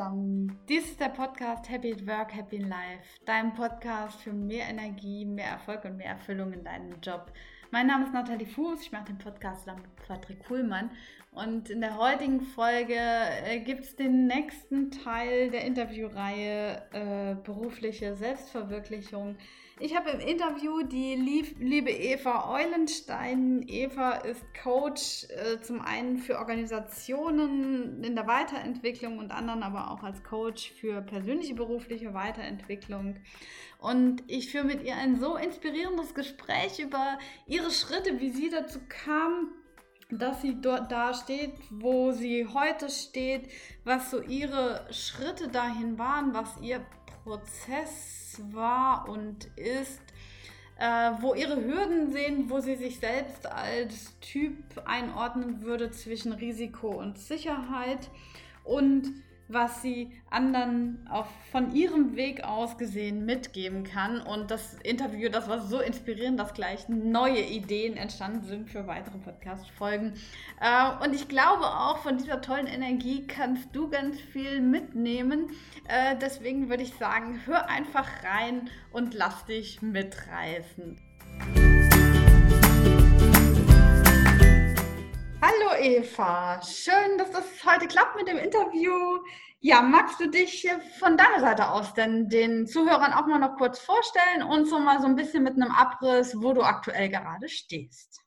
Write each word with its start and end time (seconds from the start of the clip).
zusammen. 0.00 0.58
Dies 0.68 0.84
ist 0.86 1.00
der 1.00 1.10
Podcast 1.10 1.68
Happy 1.68 1.92
at 1.92 2.06
Work, 2.06 2.34
Happy 2.34 2.56
in 2.56 2.68
Life. 2.68 3.18
Dein 3.26 3.52
Podcast 3.52 4.20
für 4.22 4.32
mehr 4.32 4.66
Energie, 4.68 5.26
mehr 5.26 5.48
Erfolg 5.48 5.84
und 5.84 5.98
mehr 5.98 6.12
Erfüllung 6.12 6.52
in 6.52 6.64
deinem 6.64 7.00
Job. 7.02 7.32
Mein 7.70 7.86
Name 7.86 8.04
ist 8.06 8.12
Nathalie 8.12 8.46
Fuß, 8.46 8.80
ich 8.82 8.92
mache 8.92 9.04
den 9.04 9.18
Podcast 9.18 9.60
zusammen 9.60 9.82
mit 9.82 10.08
Patrick 10.08 10.44
Kuhlmann. 10.46 10.90
Und 11.32 11.70
in 11.70 11.80
der 11.80 11.98
heutigen 11.98 12.40
Folge 12.40 12.96
äh, 12.96 13.60
gibt 13.60 13.84
es 13.84 13.94
den 13.94 14.26
nächsten 14.26 14.90
Teil 14.90 15.50
der 15.50 15.64
Interviewreihe 15.64 16.82
äh, 16.92 17.34
Berufliche 17.44 18.16
Selbstverwirklichung. 18.16 19.36
Ich 19.82 19.96
habe 19.96 20.10
im 20.10 20.20
Interview 20.20 20.82
die 20.82 21.14
liebe 21.14 21.90
Eva 21.90 22.52
Eulenstein. 22.52 23.64
Eva 23.66 24.12
ist 24.12 24.44
Coach 24.62 25.26
äh, 25.30 25.58
zum 25.62 25.80
einen 25.80 26.18
für 26.18 26.38
Organisationen 26.38 28.04
in 28.04 28.14
der 28.14 28.26
Weiterentwicklung 28.26 29.16
und 29.16 29.30
anderen 29.30 29.62
aber 29.62 29.90
auch 29.90 30.02
als 30.02 30.22
Coach 30.22 30.70
für 30.72 31.00
persönliche 31.00 31.54
berufliche 31.54 32.12
Weiterentwicklung. 32.12 33.16
Und 33.78 34.22
ich 34.26 34.50
führe 34.50 34.66
mit 34.66 34.82
ihr 34.82 34.96
ein 34.96 35.18
so 35.18 35.36
inspirierendes 35.36 36.14
Gespräch 36.14 36.78
über 36.78 37.18
ihre 37.46 37.70
Schritte, 37.70 38.20
wie 38.20 38.32
sie 38.32 38.50
dazu 38.50 38.80
kam, 38.86 39.48
dass 40.10 40.42
sie 40.42 40.60
dort 40.60 40.92
da 40.92 41.14
steht, 41.14 41.54
wo 41.70 42.12
sie 42.12 42.46
heute 42.52 42.90
steht, 42.90 43.48
was 43.84 44.10
so 44.10 44.20
ihre 44.20 44.86
Schritte 44.90 45.48
dahin 45.48 45.98
waren, 45.98 46.34
was 46.34 46.60
ihr 46.60 46.84
Prozess 47.22 48.40
war 48.52 49.08
und 49.08 49.46
ist, 49.56 50.00
äh, 50.78 51.10
wo 51.20 51.34
ihre 51.34 51.62
Hürden 51.62 52.12
sehen, 52.12 52.48
wo 52.48 52.60
sie 52.60 52.76
sich 52.76 52.98
selbst 52.98 53.46
als 53.46 54.18
Typ 54.20 54.56
einordnen 54.86 55.62
würde 55.62 55.90
zwischen 55.90 56.32
Risiko 56.32 56.88
und 56.88 57.18
Sicherheit. 57.18 58.10
Und 58.64 59.12
was 59.52 59.82
sie 59.82 60.12
anderen 60.30 61.08
auch 61.10 61.26
von 61.50 61.74
ihrem 61.74 62.16
Weg 62.16 62.44
aus 62.44 62.78
gesehen 62.78 63.26
mitgeben 63.26 63.84
kann. 63.84 64.20
Und 64.20 64.50
das 64.50 64.74
Interview, 64.82 65.28
das 65.28 65.48
war 65.48 65.60
so 65.60 65.80
inspirierend, 65.80 66.38
dass 66.38 66.54
gleich 66.54 66.88
neue 66.88 67.40
Ideen 67.40 67.96
entstanden 67.96 68.44
sind 68.44 68.70
für 68.70 68.86
weitere 68.86 69.18
Podcast-Folgen. 69.18 70.14
Äh, 70.60 71.04
und 71.04 71.14
ich 71.14 71.28
glaube 71.28 71.64
auch, 71.64 71.98
von 71.98 72.16
dieser 72.16 72.40
tollen 72.40 72.66
Energie 72.66 73.26
kannst 73.26 73.74
du 73.74 73.88
ganz 73.88 74.20
viel 74.20 74.60
mitnehmen. 74.60 75.50
Äh, 75.88 76.16
deswegen 76.20 76.68
würde 76.68 76.82
ich 76.82 76.94
sagen, 76.94 77.40
hör 77.46 77.68
einfach 77.68 78.08
rein 78.22 78.70
und 78.92 79.14
lass 79.14 79.44
dich 79.46 79.82
mitreißen. 79.82 80.96
Hallo 85.42 85.74
Eva, 85.80 86.60
schön, 86.62 87.16
dass 87.16 87.30
das 87.30 87.64
heute 87.64 87.86
klappt 87.86 88.14
mit 88.14 88.28
dem 88.28 88.36
Interview. 88.36 88.92
Ja, 89.60 89.80
magst 89.80 90.20
du 90.20 90.28
dich 90.28 90.68
von 90.98 91.16
deiner 91.16 91.40
Seite 91.40 91.70
aus 91.70 91.94
denn 91.94 92.28
den 92.28 92.66
Zuhörern 92.66 93.14
auch 93.14 93.26
mal 93.26 93.38
noch 93.38 93.56
kurz 93.56 93.78
vorstellen 93.78 94.42
und 94.42 94.66
so 94.66 94.78
mal 94.78 95.00
so 95.00 95.06
ein 95.06 95.16
bisschen 95.16 95.42
mit 95.42 95.54
einem 95.54 95.70
Abriss, 95.70 96.34
wo 96.36 96.52
du 96.52 96.60
aktuell 96.60 97.08
gerade 97.08 97.48
stehst? 97.48 98.20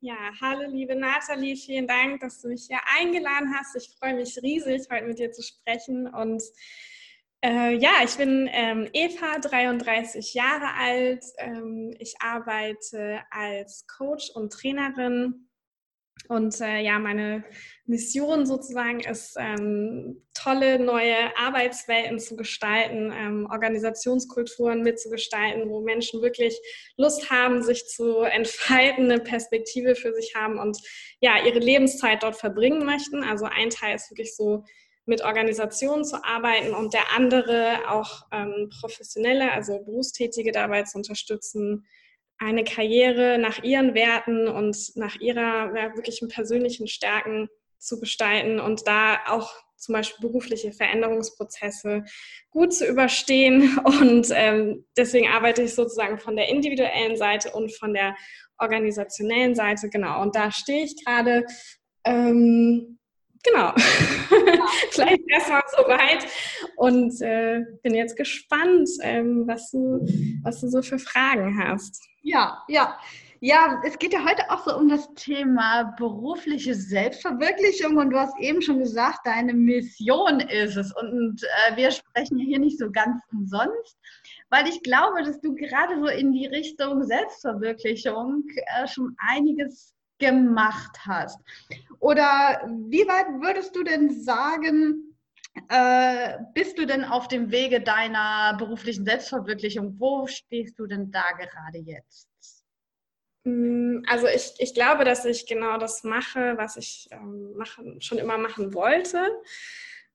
Ja, 0.00 0.16
hallo 0.42 0.68
liebe 0.68 0.94
Nathalie, 0.94 1.56
vielen 1.56 1.86
Dank, 1.86 2.20
dass 2.20 2.42
du 2.42 2.48
mich 2.48 2.66
hier 2.68 2.80
eingeladen 2.98 3.54
hast. 3.56 3.74
Ich 3.74 3.96
freue 3.98 4.14
mich 4.14 4.36
riesig, 4.42 4.82
heute 4.92 5.06
mit 5.06 5.18
dir 5.18 5.32
zu 5.32 5.42
sprechen 5.42 6.06
und 6.06 6.42
äh, 7.42 7.74
ja, 7.76 7.92
ich 8.04 8.14
bin 8.16 8.46
ähm, 8.52 8.90
Eva, 8.92 9.38
33 9.38 10.34
Jahre 10.34 10.74
alt. 10.78 11.24
Ähm, 11.38 11.94
ich 11.98 12.14
arbeite 12.20 13.22
als 13.30 13.86
Coach 13.86 14.30
und 14.34 14.52
Trainerin 14.52 15.48
und 16.28 16.60
äh, 16.60 16.80
ja, 16.80 16.98
meine 16.98 17.44
Mission 17.86 18.46
sozusagen 18.46 19.00
ist, 19.00 19.36
ähm, 19.38 20.22
tolle 20.34 20.78
neue 20.78 21.36
Arbeitswelten 21.36 22.18
zu 22.18 22.36
gestalten, 22.36 23.12
ähm, 23.12 23.48
Organisationskulturen 23.50 24.82
mitzugestalten, 24.82 25.68
wo 25.68 25.80
Menschen 25.80 26.22
wirklich 26.22 26.58
Lust 26.96 27.30
haben, 27.30 27.62
sich 27.62 27.86
zu 27.86 28.20
entfalten, 28.20 29.10
eine 29.10 29.20
Perspektive 29.20 29.94
für 29.94 30.12
sich 30.14 30.34
haben 30.34 30.58
und 30.58 30.78
ja, 31.20 31.44
ihre 31.44 31.58
Lebenszeit 31.58 32.22
dort 32.22 32.36
verbringen 32.36 32.84
möchten. 32.84 33.22
Also 33.22 33.46
ein 33.46 33.70
Teil 33.70 33.96
ist 33.96 34.10
wirklich 34.10 34.34
so, 34.36 34.64
mit 35.04 35.22
Organisationen 35.22 36.04
zu 36.04 36.22
arbeiten 36.24 36.74
und 36.74 36.94
der 36.94 37.12
andere 37.16 37.90
auch 37.90 38.22
ähm, 38.30 38.70
professionelle, 38.80 39.50
also 39.50 39.80
Berufstätige 39.84 40.52
dabei 40.52 40.84
zu 40.84 40.98
unterstützen, 40.98 41.84
eine 42.42 42.64
Karriere 42.64 43.38
nach 43.38 43.62
ihren 43.62 43.94
Werten 43.94 44.48
und 44.48 44.76
nach 44.96 45.16
ihrer 45.16 45.74
ja, 45.76 45.94
wirklichen 45.94 46.28
persönlichen 46.28 46.88
Stärken 46.88 47.48
zu 47.78 48.00
gestalten 48.00 48.60
und 48.60 48.86
da 48.86 49.18
auch 49.28 49.52
zum 49.76 49.94
Beispiel 49.94 50.28
berufliche 50.28 50.72
Veränderungsprozesse 50.72 52.04
gut 52.50 52.72
zu 52.72 52.86
überstehen. 52.86 53.76
Und 53.84 54.28
ähm, 54.32 54.86
deswegen 54.96 55.26
arbeite 55.26 55.62
ich 55.62 55.74
sozusagen 55.74 56.20
von 56.20 56.36
der 56.36 56.48
individuellen 56.48 57.16
Seite 57.16 57.50
und 57.50 57.74
von 57.76 57.92
der 57.92 58.14
organisationellen 58.58 59.56
Seite. 59.56 59.88
Genau, 59.90 60.22
und 60.22 60.36
da 60.36 60.52
stehe 60.52 60.84
ich 60.84 61.04
gerade. 61.04 61.44
Ähm, 62.04 63.00
genau, 63.42 63.72
ja. 63.74 63.74
vielleicht 64.90 65.22
erstmal 65.28 65.62
soweit 65.76 66.26
und 66.76 67.20
äh, 67.22 67.60
bin 67.82 67.94
jetzt 67.94 68.16
gespannt, 68.16 68.88
ähm, 69.02 69.44
was, 69.46 69.70
du, 69.70 70.06
was 70.42 70.60
du 70.60 70.68
so 70.68 70.82
für 70.82 70.98
Fragen 70.98 71.58
hast. 71.62 72.02
Ja, 72.22 72.62
ja. 72.68 72.98
Ja, 73.44 73.82
es 73.84 73.98
geht 73.98 74.12
ja 74.12 74.24
heute 74.24 74.48
auch 74.50 74.64
so 74.64 74.76
um 74.76 74.88
das 74.88 75.12
Thema 75.14 75.96
berufliche 75.98 76.76
Selbstverwirklichung 76.76 77.96
und 77.96 78.10
du 78.10 78.16
hast 78.16 78.38
eben 78.38 78.62
schon 78.62 78.78
gesagt, 78.78 79.26
deine 79.26 79.52
Mission 79.52 80.38
ist 80.38 80.76
es 80.76 80.94
und 80.94 81.42
äh, 81.42 81.76
wir 81.76 81.90
sprechen 81.90 82.38
hier 82.38 82.60
nicht 82.60 82.78
so 82.78 82.88
ganz 82.92 83.20
umsonst, 83.32 83.98
weil 84.48 84.68
ich 84.68 84.80
glaube, 84.84 85.24
dass 85.24 85.40
du 85.40 85.56
gerade 85.56 85.98
so 85.98 86.06
in 86.06 86.32
die 86.32 86.46
Richtung 86.46 87.02
Selbstverwirklichung 87.02 88.44
äh, 88.78 88.86
schon 88.86 89.16
einiges 89.18 89.92
gemacht 90.22 90.98
hast. 91.04 91.38
Oder 91.98 92.62
wie 92.88 93.06
weit 93.08 93.42
würdest 93.42 93.74
du 93.74 93.82
denn 93.82 94.22
sagen, 94.22 95.16
äh, 95.68 96.38
bist 96.54 96.78
du 96.78 96.86
denn 96.86 97.04
auf 97.04 97.28
dem 97.28 97.50
Wege 97.50 97.80
deiner 97.80 98.56
beruflichen 98.56 99.04
Selbstverwirklichung? 99.04 99.96
Wo 99.98 100.26
stehst 100.26 100.78
du 100.78 100.86
denn 100.86 101.10
da 101.10 101.24
gerade 101.32 101.78
jetzt? 101.78 102.28
Mm, 103.44 104.02
also 104.08 104.28
ich, 104.28 104.54
ich 104.58 104.74
glaube, 104.74 105.04
dass 105.04 105.24
ich 105.24 105.46
genau 105.46 105.76
das 105.76 106.04
mache, 106.04 106.54
was 106.56 106.76
ich 106.76 107.08
ähm, 107.10 107.54
machen, 107.56 108.00
schon 108.00 108.18
immer 108.18 108.38
machen 108.38 108.72
wollte. 108.74 109.18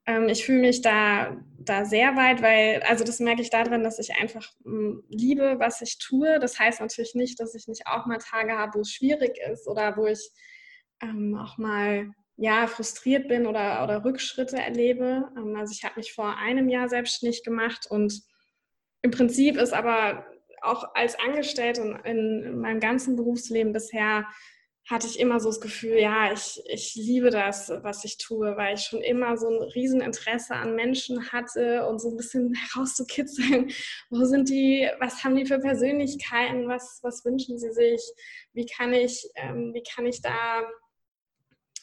Ähm, 0.07 0.29
ich 0.29 0.45
fühle 0.45 0.61
mich 0.61 0.81
da, 0.81 1.37
da 1.59 1.85
sehr 1.85 2.15
weit, 2.15 2.41
weil, 2.41 2.81
also 2.83 3.03
das 3.03 3.19
merke 3.19 3.41
ich 3.41 3.49
darin, 3.49 3.83
dass 3.83 3.99
ich 3.99 4.15
einfach 4.15 4.49
ähm, 4.65 5.03
liebe, 5.09 5.59
was 5.59 5.81
ich 5.81 5.99
tue. 5.99 6.39
Das 6.39 6.57
heißt 6.57 6.79
natürlich 6.79 7.13
nicht, 7.13 7.39
dass 7.39 7.53
ich 7.53 7.67
nicht 7.67 7.85
auch 7.87 8.05
mal 8.05 8.17
Tage 8.17 8.53
habe, 8.53 8.75
wo 8.75 8.81
es 8.81 8.91
schwierig 8.91 9.37
ist 9.51 9.67
oder 9.67 9.97
wo 9.97 10.05
ich 10.07 10.31
ähm, 11.01 11.37
auch 11.37 11.57
mal 11.57 12.11
ja, 12.37 12.67
frustriert 12.67 13.27
bin 13.27 13.45
oder, 13.47 13.83
oder 13.83 14.05
Rückschritte 14.05 14.57
erlebe. 14.57 15.29
Ähm, 15.37 15.55
also 15.57 15.73
ich 15.73 15.83
habe 15.83 15.95
mich 15.97 16.13
vor 16.13 16.37
einem 16.37 16.69
Jahr 16.69 16.87
selbstständig 16.87 17.43
gemacht 17.43 17.87
und 17.89 18.21
im 19.01 19.11
Prinzip 19.11 19.57
ist 19.57 19.73
aber 19.73 20.25
auch 20.61 20.95
als 20.95 21.19
Angestellte 21.19 21.81
und 21.81 21.95
in 22.05 22.59
meinem 22.59 22.79
ganzen 22.79 23.15
Berufsleben 23.15 23.73
bisher 23.73 24.25
hatte 24.89 25.05
ich 25.05 25.19
immer 25.19 25.39
so 25.41 25.49
das 25.49 25.59
Gefühl, 25.59 25.99
ja, 25.99 26.31
ich, 26.31 26.63
ich 26.65 26.95
liebe 26.95 27.29
das, 27.29 27.69
was 27.81 28.05
ich 28.05 28.17
tue, 28.17 28.55
weil 28.55 28.75
ich 28.75 28.83
schon 28.83 29.01
immer 29.01 29.37
so 29.37 29.49
ein 29.49 29.61
Rieseninteresse 29.61 30.55
an 30.55 30.75
Menschen 30.75 31.31
hatte 31.31 31.85
und 31.87 31.99
so 31.99 32.09
ein 32.09 32.15
bisschen 32.15 32.53
herauszukitzeln, 32.71 33.69
wo 34.09 34.23
sind 34.23 34.49
die, 34.49 34.89
was 34.99 35.23
haben 35.23 35.35
die 35.35 35.45
für 35.45 35.59
Persönlichkeiten, 35.59 36.69
was, 36.69 36.99
was 37.03 37.25
wünschen 37.25 37.59
sie 37.59 37.71
sich, 37.71 38.01
wie 38.53 38.65
kann 38.65 38.93
ich, 38.93 39.29
ähm, 39.35 39.73
wie 39.73 39.83
kann 39.83 40.05
ich 40.05 40.21
da 40.21 40.63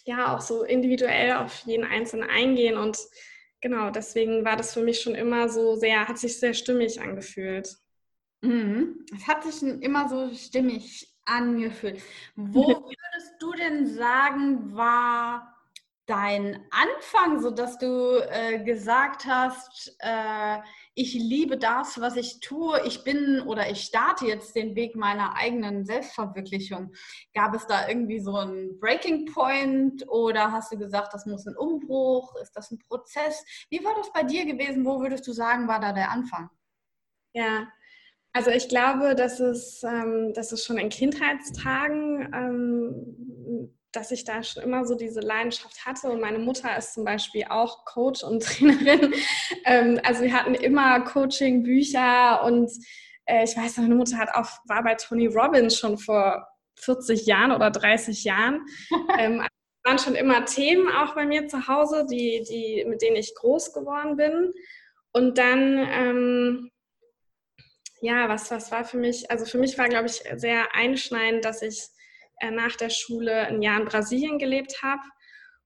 ja 0.06 0.34
auch 0.34 0.40
so 0.40 0.64
individuell 0.64 1.34
auf 1.34 1.62
jeden 1.66 1.84
Einzelnen 1.84 2.28
eingehen 2.28 2.78
und 2.78 2.98
genau, 3.60 3.90
deswegen 3.90 4.46
war 4.46 4.56
das 4.56 4.72
für 4.72 4.82
mich 4.82 5.00
schon 5.00 5.14
immer 5.14 5.50
so 5.50 5.76
sehr, 5.76 6.08
hat 6.08 6.18
sich 6.18 6.38
sehr 6.38 6.54
stimmig 6.54 7.00
angefühlt. 7.00 7.76
Mhm. 8.40 9.04
Es 9.14 9.26
hat 9.26 9.44
sich 9.44 9.62
immer 9.62 10.08
so 10.08 10.34
stimmig 10.34 11.13
angefühlt. 11.26 12.02
Wo 12.36 12.66
würdest 12.66 13.34
du 13.40 13.52
denn 13.52 13.86
sagen, 13.86 14.74
war 14.74 15.54
dein 16.06 16.62
Anfang, 16.70 17.40
so 17.40 17.50
dass 17.50 17.78
du 17.78 18.18
äh, 18.30 18.62
gesagt 18.62 19.24
hast, 19.24 19.96
äh, 20.00 20.58
ich 20.94 21.14
liebe 21.14 21.56
das, 21.56 21.98
was 22.00 22.16
ich 22.16 22.40
tue, 22.40 22.78
ich 22.86 23.04
bin 23.04 23.40
oder 23.40 23.70
ich 23.70 23.80
starte 23.82 24.26
jetzt 24.26 24.54
den 24.54 24.76
Weg 24.76 24.96
meiner 24.96 25.34
eigenen 25.34 25.86
Selbstverwirklichung. 25.86 26.92
Gab 27.32 27.54
es 27.54 27.66
da 27.66 27.88
irgendwie 27.88 28.20
so 28.20 28.36
einen 28.36 28.78
Breaking 28.78 29.24
Point 29.32 30.06
oder 30.08 30.52
hast 30.52 30.72
du 30.72 30.78
gesagt, 30.78 31.14
das 31.14 31.24
muss 31.24 31.46
ein 31.46 31.56
Umbruch? 31.56 32.34
Ist 32.42 32.52
das 32.52 32.70
ein 32.70 32.78
Prozess? 32.78 33.42
Wie 33.70 33.82
war 33.82 33.94
das 33.96 34.12
bei 34.12 34.24
dir 34.24 34.44
gewesen? 34.44 34.84
Wo 34.84 35.00
würdest 35.00 35.26
du 35.26 35.32
sagen, 35.32 35.68
war 35.68 35.80
da 35.80 35.92
der 35.92 36.10
Anfang? 36.10 36.50
Ja, 37.32 37.66
also 38.34 38.50
ich 38.50 38.68
glaube, 38.68 39.14
dass 39.14 39.40
es, 39.40 39.82
ähm, 39.82 40.32
dass 40.34 40.52
es 40.52 40.64
schon 40.64 40.76
in 40.76 40.90
Kindheitstagen 40.90 42.28
ähm, 42.34 43.70
dass 43.94 44.10
ich 44.10 44.24
da 44.24 44.42
schon 44.42 44.62
immer 44.62 44.84
so 44.84 44.94
diese 44.94 45.20
Leidenschaft 45.20 45.84
hatte. 45.86 46.08
Und 46.08 46.20
meine 46.20 46.38
Mutter 46.38 46.76
ist 46.76 46.94
zum 46.94 47.04
Beispiel 47.04 47.44
auch 47.48 47.84
Coach 47.84 48.22
und 48.22 48.42
Trainerin. 48.44 49.14
Ähm, 49.64 50.00
also 50.02 50.22
wir 50.22 50.32
hatten 50.32 50.54
immer 50.54 51.00
Coaching, 51.00 51.62
Bücher 51.62 52.42
und 52.44 52.70
äh, 53.26 53.44
ich 53.44 53.56
weiß, 53.56 53.78
meine 53.78 53.94
Mutter 53.94 54.18
hat 54.18 54.30
auch, 54.34 54.48
war 54.66 54.82
bei 54.82 54.94
Tony 54.94 55.26
Robbins 55.26 55.78
schon 55.78 55.98
vor 55.98 56.46
40 56.80 57.26
Jahren 57.26 57.52
oder 57.52 57.70
30 57.70 58.24
Jahren. 58.24 58.66
ähm, 59.18 59.46
waren 59.84 59.98
schon 59.98 60.14
immer 60.14 60.44
Themen 60.46 60.88
auch 60.90 61.14
bei 61.14 61.26
mir 61.26 61.46
zu 61.46 61.68
Hause, 61.68 62.06
die, 62.10 62.42
die, 62.48 62.84
mit 62.88 63.02
denen 63.02 63.16
ich 63.16 63.34
groß 63.34 63.72
geworden 63.72 64.16
bin. 64.16 64.52
Und 65.12 65.38
dann, 65.38 65.78
ähm, 65.90 66.70
ja, 68.04 68.28
was, 68.28 68.50
was 68.50 68.70
war 68.70 68.84
für 68.84 68.98
mich, 68.98 69.30
also 69.30 69.46
für 69.46 69.56
mich 69.56 69.78
war, 69.78 69.88
glaube 69.88 70.06
ich, 70.06 70.22
sehr 70.36 70.74
einschneidend, 70.74 71.42
dass 71.42 71.62
ich 71.62 71.84
äh, 72.38 72.50
nach 72.50 72.76
der 72.76 72.90
Schule 72.90 73.46
ein 73.46 73.62
Jahr 73.62 73.80
in 73.80 73.86
Brasilien 73.86 74.38
gelebt 74.38 74.82
habe. 74.82 75.00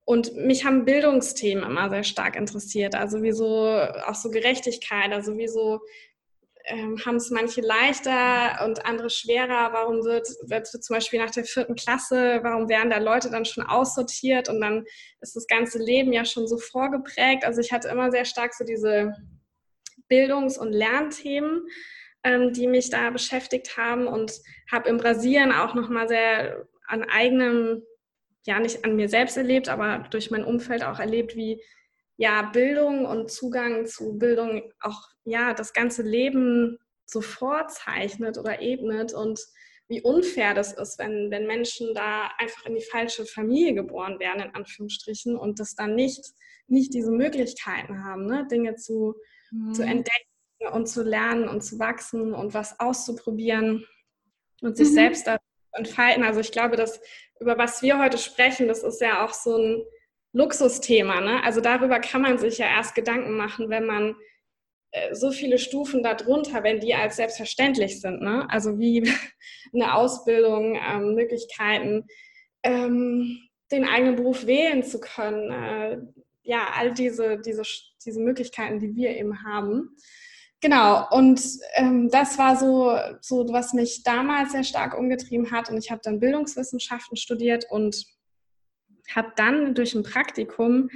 Und 0.05 0.33
mich 0.35 0.63
haben 0.63 0.85
Bildungsthemen 0.85 1.65
immer 1.65 1.89
sehr 1.89 2.05
stark 2.05 2.37
interessiert. 2.37 2.95
Also 2.95 3.21
wie 3.21 3.33
auch 3.33 4.15
so 4.15 4.31
Gerechtigkeit, 4.31 5.11
also 5.11 5.37
wie 5.37 5.49
so 5.49 5.81
ähm, 6.63 6.97
haben 7.05 7.17
es 7.17 7.29
manche 7.29 7.59
leichter 7.59 8.65
und 8.65 8.85
andere 8.85 9.09
schwerer. 9.09 9.73
Warum 9.73 10.05
wird, 10.05 10.29
wird 10.43 10.67
zum 10.67 10.95
Beispiel 10.95 11.19
nach 11.19 11.31
der 11.31 11.43
vierten 11.43 11.75
Klasse, 11.75 12.39
warum 12.41 12.69
werden 12.69 12.89
da 12.89 12.99
Leute 12.99 13.29
dann 13.29 13.43
schon 13.43 13.65
aussortiert 13.65 14.47
und 14.47 14.61
dann 14.61 14.85
ist 15.19 15.35
das 15.35 15.45
ganze 15.45 15.77
Leben 15.77 16.13
ja 16.13 16.23
schon 16.23 16.47
so 16.47 16.57
vorgeprägt. 16.57 17.43
Also 17.43 17.59
ich 17.59 17.73
hatte 17.73 17.89
immer 17.89 18.11
sehr 18.11 18.23
stark 18.23 18.53
so 18.53 18.63
diese 18.63 19.13
Bildungs- 20.07 20.57
und 20.57 20.71
Lernthemen, 20.71 21.67
ähm, 22.23 22.53
die 22.53 22.67
mich 22.67 22.89
da 22.89 23.09
beschäftigt 23.09 23.77
haben 23.77 24.07
und 24.07 24.33
habe 24.71 24.89
in 24.89 24.97
Brasilien 24.97 25.51
auch 25.51 25.73
nochmal 25.73 26.07
sehr 26.07 26.67
an 26.87 27.03
eigenem, 27.03 27.83
ja 28.45 28.59
nicht 28.59 28.83
an 28.85 28.95
mir 28.95 29.09
selbst 29.09 29.37
erlebt, 29.37 29.69
aber 29.69 30.07
durch 30.09 30.31
mein 30.31 30.43
Umfeld 30.43 30.83
auch 30.83 30.99
erlebt, 30.99 31.35
wie 31.35 31.61
ja, 32.17 32.41
Bildung 32.41 33.05
und 33.05 33.31
Zugang 33.31 33.85
zu 33.85 34.17
Bildung 34.17 34.73
auch 34.81 35.07
ja, 35.23 35.53
das 35.53 35.73
ganze 35.73 36.01
Leben 36.01 36.77
so 37.05 37.21
vorzeichnet 37.21 38.37
oder 38.37 38.61
ebnet 38.61 39.13
und 39.13 39.39
wie 39.87 40.01
unfair 40.01 40.53
das 40.53 40.73
ist, 40.73 40.99
wenn, 40.99 41.31
wenn 41.31 41.47
Menschen 41.47 41.93
da 41.95 42.29
einfach 42.37 42.65
in 42.65 42.75
die 42.75 42.83
falsche 42.83 43.25
Familie 43.25 43.73
geboren 43.73 44.19
werden, 44.19 44.43
in 44.43 44.53
Anführungsstrichen, 44.53 45.35
und 45.35 45.59
das 45.59 45.75
dann 45.75 45.95
nicht, 45.95 46.23
nicht 46.67 46.93
diese 46.93 47.11
Möglichkeiten 47.11 48.03
haben, 48.03 48.27
ne? 48.27 48.45
Dinge 48.51 48.75
zu, 48.75 49.15
mhm. 49.51 49.73
zu 49.73 49.81
entdecken 49.81 50.28
und 50.71 50.87
zu 50.87 51.03
lernen 51.03 51.47
und 51.47 51.61
zu 51.61 51.79
wachsen 51.79 52.33
und 52.33 52.53
was 52.53 52.79
auszuprobieren 52.79 53.85
und 54.61 54.77
sich 54.77 54.89
mhm. 54.89 54.93
selbst 54.93 55.27
da 55.27 55.37
entfalten. 55.73 56.23
Also 56.23 56.39
ich 56.39 56.51
glaube, 56.51 56.75
dass 56.75 56.99
über 57.39 57.57
was 57.57 57.81
wir 57.81 57.99
heute 57.99 58.17
sprechen, 58.17 58.67
das 58.67 58.83
ist 58.83 59.01
ja 59.01 59.25
auch 59.25 59.33
so 59.33 59.57
ein 59.57 59.83
Luxusthema. 60.33 61.21
Ne? 61.21 61.43
Also 61.43 61.61
darüber 61.61 61.99
kann 61.99 62.21
man 62.21 62.37
sich 62.37 62.57
ja 62.57 62.67
erst 62.67 62.95
Gedanken 62.95 63.35
machen, 63.35 63.69
wenn 63.69 63.85
man 63.85 64.15
äh, 64.91 65.15
so 65.15 65.31
viele 65.31 65.57
Stufen 65.57 66.03
darunter, 66.03 66.63
wenn 66.63 66.79
die 66.79 66.93
als 66.93 67.15
selbstverständlich 67.15 68.01
sind. 68.01 68.21
Ne? 68.21 68.47
Also 68.49 68.77
wie 68.79 69.03
eine 69.73 69.93
Ausbildung, 69.95 70.75
ähm, 70.75 71.15
Möglichkeiten, 71.15 72.05
ähm, 72.63 73.39
den 73.71 73.85
eigenen 73.85 74.15
Beruf 74.15 74.45
wählen 74.45 74.83
zu 74.83 74.99
können. 74.99 75.51
Äh, 75.51 75.97
ja, 76.43 76.67
all 76.75 76.93
diese, 76.93 77.37
diese, 77.39 77.63
diese 78.03 78.19
Möglichkeiten, 78.19 78.79
die 78.79 78.95
wir 78.95 79.15
eben 79.15 79.43
haben. 79.43 79.95
Genau, 80.61 81.07
und 81.11 81.41
ähm, 81.75 82.09
das 82.09 82.37
war 82.37 82.57
so, 82.57 82.93
so, 83.21 83.47
was 83.49 83.73
mich 83.73 84.03
damals 84.03 84.51
sehr 84.51 84.65
stark 84.65 84.97
umgetrieben 84.97 85.51
hat. 85.51 85.69
Und 85.69 85.77
ich 85.77 85.89
habe 85.89 86.01
dann 86.03 86.19
Bildungswissenschaften 86.19 87.15
studiert 87.15 87.65
und 87.69 88.05
habe 89.15 89.31
dann 89.37 89.73
durch 89.73 89.95
ein 89.95 90.03
Praktikum 90.03 90.89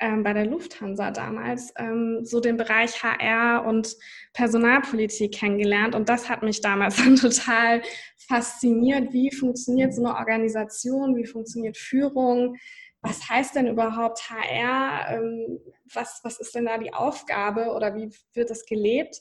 ähm, 0.00 0.24
bei 0.24 0.32
der 0.32 0.46
Lufthansa 0.46 1.12
damals 1.12 1.72
ähm, 1.76 2.24
so 2.24 2.40
den 2.40 2.56
Bereich 2.56 3.04
HR 3.04 3.64
und 3.64 3.96
Personalpolitik 4.32 5.32
kennengelernt. 5.32 5.94
Und 5.94 6.08
das 6.08 6.28
hat 6.28 6.42
mich 6.42 6.60
damals 6.60 6.96
dann 7.04 7.14
total 7.14 7.82
fasziniert. 8.16 9.12
Wie 9.12 9.30
funktioniert 9.30 9.94
so 9.94 10.04
eine 10.04 10.16
Organisation? 10.16 11.14
Wie 11.14 11.26
funktioniert 11.26 11.76
Führung? 11.76 12.56
Was 13.04 13.28
heißt 13.28 13.54
denn 13.54 13.68
überhaupt 13.68 14.30
HR? 14.30 15.10
Ähm, 15.10 15.60
was, 15.92 16.20
was 16.24 16.40
ist 16.40 16.54
denn 16.54 16.64
da 16.64 16.78
die 16.78 16.94
Aufgabe 16.94 17.66
oder 17.74 17.94
wie 17.94 18.10
wird 18.32 18.48
das 18.48 18.64
gelebt? 18.64 19.20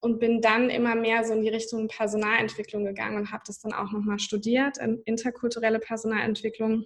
Und 0.00 0.20
bin 0.20 0.40
dann 0.40 0.70
immer 0.70 0.94
mehr 0.94 1.24
so 1.24 1.32
in 1.32 1.42
die 1.42 1.48
Richtung 1.48 1.88
Personalentwicklung 1.88 2.84
gegangen 2.84 3.16
und 3.16 3.32
habe 3.32 3.42
das 3.46 3.58
dann 3.60 3.72
auch 3.72 3.90
nochmal 3.90 4.20
studiert, 4.20 4.78
in 4.78 5.02
interkulturelle 5.04 5.80
Personalentwicklung 5.80 6.84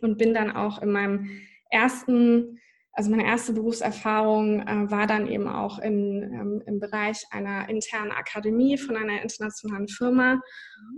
und 0.00 0.16
bin 0.16 0.32
dann 0.32 0.50
auch 0.50 0.80
in 0.80 0.90
meinem 0.90 1.42
ersten, 1.70 2.60
also 2.98 3.12
meine 3.12 3.26
erste 3.26 3.52
Berufserfahrung 3.52 4.60
äh, 4.66 4.90
war 4.90 5.06
dann 5.06 5.28
eben 5.28 5.46
auch 5.46 5.78
in, 5.78 6.20
ähm, 6.24 6.62
im 6.66 6.80
Bereich 6.80 7.24
einer 7.30 7.68
internen 7.68 8.10
Akademie 8.10 8.76
von 8.76 8.96
einer 8.96 9.22
internationalen 9.22 9.86
Firma 9.86 10.40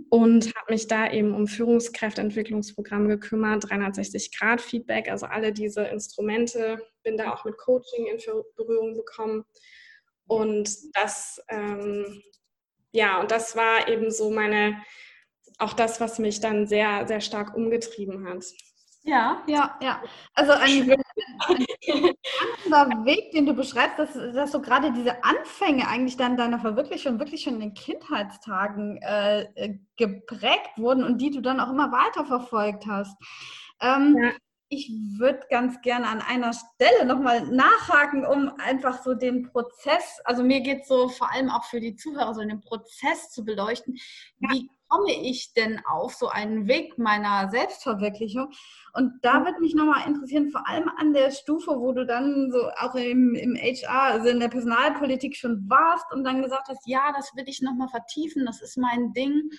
und 0.09 0.47
habe 0.55 0.73
mich 0.73 0.87
da 0.87 1.11
eben 1.11 1.35
um 1.35 1.45
Führungskräfteentwicklungsprogramme 1.45 3.07
gekümmert, 3.07 3.65
360-Grad-Feedback, 3.65 5.11
also 5.11 5.27
alle 5.27 5.53
diese 5.53 5.83
Instrumente, 5.83 6.81
bin 7.03 7.17
da 7.17 7.35
auch 7.35 7.45
mit 7.45 7.55
Coaching 7.59 8.07
in 8.07 8.17
Berührung 8.55 8.95
gekommen. 8.95 9.43
Und 10.25 10.75
das, 10.95 11.39
ähm, 11.49 12.23
ja, 12.91 13.21
und 13.21 13.29
das 13.29 13.55
war 13.55 13.87
eben 13.87 14.09
so 14.09 14.31
meine, 14.31 14.81
auch 15.59 15.73
das, 15.73 16.01
was 16.01 16.17
mich 16.17 16.39
dann 16.39 16.65
sehr, 16.65 17.05
sehr 17.07 17.21
stark 17.21 17.55
umgetrieben 17.55 18.27
hat. 18.27 18.43
Ja, 19.03 19.41
ja, 19.47 19.77
ja. 19.81 20.01
Also 20.35 20.51
ein, 20.51 20.95
spannender 22.71 23.05
Weg, 23.05 23.31
den 23.31 23.45
du 23.47 23.53
beschreibst, 23.53 23.97
dass, 23.97 24.13
dass 24.13 24.51
so 24.51 24.61
gerade 24.61 24.91
diese 24.93 25.23
Anfänge 25.23 25.87
eigentlich 25.87 26.17
dann 26.17 26.37
deiner 26.37 26.59
Verwirklichung 26.59 27.19
wirklich 27.19 27.41
schon 27.41 27.55
in 27.55 27.59
den 27.61 27.73
Kindheitstagen 27.73 28.97
äh, 29.01 29.41
äh, 29.55 29.79
geprägt 29.97 30.77
wurden 30.77 31.03
und 31.03 31.19
die 31.19 31.31
du 31.31 31.41
dann 31.41 31.59
auch 31.59 31.69
immer 31.69 31.91
weiter 31.91 32.25
verfolgt 32.25 32.85
hast. 32.85 33.17
Ähm, 33.81 34.17
ja. 34.21 34.31
Ich 34.69 34.89
würde 35.17 35.41
ganz 35.49 35.81
gerne 35.81 36.07
an 36.07 36.21
einer 36.21 36.53
Stelle 36.53 37.05
nochmal 37.05 37.45
nachhaken, 37.47 38.25
um 38.25 38.53
einfach 38.57 39.03
so 39.03 39.15
den 39.15 39.43
Prozess, 39.43 40.21
also 40.23 40.43
mir 40.43 40.61
geht 40.61 40.83
es 40.83 40.87
so 40.87 41.09
vor 41.09 41.29
allem 41.33 41.49
auch 41.49 41.65
für 41.65 41.81
die 41.81 41.95
Zuhörer, 41.97 42.33
so 42.33 42.39
den 42.39 42.61
Prozess 42.61 43.31
zu 43.31 43.43
beleuchten. 43.43 43.97
Ja. 44.39 44.49
Wie 44.51 44.69
komme 44.91 45.13
ich 45.13 45.53
denn 45.53 45.81
auf 45.85 46.13
so 46.13 46.27
einen 46.27 46.67
Weg 46.67 46.97
meiner 46.97 47.49
Selbstverwirklichung? 47.49 48.51
Und 48.93 49.13
da 49.21 49.45
würde 49.45 49.59
mich 49.61 49.73
nochmal 49.73 50.05
interessieren, 50.05 50.51
vor 50.51 50.67
allem 50.67 50.91
an 50.97 51.13
der 51.13 51.31
Stufe, 51.31 51.71
wo 51.79 51.93
du 51.93 52.05
dann 52.05 52.51
so 52.51 52.69
auch 52.77 52.95
im, 52.95 53.33
im 53.35 53.55
HR, 53.55 54.13
also 54.13 54.27
in 54.27 54.41
der 54.41 54.49
Personalpolitik 54.49 55.37
schon 55.37 55.63
warst 55.69 56.11
und 56.11 56.25
dann 56.25 56.41
gesagt 56.41 56.67
hast, 56.67 56.85
ja, 56.85 57.13
das 57.15 57.33
will 57.35 57.45
ich 57.47 57.61
nochmal 57.61 57.87
vertiefen, 57.87 58.45
das 58.45 58.61
ist 58.61 58.77
mein 58.77 59.13
Ding. 59.13 59.49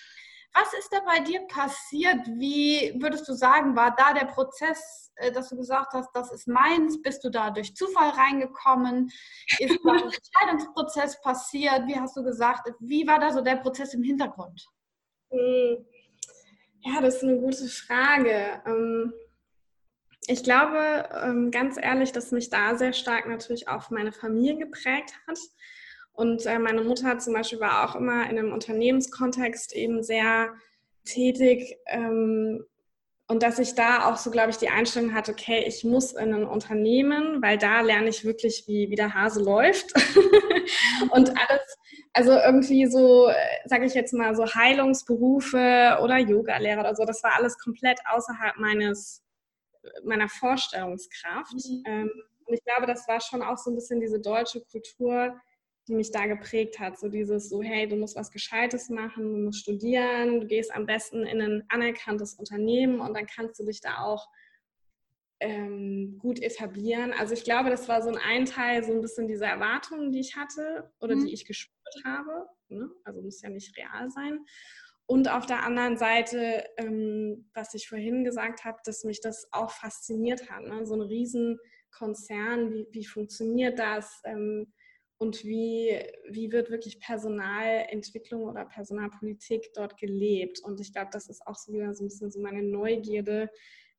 Was 0.54 0.70
ist 0.74 0.92
da 0.92 0.98
bei 1.06 1.20
dir 1.20 1.40
passiert? 1.46 2.26
Wie 2.26 2.94
würdest 3.00 3.26
du 3.26 3.32
sagen, 3.32 3.74
war 3.74 3.96
da 3.96 4.12
der 4.12 4.26
Prozess, 4.26 5.10
äh, 5.14 5.32
dass 5.32 5.48
du 5.48 5.56
gesagt 5.56 5.94
hast, 5.94 6.10
das 6.12 6.30
ist 6.30 6.46
meins? 6.46 7.00
Bist 7.00 7.24
du 7.24 7.30
da 7.30 7.48
durch 7.48 7.74
Zufall 7.74 8.10
reingekommen? 8.10 9.10
Ist 9.58 9.78
da 9.82 9.92
ein 9.92 10.02
Entscheidungsprozess 10.12 11.22
passiert? 11.22 11.86
Wie 11.86 11.98
hast 11.98 12.14
du 12.18 12.22
gesagt? 12.22 12.70
Wie 12.80 13.06
war 13.06 13.18
da 13.18 13.32
so 13.32 13.40
der 13.40 13.56
Prozess 13.56 13.94
im 13.94 14.02
Hintergrund? 14.02 14.68
Hm. 15.32 15.84
Ja, 16.84 17.00
das 17.00 17.16
ist 17.16 17.24
eine 17.24 17.38
gute 17.38 17.68
Frage. 17.68 18.62
Ähm, 18.66 19.12
ich 20.26 20.44
glaube, 20.44 21.08
ähm, 21.24 21.50
ganz 21.50 21.76
ehrlich, 21.80 22.12
dass 22.12 22.32
mich 22.32 22.50
da 22.50 22.76
sehr 22.76 22.92
stark 22.92 23.26
natürlich 23.26 23.68
auch 23.68 23.90
meine 23.90 24.12
Familie 24.12 24.56
geprägt 24.58 25.14
hat. 25.26 25.38
Und 26.12 26.44
äh, 26.46 26.58
meine 26.58 26.82
Mutter 26.82 27.18
zum 27.18 27.32
Beispiel 27.32 27.60
war 27.60 27.88
auch 27.88 27.96
immer 27.96 28.28
in 28.28 28.38
einem 28.38 28.52
Unternehmenskontext 28.52 29.74
eben 29.74 30.02
sehr 30.02 30.54
tätig. 31.04 31.78
Ähm, 31.86 32.64
und 33.32 33.42
dass 33.42 33.58
ich 33.58 33.74
da 33.74 34.10
auch 34.10 34.18
so, 34.18 34.30
glaube 34.30 34.50
ich, 34.50 34.58
die 34.58 34.68
Einstellung 34.68 35.14
hatte, 35.14 35.32
okay, 35.32 35.64
ich 35.66 35.84
muss 35.84 36.12
in 36.12 36.34
ein 36.34 36.44
Unternehmen, 36.44 37.40
weil 37.40 37.56
da 37.56 37.80
lerne 37.80 38.10
ich 38.10 38.26
wirklich, 38.26 38.64
wie, 38.66 38.90
wie 38.90 38.94
der 38.94 39.14
Hase 39.14 39.42
läuft. 39.42 39.90
und 41.12 41.30
alles, 41.30 41.78
also 42.12 42.32
irgendwie 42.32 42.84
so, 42.88 43.28
äh, 43.28 43.34
sage 43.64 43.86
ich 43.86 43.94
jetzt 43.94 44.12
mal, 44.12 44.36
so 44.36 44.44
Heilungsberufe 44.44 45.98
oder 46.02 46.18
Yoga-Lehrer 46.18 46.80
oder 46.80 46.94
so, 46.94 47.06
das 47.06 47.22
war 47.22 47.34
alles 47.34 47.56
komplett 47.56 48.00
außerhalb 48.04 48.58
meines, 48.58 49.22
meiner 50.04 50.28
Vorstellungskraft. 50.28 51.54
Mhm. 51.54 51.84
Ähm, 51.86 52.10
und 52.44 52.52
ich 52.52 52.62
glaube, 52.64 52.84
das 52.86 53.08
war 53.08 53.22
schon 53.22 53.40
auch 53.40 53.56
so 53.56 53.70
ein 53.70 53.76
bisschen 53.76 54.00
diese 54.00 54.20
deutsche 54.20 54.60
Kultur, 54.60 55.40
die 55.88 55.94
mich 55.94 56.12
da 56.12 56.26
geprägt 56.26 56.78
hat. 56.78 56.98
So 56.98 57.08
dieses 57.08 57.48
so, 57.48 57.62
hey, 57.62 57.88
du 57.88 57.96
musst 57.96 58.16
was 58.16 58.30
Gescheites 58.30 58.88
machen, 58.88 59.24
du 59.24 59.38
musst 59.38 59.60
studieren, 59.60 60.40
du 60.40 60.46
gehst 60.46 60.74
am 60.74 60.86
besten 60.86 61.24
in 61.24 61.40
ein 61.40 61.64
anerkanntes 61.68 62.34
Unternehmen 62.34 63.00
und 63.00 63.14
dann 63.14 63.26
kannst 63.26 63.58
du 63.58 63.64
dich 63.64 63.80
da 63.80 63.98
auch 64.02 64.28
ähm, 65.40 66.18
gut 66.18 66.40
etablieren. 66.40 67.12
Also 67.12 67.34
ich 67.34 67.42
glaube, 67.42 67.68
das 67.68 67.88
war 67.88 68.00
so 68.00 68.10
ein, 68.10 68.18
ein 68.18 68.46
Teil, 68.46 68.84
so 68.84 68.92
ein 68.92 69.00
bisschen 69.00 69.26
diese 69.26 69.44
Erwartungen, 69.44 70.12
die 70.12 70.20
ich 70.20 70.36
hatte 70.36 70.90
oder 71.00 71.16
mhm. 71.16 71.26
die 71.26 71.32
ich 71.32 71.44
gespürt 71.46 72.04
habe. 72.04 72.46
Ne? 72.68 72.88
Also 73.04 73.20
muss 73.22 73.42
ja 73.42 73.50
nicht 73.50 73.76
real 73.76 74.08
sein. 74.10 74.38
Und 75.06 75.28
auf 75.28 75.46
der 75.46 75.64
anderen 75.64 75.98
Seite, 75.98 76.64
ähm, 76.76 77.50
was 77.54 77.74
ich 77.74 77.88
vorhin 77.88 78.24
gesagt 78.24 78.64
habe, 78.64 78.78
dass 78.84 79.02
mich 79.02 79.20
das 79.20 79.48
auch 79.50 79.70
fasziniert 79.70 80.48
hat. 80.48 80.62
Ne? 80.62 80.86
So 80.86 80.94
ein 80.94 81.02
Riesenkonzern, 81.02 82.72
wie, 82.72 82.86
wie 82.92 83.04
funktioniert 83.04 83.80
das? 83.80 84.20
Ähm, 84.24 84.72
und 85.22 85.44
wie, 85.44 85.96
wie 86.28 86.50
wird 86.50 86.70
wirklich 86.70 86.98
Personalentwicklung 86.98 88.42
oder 88.42 88.64
Personalpolitik 88.64 89.72
dort 89.72 89.96
gelebt. 89.96 90.58
Und 90.64 90.80
ich 90.80 90.92
glaube, 90.92 91.10
das 91.12 91.28
ist 91.28 91.46
auch 91.46 91.54
so 91.54 91.72
wieder 91.72 91.94
so 91.94 92.02
ein 92.02 92.08
bisschen 92.08 92.32
so 92.32 92.40
meine 92.40 92.64
Neugierde, 92.64 93.48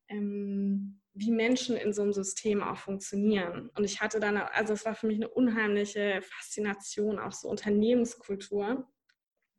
ähm, 0.08 1.00
wie 1.14 1.30
Menschen 1.30 1.78
in 1.78 1.94
so 1.94 2.02
einem 2.02 2.12
System 2.12 2.62
auch 2.62 2.76
funktionieren. 2.76 3.70
Und 3.74 3.84
ich 3.84 4.02
hatte 4.02 4.20
dann, 4.20 4.36
also 4.36 4.74
es 4.74 4.84
war 4.84 4.94
für 4.94 5.06
mich 5.06 5.16
eine 5.16 5.30
unheimliche 5.30 6.20
Faszination, 6.20 7.18
auch 7.18 7.32
so 7.32 7.48
Unternehmenskultur. 7.48 8.86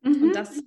Mhm. 0.02 0.24
Und 0.24 0.36
das, 0.36 0.62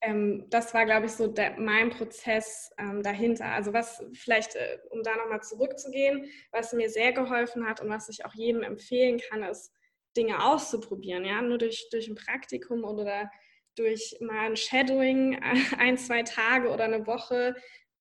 ähm, 0.00 0.46
das 0.50 0.74
war, 0.74 0.86
glaube 0.86 1.06
ich, 1.06 1.12
so 1.12 1.28
der, 1.28 1.56
mein 1.56 1.90
Prozess 1.90 2.72
ähm, 2.78 3.00
dahinter. 3.04 3.44
Also 3.44 3.72
was 3.72 4.02
vielleicht, 4.12 4.56
äh, 4.56 4.78
um 4.90 5.04
da 5.04 5.14
nochmal 5.14 5.42
zurückzugehen, 5.44 6.28
was 6.50 6.72
mir 6.72 6.90
sehr 6.90 7.12
geholfen 7.12 7.64
hat 7.64 7.80
und 7.80 7.90
was 7.90 8.08
ich 8.08 8.24
auch 8.24 8.34
jedem 8.34 8.64
empfehlen 8.64 9.20
kann, 9.20 9.44
ist, 9.44 9.72
Dinge 10.16 10.44
auszuprobieren, 10.44 11.24
ja, 11.24 11.42
nur 11.42 11.58
durch, 11.58 11.88
durch 11.90 12.08
ein 12.08 12.14
Praktikum 12.14 12.84
oder 12.84 13.30
durch 13.76 14.16
mal 14.20 14.46
ein 14.46 14.56
Shadowing, 14.56 15.40
ein, 15.78 15.98
zwei 15.98 16.22
Tage 16.22 16.70
oder 16.70 16.84
eine 16.84 17.06
Woche. 17.06 17.54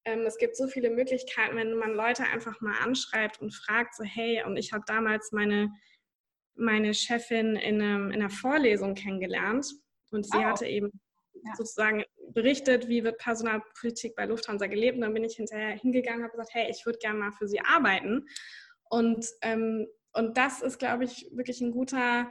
Ähm, 0.06 0.22
es 0.22 0.38
gibt 0.38 0.56
so 0.56 0.68
viele 0.68 0.90
Möglichkeiten, 0.90 1.56
wenn 1.58 1.76
man 1.76 1.94
Leute 1.94 2.24
einfach 2.24 2.62
mal 2.62 2.78
anschreibt 2.82 3.42
und 3.42 3.54
fragt, 3.54 3.96
so 3.96 4.04
hey, 4.04 4.44
und 4.46 4.58
ich 4.58 4.72
habe 4.72 4.84
damals 4.88 5.32
meine, 5.32 5.72
meine 6.56 6.94
Chefin 6.94 7.56
in, 7.56 7.82
einem, 7.82 8.12
in 8.12 8.22
einer 8.22 8.30
Vorlesung 8.30 8.96
kennengelernt 8.96 9.68
und 10.12 10.26
sie 10.26 10.38
oh. 10.38 10.44
hatte 10.44 10.68
eben 10.68 10.92
ja. 11.34 11.56
sozusagen 11.56 12.04
berichtet, 12.30 12.88
wie 12.88 13.04
wird 13.04 13.18
Personalpolitik 13.18 14.16
bei 14.16 14.26
Lufthansa 14.26 14.68
gelebt. 14.68 14.96
Und 14.96 15.02
dann 15.02 15.14
bin 15.14 15.24
ich 15.24 15.36
hinterher 15.36 15.76
hingegangen 15.76 16.20
und 16.20 16.24
habe 16.26 16.38
gesagt, 16.38 16.54
hey, 16.54 16.70
ich 16.70 16.86
würde 16.86 17.00
gerne 17.00 17.20
mal 17.20 17.32
für 17.32 17.48
Sie 17.48 17.60
arbeiten. 17.60 18.28
Und 18.90 19.26
ähm, 19.42 19.88
und 20.16 20.38
das 20.38 20.62
ist, 20.62 20.80
glaube 20.80 21.04
ich, 21.04 21.28
wirklich 21.32 21.62
ein 21.62 21.72
guter 21.72 22.28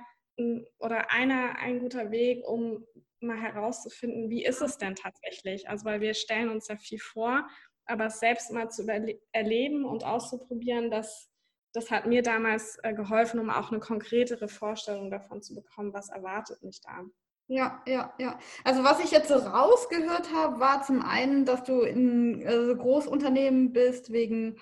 oder 0.78 1.12
einer, 1.12 1.58
ein 1.58 1.78
guter 1.78 2.10
Weg, 2.10 2.44
um 2.46 2.84
mal 3.20 3.40
herauszufinden, 3.40 4.30
wie 4.30 4.44
ist 4.44 4.60
es 4.60 4.78
denn 4.78 4.94
tatsächlich? 4.96 5.68
Also, 5.68 5.84
weil 5.84 6.00
wir 6.00 6.14
stellen 6.14 6.48
uns 6.48 6.68
ja 6.68 6.76
viel 6.76 6.98
vor, 6.98 7.46
aber 7.86 8.06
es 8.06 8.20
selbst 8.20 8.50
mal 8.52 8.70
zu 8.70 8.86
erleben 9.32 9.84
und 9.84 10.04
auszuprobieren, 10.04 10.90
das, 10.90 11.30
das 11.72 11.90
hat 11.90 12.06
mir 12.06 12.22
damals 12.22 12.78
äh, 12.82 12.94
geholfen, 12.94 13.40
um 13.40 13.50
auch 13.50 13.70
eine 13.70 13.80
konkretere 13.80 14.48
Vorstellung 14.48 15.10
davon 15.10 15.42
zu 15.42 15.54
bekommen, 15.54 15.92
was 15.92 16.08
erwartet 16.08 16.62
mich 16.62 16.80
da. 16.80 17.04
Ja, 17.46 17.82
ja, 17.86 18.14
ja. 18.18 18.38
Also 18.64 18.84
was 18.84 19.04
ich 19.04 19.10
jetzt 19.10 19.28
so 19.28 19.34
rausgehört 19.34 20.32
habe, 20.32 20.60
war 20.60 20.82
zum 20.82 21.02
einen, 21.02 21.44
dass 21.44 21.62
du 21.64 21.82
in 21.82 22.42
also 22.46 22.74
Großunternehmen 22.74 23.72
bist 23.72 24.12
wegen 24.12 24.58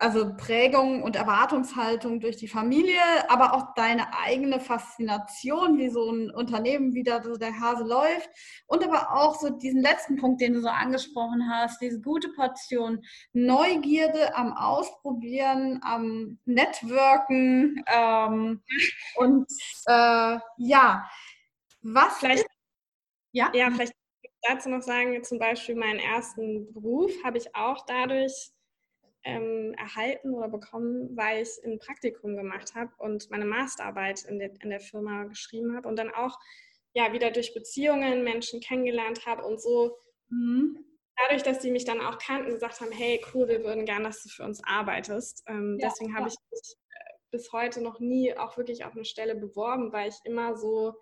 also 0.00 0.34
Prägung 0.34 1.02
und 1.02 1.14
Erwartungshaltung 1.14 2.20
durch 2.20 2.38
die 2.38 2.48
Familie, 2.48 3.00
aber 3.28 3.52
auch 3.52 3.74
deine 3.74 4.14
eigene 4.16 4.58
Faszination, 4.58 5.76
wie 5.76 5.90
so 5.90 6.10
ein 6.10 6.30
Unternehmen 6.30 6.94
wieder 6.94 7.22
so 7.22 7.36
der 7.36 7.60
Hase 7.60 7.84
läuft 7.84 8.30
und 8.66 8.82
aber 8.82 9.12
auch 9.14 9.34
so 9.38 9.50
diesen 9.50 9.82
letzten 9.82 10.16
Punkt, 10.16 10.40
den 10.40 10.54
du 10.54 10.60
so 10.60 10.68
angesprochen 10.68 11.50
hast, 11.52 11.82
diese 11.82 12.00
gute 12.00 12.30
Portion 12.30 13.04
Neugierde 13.34 14.34
am 14.34 14.54
Ausprobieren, 14.54 15.80
am 15.82 16.38
Networken 16.46 17.84
ähm, 17.86 18.62
und 19.16 19.46
äh, 19.86 20.38
ja, 20.56 21.10
was 21.82 22.18
vielleicht, 22.18 22.46
ja? 23.32 23.50
ja, 23.54 23.70
vielleicht 23.70 23.94
dazu 24.48 24.70
noch 24.70 24.82
sagen, 24.82 25.22
zum 25.24 25.38
Beispiel 25.38 25.74
meinen 25.74 25.98
ersten 25.98 26.72
Beruf 26.72 27.12
habe 27.22 27.36
ich 27.36 27.54
auch 27.54 27.84
dadurch 27.84 28.50
ähm, 29.24 29.74
erhalten 29.74 30.34
oder 30.34 30.48
bekommen, 30.48 31.16
weil 31.16 31.42
ich 31.42 31.62
ein 31.64 31.78
Praktikum 31.78 32.36
gemacht 32.36 32.74
habe 32.74 32.90
und 32.98 33.30
meine 33.30 33.44
Masterarbeit 33.44 34.24
in 34.24 34.38
der, 34.38 34.50
in 34.62 34.70
der 34.70 34.80
Firma 34.80 35.24
geschrieben 35.24 35.76
habe 35.76 35.88
und 35.88 35.96
dann 35.96 36.10
auch 36.10 36.38
ja 36.94 37.12
wieder 37.12 37.30
durch 37.30 37.54
Beziehungen 37.54 38.24
Menschen 38.24 38.60
kennengelernt 38.60 39.26
habe 39.26 39.44
und 39.44 39.60
so. 39.60 39.96
Mhm. 40.28 40.84
Dadurch, 41.16 41.42
dass 41.42 41.58
die 41.58 41.70
mich 41.70 41.84
dann 41.84 42.00
auch 42.00 42.18
kannten, 42.18 42.50
gesagt 42.50 42.80
haben, 42.80 42.92
hey, 42.92 43.20
cool, 43.34 43.46
wir 43.46 43.62
würden 43.62 43.84
gerne, 43.84 44.04
dass 44.04 44.22
du 44.22 44.30
für 44.30 44.44
uns 44.44 44.62
arbeitest. 44.64 45.44
Ähm, 45.46 45.76
ja, 45.78 45.88
deswegen 45.88 46.16
habe 46.16 46.28
ich 46.28 46.36
mich 46.50 46.76
äh, 46.88 47.12
bis 47.30 47.52
heute 47.52 47.82
noch 47.82 48.00
nie 48.00 48.34
auch 48.36 48.56
wirklich 48.56 48.84
auf 48.84 48.92
eine 48.92 49.04
Stelle 49.04 49.34
beworben, 49.34 49.92
weil 49.92 50.08
ich 50.08 50.16
immer 50.24 50.56
so 50.56 50.94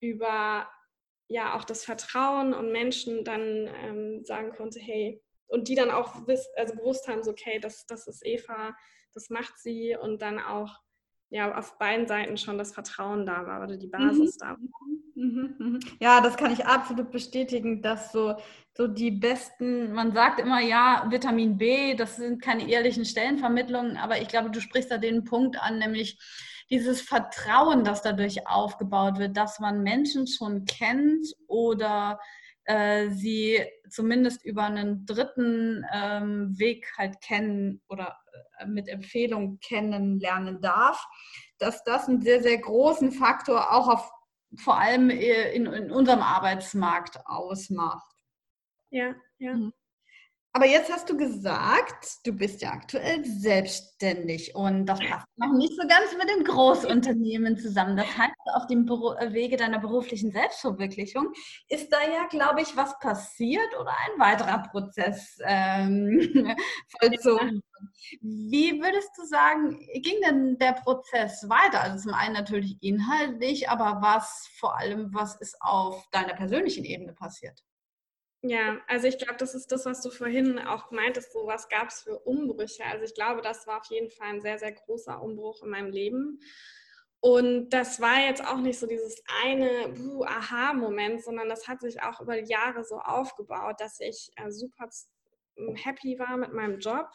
über 0.00 0.68
ja 1.28 1.56
auch 1.56 1.64
das 1.64 1.84
Vertrauen 1.84 2.52
und 2.52 2.72
Menschen 2.72 3.24
dann 3.24 3.68
ähm, 3.82 4.24
sagen 4.24 4.52
konnte, 4.52 4.80
hey, 4.80 5.22
und 5.54 5.68
die 5.68 5.76
dann 5.76 5.90
auch 5.90 6.26
wiss, 6.26 6.48
also 6.56 6.74
gewusst 6.74 7.06
haben, 7.06 7.22
so, 7.22 7.30
okay, 7.30 7.60
das, 7.60 7.86
das 7.86 8.08
ist 8.08 8.26
Eva, 8.26 8.74
das 9.14 9.30
macht 9.30 9.56
sie 9.58 9.96
und 9.96 10.20
dann 10.20 10.40
auch 10.40 10.80
ja, 11.30 11.56
auf 11.56 11.78
beiden 11.78 12.06
Seiten 12.06 12.36
schon 12.36 12.58
das 12.58 12.72
Vertrauen 12.72 13.24
da 13.24 13.46
war 13.46 13.62
oder 13.62 13.76
die 13.76 13.86
Basis 13.86 14.34
mhm. 14.34 14.38
da 14.40 14.48
war. 14.50 14.58
Mhm, 15.14 15.54
mhm. 15.58 15.80
Ja, 16.00 16.20
das 16.20 16.36
kann 16.36 16.52
ich 16.52 16.66
absolut 16.66 17.12
bestätigen, 17.12 17.82
dass 17.82 18.10
so, 18.10 18.34
so 18.76 18.88
die 18.88 19.12
besten, 19.12 19.92
man 19.92 20.12
sagt 20.12 20.40
immer, 20.40 20.60
ja, 20.60 21.06
Vitamin 21.08 21.56
B, 21.56 21.94
das 21.94 22.16
sind 22.16 22.42
keine 22.42 22.68
ehrlichen 22.68 23.04
Stellenvermittlungen, 23.04 23.96
aber 23.96 24.20
ich 24.20 24.28
glaube, 24.28 24.50
du 24.50 24.60
sprichst 24.60 24.90
da 24.90 24.98
den 24.98 25.24
Punkt 25.24 25.60
an, 25.60 25.78
nämlich 25.78 26.18
dieses 26.70 27.00
Vertrauen, 27.00 27.84
das 27.84 28.02
dadurch 28.02 28.48
aufgebaut 28.48 29.18
wird, 29.18 29.36
dass 29.36 29.60
man 29.60 29.82
Menschen 29.82 30.26
schon 30.26 30.64
kennt 30.64 31.26
oder 31.46 32.18
äh, 32.64 33.10
sie 33.10 33.64
zumindest 33.88 34.44
über 34.44 34.64
einen 34.64 35.06
dritten 35.06 35.84
ähm, 35.92 36.58
Weg 36.58 36.92
halt 36.96 37.20
kennen 37.20 37.82
oder 37.88 38.16
äh, 38.58 38.66
mit 38.66 38.88
Empfehlung 38.88 39.58
kennenlernen 39.60 40.60
darf, 40.60 41.06
dass 41.58 41.84
das 41.84 42.08
einen 42.08 42.22
sehr, 42.22 42.42
sehr 42.42 42.58
großen 42.58 43.12
Faktor 43.12 43.72
auch 43.72 43.88
auf 43.88 44.10
vor 44.56 44.78
allem 44.78 45.10
äh, 45.10 45.52
in, 45.52 45.66
in 45.66 45.90
unserem 45.90 46.20
Arbeitsmarkt 46.20 47.26
ausmacht. 47.26 48.06
Ja, 48.90 49.14
ja. 49.38 49.54
Mhm. 49.54 49.72
Aber 50.56 50.66
jetzt 50.66 50.88
hast 50.88 51.10
du 51.10 51.16
gesagt, 51.16 52.24
du 52.24 52.32
bist 52.32 52.62
ja 52.62 52.70
aktuell 52.70 53.24
selbstständig 53.24 54.54
und 54.54 54.86
das 54.86 55.00
passt 55.00 55.26
noch 55.34 55.52
nicht 55.52 55.72
so 55.74 55.84
ganz 55.88 56.16
mit 56.16 56.30
dem 56.30 56.44
Großunternehmen 56.44 57.58
zusammen. 57.58 57.96
Das 57.96 58.06
heißt, 58.16 58.32
auf 58.54 58.68
dem 58.68 58.86
äh, 58.86 59.32
Wege 59.32 59.56
deiner 59.56 59.80
beruflichen 59.80 60.30
Selbstverwirklichung 60.30 61.32
ist 61.68 61.92
da 61.92 61.96
ja, 62.02 62.28
glaube 62.28 62.62
ich, 62.62 62.76
was 62.76 62.96
passiert 63.00 63.68
oder 63.80 63.90
ein 63.90 64.20
weiterer 64.20 64.58
Prozess 64.68 65.38
ähm, 65.44 66.20
vollzogen. 67.00 67.60
Wie 68.20 68.80
würdest 68.80 69.10
du 69.18 69.24
sagen, 69.24 69.80
ging 69.94 70.20
denn 70.24 70.56
der 70.58 70.74
Prozess 70.74 71.48
weiter? 71.48 71.80
Also 71.80 72.08
zum 72.08 72.14
einen 72.14 72.34
natürlich 72.34 72.76
inhaltlich, 72.80 73.68
aber 73.68 73.98
was 74.02 74.48
vor 74.60 74.78
allem, 74.78 75.12
was 75.12 75.34
ist 75.40 75.56
auf 75.58 76.08
deiner 76.12 76.34
persönlichen 76.34 76.84
Ebene 76.84 77.12
passiert? 77.12 77.60
Ja, 78.46 78.78
also 78.88 79.06
ich 79.06 79.16
glaube, 79.16 79.36
das 79.38 79.54
ist 79.54 79.72
das, 79.72 79.86
was 79.86 80.02
du 80.02 80.10
vorhin 80.10 80.58
auch 80.58 80.90
meintest, 80.90 81.32
so 81.32 81.46
was 81.46 81.70
gab 81.70 81.88
es 81.88 82.02
für 82.02 82.18
Umbrüche. 82.18 82.84
Also 82.84 83.06
ich 83.06 83.14
glaube, 83.14 83.40
das 83.40 83.66
war 83.66 83.80
auf 83.80 83.86
jeden 83.86 84.10
Fall 84.10 84.28
ein 84.34 84.42
sehr, 84.42 84.58
sehr 84.58 84.72
großer 84.72 85.22
Umbruch 85.22 85.62
in 85.62 85.70
meinem 85.70 85.90
Leben. 85.90 86.40
Und 87.20 87.70
das 87.70 88.02
war 88.02 88.20
jetzt 88.20 88.46
auch 88.46 88.58
nicht 88.58 88.78
so 88.78 88.86
dieses 88.86 89.22
eine 89.42 89.94
Aha-Moment, 90.26 91.24
sondern 91.24 91.48
das 91.48 91.68
hat 91.68 91.80
sich 91.80 92.02
auch 92.02 92.20
über 92.20 92.38
die 92.38 92.50
Jahre 92.52 92.84
so 92.84 92.96
aufgebaut, 92.98 93.76
dass 93.78 93.98
ich 94.00 94.30
äh, 94.36 94.50
super 94.50 94.90
happy 95.76 96.18
war 96.18 96.36
mit 96.36 96.52
meinem 96.52 96.80
Job 96.80 97.08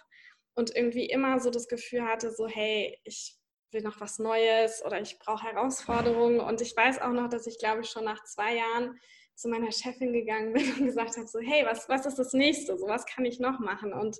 und 0.55 0.75
irgendwie 0.75 1.05
immer 1.05 1.39
so 1.39 1.51
das 1.51 1.67
Gefühl 1.67 2.05
hatte, 2.05 2.31
so 2.31 2.47
hey, 2.47 2.99
ich 3.03 3.37
will 3.69 3.83
noch 3.83 4.01
was 4.01 4.17
Neues 4.17 4.83
oder 4.83 4.99
ich 4.99 5.19
brauche 5.19 5.43
Herausforderungen. 5.43 6.39
Und 6.39 6.59
ich 6.61 6.75
weiß 6.75 6.99
auch 7.01 7.11
noch, 7.11 7.29
dass 7.29 7.45
ich 7.45 7.59
glaube 7.59 7.81
ich 7.81 7.89
schon 7.91 8.05
nach 8.05 8.23
zwei 8.23 8.55
Jahren 8.55 8.99
zu 9.39 9.47
meiner 9.47 9.71
Chefin 9.71 10.11
gegangen 10.11 10.53
bin 10.53 10.73
und 10.73 10.85
gesagt 10.85 11.15
habe, 11.15 11.27
so, 11.27 11.39
hey, 11.39 11.65
was, 11.65 11.87
was 11.87 12.05
ist 12.05 12.19
das 12.19 12.33
nächste? 12.33 12.77
So, 12.77 12.87
was 12.87 13.05
kann 13.05 13.25
ich 13.25 13.39
noch 13.39 13.59
machen? 13.59 13.93
Und 13.93 14.17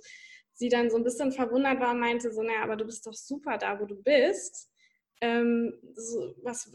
sie 0.54 0.68
dann 0.68 0.90
so 0.90 0.96
ein 0.96 1.04
bisschen 1.04 1.32
verwundert 1.32 1.78
war 1.80 1.92
und 1.92 2.00
meinte 2.00 2.32
so, 2.32 2.42
naja, 2.42 2.62
aber 2.62 2.76
du 2.76 2.86
bist 2.86 3.06
doch 3.06 3.12
super 3.12 3.58
da, 3.58 3.78
wo 3.80 3.84
du 3.84 4.02
bist. 4.02 4.70
Ähm, 5.20 5.78
so, 5.94 6.34
was, 6.42 6.72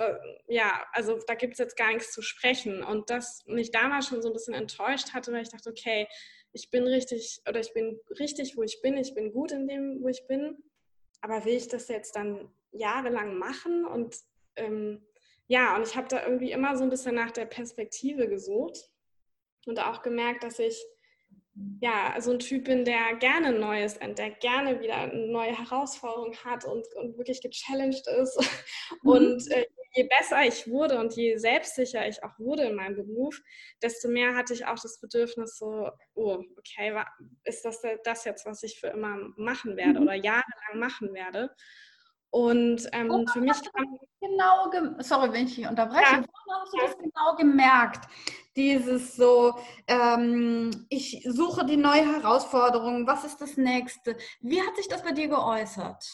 ja, 0.47 0.85
also 0.93 1.19
da 1.25 1.33
gibt 1.33 1.53
es 1.53 1.59
jetzt 1.59 1.75
gar 1.75 1.91
nichts 1.91 2.11
zu 2.11 2.21
sprechen. 2.21 2.83
Und 2.83 3.09
das 3.09 3.43
mich 3.47 3.71
damals 3.71 4.07
schon 4.07 4.21
so 4.21 4.29
ein 4.29 4.33
bisschen 4.33 4.53
enttäuscht 4.53 5.13
hatte, 5.13 5.31
weil 5.31 5.41
ich 5.41 5.49
dachte, 5.49 5.71
okay, 5.71 6.07
ich 6.51 6.69
bin 6.69 6.83
richtig 6.83 7.41
oder 7.49 7.59
ich 7.59 7.73
bin 7.73 7.99
richtig, 8.19 8.55
wo 8.55 8.61
ich 8.61 8.79
bin, 8.83 8.95
ich 8.97 9.15
bin 9.15 9.33
gut 9.33 9.51
in 9.51 9.67
dem, 9.67 10.03
wo 10.03 10.07
ich 10.07 10.25
bin. 10.27 10.57
Aber 11.21 11.45
will 11.45 11.55
ich 11.55 11.67
das 11.67 11.87
jetzt 11.87 12.15
dann 12.15 12.53
jahrelang 12.71 13.39
machen? 13.39 13.85
Und 13.85 14.15
ähm, 14.55 15.03
ja, 15.47 15.75
und 15.75 15.87
ich 15.87 15.95
habe 15.95 16.07
da 16.07 16.25
irgendwie 16.25 16.51
immer 16.51 16.77
so 16.77 16.83
ein 16.83 16.89
bisschen 16.89 17.15
nach 17.15 17.31
der 17.31 17.45
Perspektive 17.45 18.27
gesucht 18.27 18.77
und 19.65 19.79
auch 19.79 20.01
gemerkt, 20.01 20.43
dass 20.43 20.59
ich 20.59 20.83
ja 21.81 22.15
so 22.19 22.31
ein 22.31 22.39
Typ 22.39 22.65
bin, 22.65 22.83
der 22.83 23.15
gerne 23.19 23.51
Neues 23.57 23.97
entdeckt, 23.97 24.41
gerne 24.41 24.81
wieder 24.81 24.95
eine 24.95 25.27
neue 25.27 25.57
Herausforderung 25.57 26.35
hat 26.43 26.65
und, 26.65 26.85
und 26.95 27.17
wirklich 27.17 27.41
gechallenged 27.41 28.07
ist. 28.07 28.39
Mhm. 29.01 29.09
Und 29.09 29.51
äh, 29.51 29.65
je 29.93 30.03
besser 30.03 30.43
ich 30.45 30.67
wurde 30.69 30.99
und 30.99 31.15
je 31.15 31.37
selbstsicher 31.37 32.07
ich 32.07 32.23
auch 32.23 32.37
wurde 32.37 32.63
in 32.63 32.75
meinem 32.75 32.95
Beruf, 32.95 33.41
desto 33.81 34.09
mehr 34.09 34.35
hatte 34.35 34.53
ich 34.53 34.65
auch 34.65 34.79
das 34.79 34.99
Bedürfnis 34.99 35.57
so, 35.57 35.89
oh, 36.13 36.43
okay, 36.57 37.01
ist 37.45 37.63
das 37.63 37.81
das 38.03 38.25
jetzt, 38.25 38.45
was 38.45 38.61
ich 38.61 38.79
für 38.79 38.87
immer 38.87 39.17
machen 39.37 39.77
werde 39.77 39.99
mhm. 39.99 40.07
oder 40.07 40.15
jahrelang 40.15 40.79
machen 40.79 41.13
werde? 41.13 41.49
Und 42.35 42.89
ähm, 42.91 43.09
oh, 43.11 43.25
für 43.31 43.39
mich 43.39 43.55
kam 43.71 43.97
genau, 44.19 44.69
sorry, 44.99 45.31
wenn 45.31 45.47
ich 45.47 45.57
unterbreche, 45.59 46.15
ja. 46.15 46.21
woran 46.21 46.61
hast 46.61 46.73
du 46.73 46.77
das 46.79 46.97
genau 46.97 47.35
gemerkt? 47.37 48.09
Dieses 48.57 49.15
so, 49.15 49.57
ähm, 49.87 50.85
ich 50.89 51.25
suche 51.29 51.65
die 51.65 51.77
neue 51.77 52.05
Herausforderung, 52.05 53.07
was 53.07 53.23
ist 53.23 53.39
das 53.39 53.55
nächste? 53.55 54.17
Wie 54.41 54.61
hat 54.61 54.75
sich 54.75 54.89
das 54.89 55.01
bei 55.01 55.13
dir 55.13 55.29
geäußert? 55.29 56.05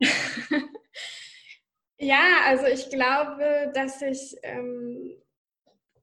ja, 1.96 2.42
also 2.44 2.66
ich 2.66 2.90
glaube, 2.90 3.72
dass 3.72 4.02
ich 4.02 4.36
ähm, 4.42 5.16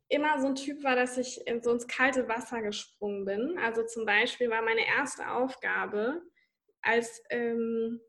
immer 0.07 0.41
so 0.41 0.47
ein 0.47 0.55
Typ 0.55 0.83
war, 0.83 0.95
dass 0.95 1.19
ich 1.19 1.45
in 1.45 1.61
so 1.61 1.71
ins 1.71 1.87
kalte 1.87 2.27
Wasser 2.27 2.63
gesprungen 2.63 3.25
bin. 3.25 3.59
Also 3.59 3.83
zum 3.85 4.07
Beispiel 4.07 4.49
war 4.49 4.63
meine 4.63 4.87
erste 4.87 5.29
Aufgabe 5.29 6.23
als 6.81 7.21
ähm, 7.29 8.01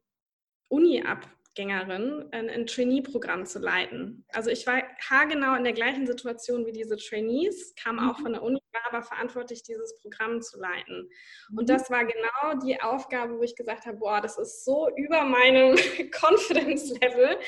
Uni-Abgängerin 0.69 2.29
ein, 2.33 2.51
ein 2.51 2.67
Trainee-Programm 2.67 3.47
zu 3.47 3.59
leiten. 3.59 4.25
Also 4.33 4.51
ich 4.51 4.67
war 4.67 4.83
haargenau 5.09 5.55
in 5.55 5.65
der 5.65 5.73
gleichen 5.73 6.07
Situation 6.07 6.67
wie 6.67 6.73
diese 6.73 6.97
Trainees, 6.97 7.75
kam 7.83 7.99
auch 7.99 8.19
mhm. 8.19 8.23
von 8.23 8.33
der 8.33 8.43
Uni, 8.43 8.59
war 8.73 8.93
aber 8.93 9.03
verantwortlich, 9.03 9.63
dieses 9.63 9.99
Programm 10.01 10.43
zu 10.43 10.59
leiten. 10.59 11.09
Und 11.51 11.63
mhm. 11.63 11.67
das 11.67 11.91
war 11.91 12.05
genau 12.05 12.61
die 12.65 12.81
Aufgabe, 12.81 13.39
wo 13.39 13.43
ich 13.43 13.57
gesagt 13.57 13.87
habe, 13.87 13.99
boah, 13.99 14.21
das 14.21 14.39
ist 14.39 14.65
so 14.65 14.89
über 14.97 15.25
meinem 15.25 15.77
Confidence-Level. 16.13 17.39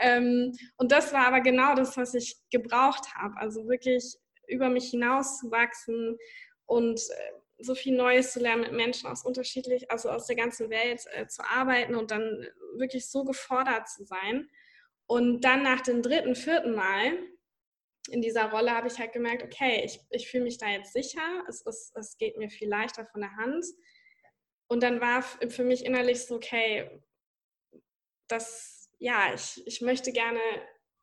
Ähm, 0.00 0.52
und 0.76 0.92
das 0.92 1.12
war 1.12 1.26
aber 1.26 1.40
genau 1.40 1.74
das, 1.74 1.96
was 1.96 2.14
ich 2.14 2.36
gebraucht 2.50 3.14
habe. 3.14 3.36
Also 3.36 3.68
wirklich 3.68 4.16
über 4.46 4.68
mich 4.68 4.90
hinauszuwachsen 4.90 6.18
und 6.66 7.00
äh, 7.00 7.43
so 7.58 7.74
viel 7.74 7.96
Neues 7.96 8.32
zu 8.32 8.40
lernen, 8.40 8.62
mit 8.62 8.72
Menschen 8.72 9.08
aus 9.08 9.24
unterschiedlich, 9.24 9.90
also 9.90 10.10
aus 10.10 10.26
der 10.26 10.36
ganzen 10.36 10.70
Welt 10.70 11.04
äh, 11.12 11.26
zu 11.26 11.42
arbeiten 11.44 11.94
und 11.94 12.10
dann 12.10 12.46
wirklich 12.76 13.10
so 13.10 13.24
gefordert 13.24 13.88
zu 13.88 14.04
sein. 14.04 14.48
Und 15.06 15.42
dann 15.42 15.62
nach 15.62 15.80
dem 15.80 16.02
dritten, 16.02 16.34
vierten 16.34 16.74
Mal 16.74 17.18
in 18.10 18.20
dieser 18.20 18.50
Rolle 18.50 18.72
habe 18.72 18.88
ich 18.88 18.98
halt 18.98 19.12
gemerkt, 19.12 19.42
okay, 19.42 19.82
ich, 19.84 20.00
ich 20.10 20.28
fühle 20.28 20.44
mich 20.44 20.58
da 20.58 20.68
jetzt 20.68 20.92
sicher, 20.92 21.44
es, 21.48 21.64
es, 21.64 21.92
es 21.94 22.18
geht 22.18 22.36
mir 22.36 22.50
viel 22.50 22.68
leichter 22.68 23.06
von 23.06 23.22
der 23.22 23.34
Hand. 23.36 23.64
Und 24.66 24.82
dann 24.82 25.00
war 25.00 25.22
für 25.22 25.64
mich 25.64 25.84
innerlich 25.84 26.24
so, 26.24 26.36
okay, 26.36 27.02
das, 28.28 28.90
ja, 28.98 29.32
ich, 29.34 29.66
ich 29.66 29.80
möchte 29.80 30.12
gerne 30.12 30.40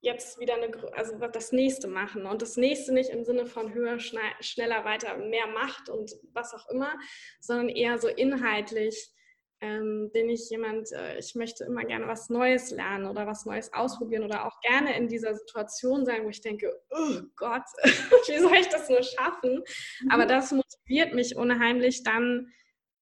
jetzt 0.02 0.40
wieder 0.40 0.56
eine, 0.56 0.72
also 0.94 1.16
das 1.16 1.52
nächste 1.52 1.88
machen 1.88 2.26
und 2.26 2.42
das 2.42 2.58
nächste 2.58 2.94
nicht 2.94 3.12
im 3.12 3.24
Sinne 3.24 3.46
von 3.46 3.74
höher, 3.74 4.00
schneller, 4.00 4.84
weiter, 4.84 5.18
mehr 5.18 5.48
Macht 5.48 5.90
und 5.90 6.12
was 6.34 6.54
auch 6.54 6.68
immer, 6.70 6.92
sondern 7.40 7.70
eher 7.70 7.98
so 8.00 8.08
inhaltlich 8.08 9.14
ähm, 9.62 10.10
bin 10.12 10.28
ich 10.28 10.50
jemand, 10.50 10.92
äh, 10.92 11.20
ich 11.20 11.36
möchte 11.36 11.66
immer 11.66 11.84
gerne 11.86 12.08
was 12.08 12.30
Neues 12.30 12.72
lernen 12.72 13.06
oder 13.06 13.28
was 13.28 13.46
Neues 13.46 13.72
ausprobieren 13.74 14.24
oder 14.24 14.48
auch 14.48 14.60
gerne 14.62 14.98
in 14.98 15.08
dieser 15.08 15.36
Situation 15.36 16.04
sein, 16.04 16.26
wo 16.26 16.30
ich 16.30 16.42
denke, 16.42 16.82
oh 16.90 17.22
Gott, 17.36 17.62
wie 18.28 18.40
soll 18.40 18.56
ich 18.56 18.70
das 18.70 18.90
nur 18.90 19.04
schaffen? 19.04 19.64
Mhm. 20.02 20.12
Aber 20.12 20.26
das 20.26 20.52
motiviert 20.52 21.14
mich 21.14 21.36
unheimlich 21.36 22.02
dann 22.02 22.52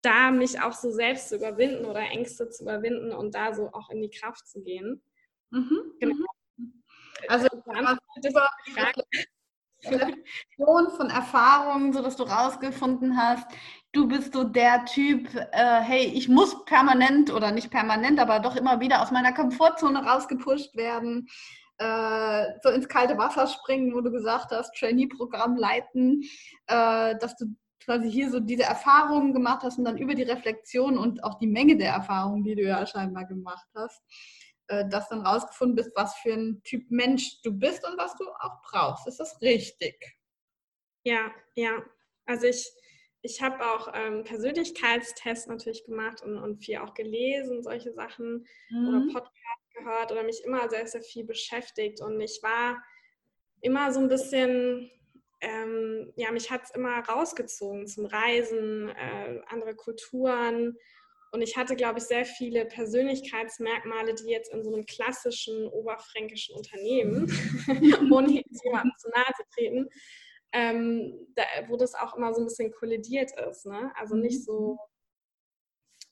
da 0.01 0.31
mich 0.31 0.61
auch 0.61 0.73
so 0.73 0.91
selbst 0.91 1.29
zu 1.29 1.37
überwinden 1.37 1.85
oder 1.85 2.01
Ängste 2.01 2.49
zu 2.49 2.63
überwinden 2.63 3.11
und 3.13 3.35
da 3.35 3.53
so 3.53 3.69
auch 3.71 3.89
in 3.89 4.01
die 4.01 4.09
Kraft 4.09 4.47
zu 4.47 4.61
gehen. 4.61 5.01
Mhm. 5.51 5.93
Genau. 5.99 6.25
Also 7.27 7.47
Reflexion 9.83 10.89
von 10.95 11.09
Erfahrungen, 11.09 11.93
sodass 11.93 12.17
du 12.17 12.23
rausgefunden 12.23 13.17
hast, 13.17 13.45
du 13.91 14.07
bist 14.07 14.33
so 14.33 14.43
der 14.43 14.85
Typ, 14.85 15.33
äh, 15.33 15.81
hey, 15.81 16.05
ich 16.05 16.27
muss 16.27 16.65
permanent 16.65 17.31
oder 17.33 17.51
nicht 17.51 17.71
permanent, 17.71 18.19
aber 18.19 18.39
doch 18.39 18.55
immer 18.55 18.79
wieder 18.79 19.01
aus 19.01 19.11
meiner 19.11 19.33
Komfortzone 19.33 20.03
rausgepusht 20.03 20.75
werden, 20.75 21.27
äh, 21.77 22.45
so 22.61 22.69
ins 22.69 22.89
kalte 22.89 23.17
Wasser 23.17 23.47
springen, 23.47 23.93
wo 23.93 24.01
du 24.01 24.11
gesagt 24.11 24.51
hast, 24.51 24.75
Trainee-Programm 24.75 25.55
leiten, 25.55 26.23
äh, 26.67 27.15
dass 27.17 27.35
du 27.37 27.45
quasi 27.83 28.11
hier 28.11 28.29
so 28.29 28.39
diese 28.39 28.63
Erfahrungen 28.63 29.33
gemacht 29.33 29.63
hast 29.63 29.77
und 29.79 29.85
dann 29.85 29.97
über 29.97 30.13
die 30.13 30.23
Reflexion 30.23 30.97
und 30.97 31.23
auch 31.23 31.39
die 31.39 31.47
Menge 31.47 31.77
der 31.77 31.93
Erfahrungen, 31.93 32.43
die 32.43 32.55
du 32.55 32.63
ja 32.63 32.85
scheinbar 32.85 33.25
gemacht 33.25 33.65
hast, 33.73 34.03
äh, 34.69 34.87
dass 34.87 35.09
dann 35.09 35.25
rausgefunden 35.25 35.75
bist, 35.75 35.91
was 35.95 36.15
für 36.17 36.33
ein 36.33 36.61
Typ 36.63 36.89
Mensch 36.89 37.41
du 37.41 37.51
bist 37.51 37.85
und 37.85 37.97
was 37.97 38.15
du 38.15 38.29
auch 38.29 38.61
brauchst. 38.63 39.07
Ist 39.07 39.19
das 39.19 39.41
richtig? 39.41 39.99
Ja, 41.03 41.31
ja. 41.55 41.83
Also 42.25 42.45
ich, 42.45 42.71
ich 43.23 43.41
habe 43.41 43.65
auch 43.65 43.91
ähm, 43.95 44.23
Persönlichkeitstests 44.23 45.47
natürlich 45.47 45.83
gemacht 45.85 46.21
und, 46.21 46.37
und 46.37 46.63
viel 46.63 46.77
auch 46.77 46.93
gelesen, 46.93 47.63
solche 47.63 47.93
Sachen 47.93 48.45
mhm. 48.69 48.87
oder 48.87 49.13
Podcasts 49.13 49.69
gehört 49.73 50.11
oder 50.11 50.23
mich 50.23 50.43
immer 50.45 50.69
sehr, 50.69 50.85
sehr 50.85 51.01
viel 51.01 51.25
beschäftigt. 51.25 51.99
Und 52.01 52.21
ich 52.21 52.39
war 52.43 52.77
immer 53.61 53.91
so 53.91 53.99
ein 53.99 54.07
bisschen, 54.07 54.91
ähm, 55.41 56.13
ja, 56.15 56.31
mich 56.31 56.51
hat 56.51 56.63
es 56.63 56.71
immer 56.71 56.99
rausgezogen 56.99 57.87
zum 57.87 58.05
Reisen, 58.05 58.89
äh, 58.89 59.41
andere 59.47 59.75
Kulturen, 59.75 60.77
und 61.31 61.41
ich 61.41 61.57
hatte, 61.57 61.75
glaube 61.75 61.99
ich, 61.99 62.05
sehr 62.05 62.25
viele 62.25 62.65
Persönlichkeitsmerkmale, 62.65 64.15
die 64.15 64.29
jetzt 64.29 64.51
in 64.53 64.63
so 64.63 64.73
einem 64.73 64.85
klassischen 64.85 65.67
oberfränkischen 65.67 66.55
Unternehmen, 66.55 67.25
ohne 68.11 68.31
jetzt 68.31 68.63
jemandem 68.63 68.93
zu 68.97 69.09
nahe 69.09 69.33
zu 69.35 69.43
treten, 69.53 69.89
ähm, 70.51 71.27
da, 71.35 71.43
wo 71.67 71.77
das 71.77 71.93
auch 71.93 72.15
immer 72.15 72.33
so 72.33 72.41
ein 72.41 72.45
bisschen 72.45 72.71
kollidiert 72.71 73.31
ist. 73.47 73.65
Ne? 73.65 73.91
Also 73.95 74.15
nicht 74.15 74.43
so, 74.43 74.73
mhm. 74.73 74.77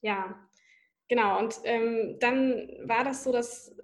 ja, 0.02 0.50
genau. 1.08 1.40
Und 1.40 1.60
ähm, 1.64 2.18
dann 2.20 2.78
war 2.84 3.04
das 3.04 3.24
so, 3.24 3.32
dass 3.32 3.76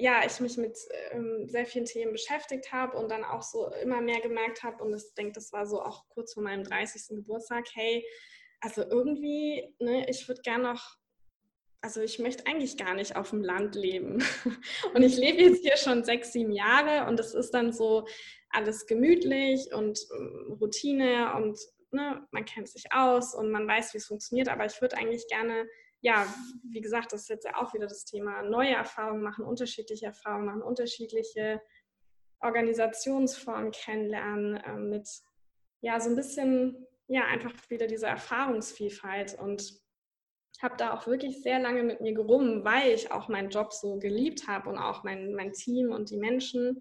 ja, 0.00 0.22
ich 0.24 0.40
mich 0.40 0.56
mit 0.56 0.78
ähm, 1.10 1.46
sehr 1.46 1.66
vielen 1.66 1.84
Themen 1.84 2.12
beschäftigt 2.12 2.72
habe 2.72 2.96
und 2.96 3.10
dann 3.10 3.22
auch 3.22 3.42
so 3.42 3.70
immer 3.82 4.00
mehr 4.00 4.20
gemerkt 4.20 4.62
habe, 4.62 4.82
und 4.82 4.94
ich 4.94 5.14
denke, 5.14 5.32
das 5.32 5.52
war 5.52 5.66
so 5.66 5.82
auch 5.82 6.08
kurz 6.08 6.32
vor 6.32 6.42
meinem 6.42 6.64
30. 6.64 7.16
Geburtstag, 7.16 7.66
hey, 7.74 8.02
also 8.60 8.82
irgendwie, 8.82 9.74
ne, 9.78 10.08
ich 10.08 10.28
würde 10.28 10.42
gerne 10.42 10.64
noch, 10.64 10.96
also 11.80 12.00
ich 12.00 12.18
möchte 12.18 12.46
eigentlich 12.46 12.76
gar 12.76 12.94
nicht 12.94 13.16
auf 13.16 13.30
dem 13.30 13.42
Land 13.42 13.74
leben. 13.74 14.22
Und 14.94 15.02
ich 15.02 15.16
lebe 15.16 15.42
jetzt 15.42 15.62
hier 15.62 15.76
schon 15.76 16.04
sechs, 16.04 16.32
sieben 16.32 16.52
Jahre 16.52 17.08
und 17.08 17.18
es 17.18 17.32
ist 17.32 17.52
dann 17.52 17.72
so 17.72 18.06
alles 18.50 18.86
gemütlich 18.86 19.72
und 19.72 19.98
ähm, 20.14 20.58
Routine 20.60 21.34
und 21.36 21.58
ne, 21.92 22.26
man 22.32 22.44
kennt 22.44 22.68
sich 22.68 22.84
aus 22.92 23.34
und 23.34 23.50
man 23.50 23.66
weiß, 23.66 23.94
wie 23.94 23.98
es 23.98 24.06
funktioniert, 24.06 24.48
aber 24.48 24.66
ich 24.66 24.80
würde 24.80 24.96
eigentlich 24.96 25.26
gerne 25.28 25.66
ja, 26.02 26.26
wie 26.64 26.80
gesagt, 26.80 27.12
das 27.12 27.22
ist 27.22 27.28
jetzt 27.28 27.44
ja 27.44 27.56
auch 27.56 27.74
wieder 27.74 27.86
das 27.86 28.04
Thema, 28.04 28.42
neue 28.42 28.74
Erfahrungen 28.74 29.22
machen, 29.22 29.44
unterschiedliche 29.44 30.06
Erfahrungen 30.06 30.46
machen, 30.46 30.62
unterschiedliche 30.62 31.60
Organisationsformen 32.40 33.70
kennenlernen, 33.70 34.56
äh, 34.56 34.76
mit 34.76 35.08
ja, 35.82 36.00
so 36.00 36.10
ein 36.10 36.16
bisschen 36.16 36.86
ja, 37.10 37.24
einfach 37.24 37.52
wieder 37.68 37.88
diese 37.88 38.06
Erfahrungsvielfalt 38.06 39.36
und 39.38 39.80
habe 40.62 40.76
da 40.76 40.94
auch 40.94 41.08
wirklich 41.08 41.42
sehr 41.42 41.58
lange 41.58 41.82
mit 41.82 42.00
mir 42.00 42.14
gerungen, 42.14 42.64
weil 42.64 42.92
ich 42.92 43.10
auch 43.10 43.28
meinen 43.28 43.50
Job 43.50 43.72
so 43.72 43.98
geliebt 43.98 44.46
habe 44.46 44.70
und 44.70 44.78
auch 44.78 45.02
mein, 45.02 45.34
mein 45.34 45.52
Team 45.52 45.90
und 45.90 46.10
die 46.10 46.18
Menschen. 46.18 46.80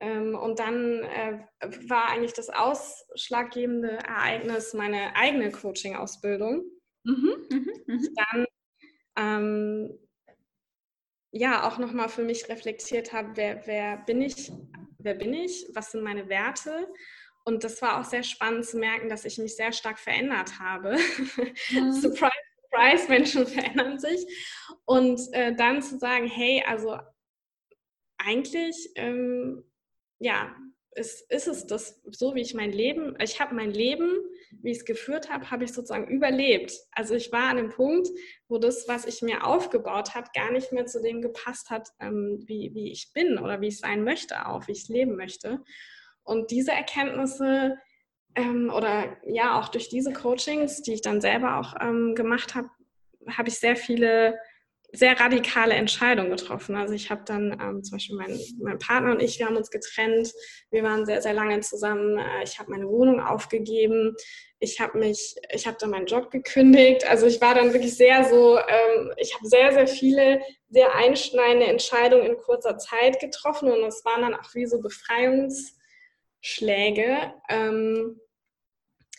Ähm, 0.00 0.34
und 0.34 0.58
dann 0.58 1.04
äh, 1.04 1.38
war 1.88 2.08
eigentlich 2.08 2.32
das 2.32 2.50
ausschlaggebende 2.50 3.90
Ereignis 3.90 4.74
meine 4.74 5.14
eigene 5.14 5.52
Coaching-Ausbildung. 5.52 6.64
Mhm, 7.04 7.46
mh, 7.48 7.66
mh. 7.86 8.08
Dann 8.32 8.46
ähm, 9.16 9.98
ja 11.30 11.68
auch 11.68 11.78
nochmal 11.78 12.08
für 12.08 12.24
mich 12.24 12.48
reflektiert 12.48 13.12
habe, 13.12 13.30
wer, 13.36 13.64
wer 13.66 13.98
bin 13.98 14.20
ich, 14.20 14.50
wer 14.98 15.14
bin 15.14 15.32
ich, 15.32 15.68
was 15.74 15.92
sind 15.92 16.02
meine 16.02 16.28
Werte 16.28 16.88
und 17.44 17.62
das 17.62 17.82
war 17.82 18.00
auch 18.00 18.04
sehr 18.04 18.22
spannend 18.22 18.64
zu 18.64 18.78
merken, 18.78 19.08
dass 19.08 19.24
ich 19.24 19.38
mich 19.38 19.54
sehr 19.54 19.72
stark 19.72 19.98
verändert 19.98 20.58
habe. 20.58 20.96
Mhm. 21.70 21.92
surprise, 21.92 22.32
surprise, 22.62 23.08
Menschen 23.08 23.46
verändern 23.46 23.98
sich. 23.98 24.26
Und 24.86 25.20
äh, 25.32 25.54
dann 25.54 25.82
zu 25.82 25.98
sagen, 25.98 26.26
hey, 26.26 26.64
also 26.66 26.98
eigentlich, 28.16 28.90
ähm, 28.96 29.64
ja, 30.18 30.54
ist, 30.96 31.30
ist 31.30 31.48
es 31.48 31.66
das 31.66 32.00
so, 32.04 32.34
wie 32.34 32.40
ich 32.40 32.54
mein 32.54 32.72
Leben, 32.72 33.16
ich 33.20 33.40
habe 33.40 33.54
mein 33.54 33.72
Leben, 33.72 34.10
wie 34.62 34.70
ich 34.70 34.78
es 34.78 34.84
geführt 34.84 35.28
habe, 35.28 35.50
habe 35.50 35.64
ich 35.64 35.72
sozusagen 35.72 36.08
überlebt. 36.08 36.72
Also 36.92 37.14
ich 37.14 37.32
war 37.32 37.48
an 37.48 37.56
dem 37.56 37.70
Punkt, 37.70 38.08
wo 38.48 38.58
das, 38.58 38.86
was 38.86 39.04
ich 39.04 39.20
mir 39.20 39.44
aufgebaut 39.44 40.14
habe, 40.14 40.30
gar 40.34 40.52
nicht 40.52 40.72
mehr 40.72 40.86
zu 40.86 41.02
dem 41.02 41.20
gepasst 41.20 41.70
hat, 41.70 41.88
ähm, 42.00 42.42
wie, 42.46 42.70
wie 42.74 42.92
ich 42.92 43.12
bin 43.12 43.38
oder 43.38 43.60
wie 43.60 43.68
ich 43.68 43.78
sein 43.80 44.04
möchte, 44.04 44.46
auch 44.46 44.68
wie 44.68 44.72
ich 44.72 44.88
leben 44.88 45.16
möchte. 45.16 45.64
Und 46.24 46.50
diese 46.50 46.72
Erkenntnisse 46.72 47.78
ähm, 48.34 48.70
oder 48.74 49.16
ja 49.26 49.58
auch 49.58 49.68
durch 49.68 49.88
diese 49.88 50.12
Coachings, 50.12 50.82
die 50.82 50.94
ich 50.94 51.02
dann 51.02 51.20
selber 51.20 51.58
auch 51.58 51.74
ähm, 51.80 52.14
gemacht 52.14 52.54
habe, 52.54 52.68
habe 53.36 53.48
ich 53.48 53.58
sehr 53.58 53.76
viele 53.76 54.38
sehr 54.94 55.18
radikale 55.18 55.74
Entscheidungen 55.74 56.30
getroffen. 56.30 56.76
Also 56.76 56.94
ich 56.94 57.10
habe 57.10 57.22
dann 57.26 57.58
ähm, 57.60 57.82
zum 57.82 57.96
Beispiel 57.96 58.16
mein, 58.16 58.38
mein 58.62 58.78
Partner 58.78 59.10
und 59.10 59.22
ich, 59.22 59.40
wir 59.40 59.46
haben 59.46 59.56
uns 59.56 59.70
getrennt. 59.70 60.32
Wir 60.70 60.84
waren 60.84 61.04
sehr, 61.04 61.20
sehr 61.20 61.34
lange 61.34 61.60
zusammen. 61.60 62.16
Äh, 62.18 62.44
ich 62.44 62.60
habe 62.60 62.70
meine 62.70 62.88
Wohnung 62.88 63.20
aufgegeben. 63.20 64.14
Ich 64.60 64.78
habe 64.78 64.96
mich, 64.98 65.34
ich 65.52 65.66
habe 65.66 65.76
dann 65.80 65.90
meinen 65.90 66.06
Job 66.06 66.30
gekündigt. 66.30 67.04
Also 67.10 67.26
ich 67.26 67.40
war 67.40 67.56
dann 67.56 67.72
wirklich 67.72 67.96
sehr 67.96 68.24
so, 68.24 68.56
ähm, 68.56 69.12
ich 69.16 69.34
habe 69.34 69.46
sehr, 69.48 69.72
sehr 69.72 69.88
viele 69.88 70.40
sehr 70.70 70.94
einschneidende 70.94 71.66
Entscheidungen 71.66 72.26
in 72.26 72.36
kurzer 72.36 72.78
Zeit 72.78 73.18
getroffen 73.18 73.72
und 73.72 73.82
es 73.82 74.04
waren 74.04 74.22
dann 74.22 74.34
auch 74.34 74.54
wie 74.54 74.66
so 74.66 74.80
Befreiungsschläge. 76.44 77.34
Ähm, 77.48 78.20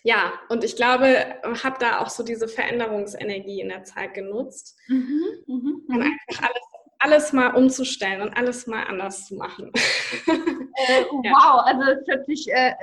ja, 0.03 0.33
und 0.49 0.63
ich 0.63 0.75
glaube, 0.75 1.35
habe 1.63 1.77
da 1.79 1.99
auch 1.99 2.09
so 2.09 2.23
diese 2.23 2.47
Veränderungsenergie 2.47 3.61
in 3.61 3.69
der 3.69 3.83
Zeit 3.83 4.13
genutzt, 4.13 4.77
mhm, 4.87 5.23
mh, 5.47 5.79
mh. 5.87 6.05
einfach 6.05 6.49
alles, 6.49 6.63
alles 6.99 7.33
mal 7.33 7.55
umzustellen 7.55 8.21
und 8.21 8.37
alles 8.37 8.67
mal 8.67 8.83
anders 8.83 9.25
zu 9.25 9.35
machen. 9.35 9.71
Äh, 10.27 11.03
wow, 11.09 11.65
also 11.65 11.81
es 11.89 12.07
hört 12.07 12.25
sich 12.27 12.47
äh, 12.51 12.73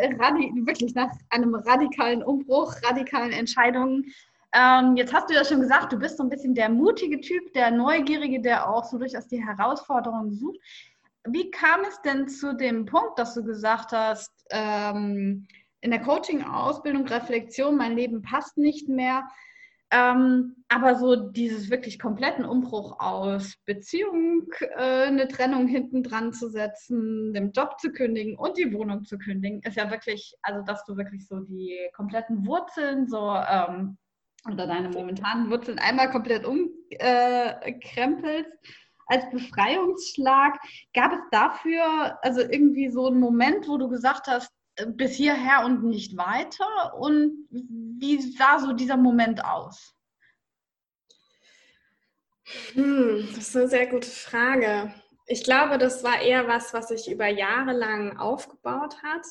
wirklich 0.67 0.95
nach 0.95 1.11
einem 1.31 1.55
radikalen 1.55 2.25
Umbruch, 2.25 2.75
radikalen 2.83 3.31
Entscheidungen. 3.31 4.13
Ähm, 4.55 4.97
jetzt 4.97 5.15
hast 5.15 5.31
du 5.31 5.35
ja 5.35 5.45
schon 5.45 5.61
gesagt, 5.61 5.93
du 5.93 5.99
bist 5.99 6.19
so 6.19 6.25
ein 6.25 6.29
bisschen 6.29 6.55
der 6.55 6.69
mutige 6.69 7.21
Typ, 7.21 7.53
der 7.55 7.71
Neugierige, 7.71 8.41
der 8.41 8.69
auch 8.69 8.85
so 8.85 8.99
durchaus 8.99 9.29
die 9.29 9.43
Herausforderungen 9.43 10.35
sucht. 10.35 10.59
Wie 11.25 11.51
kam 11.51 11.83
es 11.89 12.01
denn 12.03 12.29
zu 12.29 12.57
dem 12.57 12.85
Punkt, 12.85 13.19
dass 13.19 13.35
du 13.35 13.45
gesagt 13.45 13.93
hast, 13.93 14.33
ähm, 14.51 15.47
in 15.81 15.91
der 15.91 16.01
Coaching-Ausbildung, 16.01 17.07
Reflexion, 17.07 17.77
mein 17.77 17.97
Leben 17.97 18.23
passt 18.23 18.57
nicht 18.57 18.89
mehr. 18.89 19.29
Ähm, 19.91 20.65
aber 20.69 20.95
so 20.95 21.17
dieses 21.17 21.69
wirklich 21.71 21.99
kompletten 21.99 22.47
Umbruch 22.47 22.99
aus 22.99 23.57
Beziehung, 23.67 24.51
äh, 24.61 25.09
eine 25.09 25.29
Trennung 25.29 25.67
hinten 25.67 26.03
dran 26.03 26.33
zu 26.33 26.49
setzen, 26.49 27.35
den 27.35 27.53
Job 27.53 27.79
zu 27.79 27.93
kündigen 27.93 28.37
und 28.39 28.57
die 28.57 28.73
Wohnung 28.73 29.05
zu 29.05 29.19
kündigen, 29.19 29.61
ist 29.63 29.77
ja 29.77 29.91
wirklich, 29.91 30.35
also 30.41 30.63
dass 30.65 30.85
du 30.87 30.97
wirklich 30.97 31.27
so 31.29 31.41
die 31.41 31.77
kompletten 31.95 32.47
Wurzeln 32.47 33.07
so 33.07 33.35
ähm, 33.35 33.99
oder 34.51 34.67
deine 34.67 34.89
momentanen 34.89 35.51
Wurzeln 35.51 35.79
einmal 35.79 36.11
komplett 36.11 36.47
umkrempelst. 36.47 37.01
Äh, 37.01 38.45
als 39.07 39.29
Befreiungsschlag. 39.31 40.59
Gab 40.95 41.13
es 41.13 41.21
dafür 41.31 42.19
also 42.23 42.41
irgendwie 42.41 42.91
so 42.91 43.07
einen 43.07 43.21
Moment, 43.21 43.69
wo 43.69 43.79
du 43.79 43.89
gesagt 43.89 44.27
hast, 44.27 44.51
bis 44.87 45.13
hierher 45.13 45.65
und 45.65 45.85
nicht 45.85 46.17
weiter? 46.17 46.95
Und 46.99 47.47
wie 47.51 48.21
sah 48.21 48.59
so 48.59 48.73
dieser 48.73 48.97
Moment 48.97 49.45
aus? 49.45 49.95
Hm, 52.73 53.29
das 53.35 53.49
ist 53.49 53.57
eine 53.57 53.69
sehr 53.69 53.87
gute 53.87 54.09
Frage. 54.09 54.93
Ich 55.27 55.45
glaube, 55.45 55.79
das 55.79 56.03
war 56.03 56.21
eher 56.21 56.49
was, 56.49 56.75
was 56.75 56.89
sich 56.89 57.11
über 57.11 57.27
Jahre 57.27 57.73
lang 57.73 58.19
aufgebaut 58.19 59.03
hat. 59.03 59.25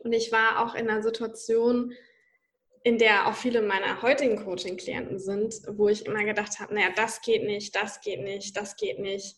Und 0.00 0.12
ich 0.12 0.30
war 0.30 0.60
auch 0.60 0.74
in 0.74 0.88
einer 0.88 1.02
Situation, 1.02 1.92
in 2.82 2.98
der 2.98 3.26
auch 3.26 3.34
viele 3.34 3.62
meiner 3.62 4.02
heutigen 4.02 4.44
Coaching-Klienten 4.44 5.18
sind, 5.18 5.54
wo 5.68 5.88
ich 5.88 6.06
immer 6.06 6.24
gedacht 6.24 6.60
habe, 6.60 6.74
naja, 6.74 6.88
das 6.94 7.20
geht 7.20 7.44
nicht, 7.44 7.74
das 7.74 8.00
geht 8.00 8.20
nicht, 8.20 8.56
das 8.56 8.76
geht 8.76 8.98
nicht, 8.98 9.36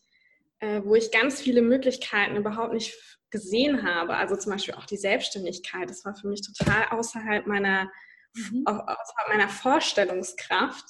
äh, 0.61 0.83
wo 0.85 0.95
ich 0.95 1.11
ganz 1.11 1.41
viele 1.41 1.63
Möglichkeiten 1.63 2.37
überhaupt 2.37 2.73
nicht 2.73 2.95
gesehen 3.31 3.83
habe, 3.85 4.17
also 4.17 4.37
zum 4.37 4.53
Beispiel 4.53 4.75
auch 4.75 4.87
die 4.87 4.97
Selbstständigkeit, 4.97 5.89
das 5.89 6.05
war 6.05 6.15
für 6.15 6.29
mich 6.29 6.43
total 6.43 6.87
außerhalb 6.91 7.47
meiner, 7.47 7.91
mhm. 8.35 8.65
außerhalb 8.67 9.29
meiner 9.29 9.49
Vorstellungskraft. 9.49 10.87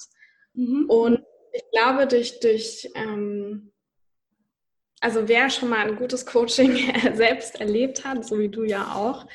Mhm. 0.53 0.89
Und 0.89 1.23
ich 1.53 1.63
glaube, 1.71 2.07
durch, 2.07 2.39
durch 2.39 2.89
ähm, 2.95 3.71
also 5.01 5.27
wer 5.27 5.49
schon 5.49 5.69
mal 5.69 5.87
ein 5.87 5.95
gutes 5.95 6.25
Coaching 6.25 6.77
selbst 7.15 7.59
erlebt 7.59 8.05
hat, 8.05 8.25
so 8.25 8.39
wie 8.39 8.49
du 8.49 8.63
ja 8.63 8.95
auch, 8.95 9.25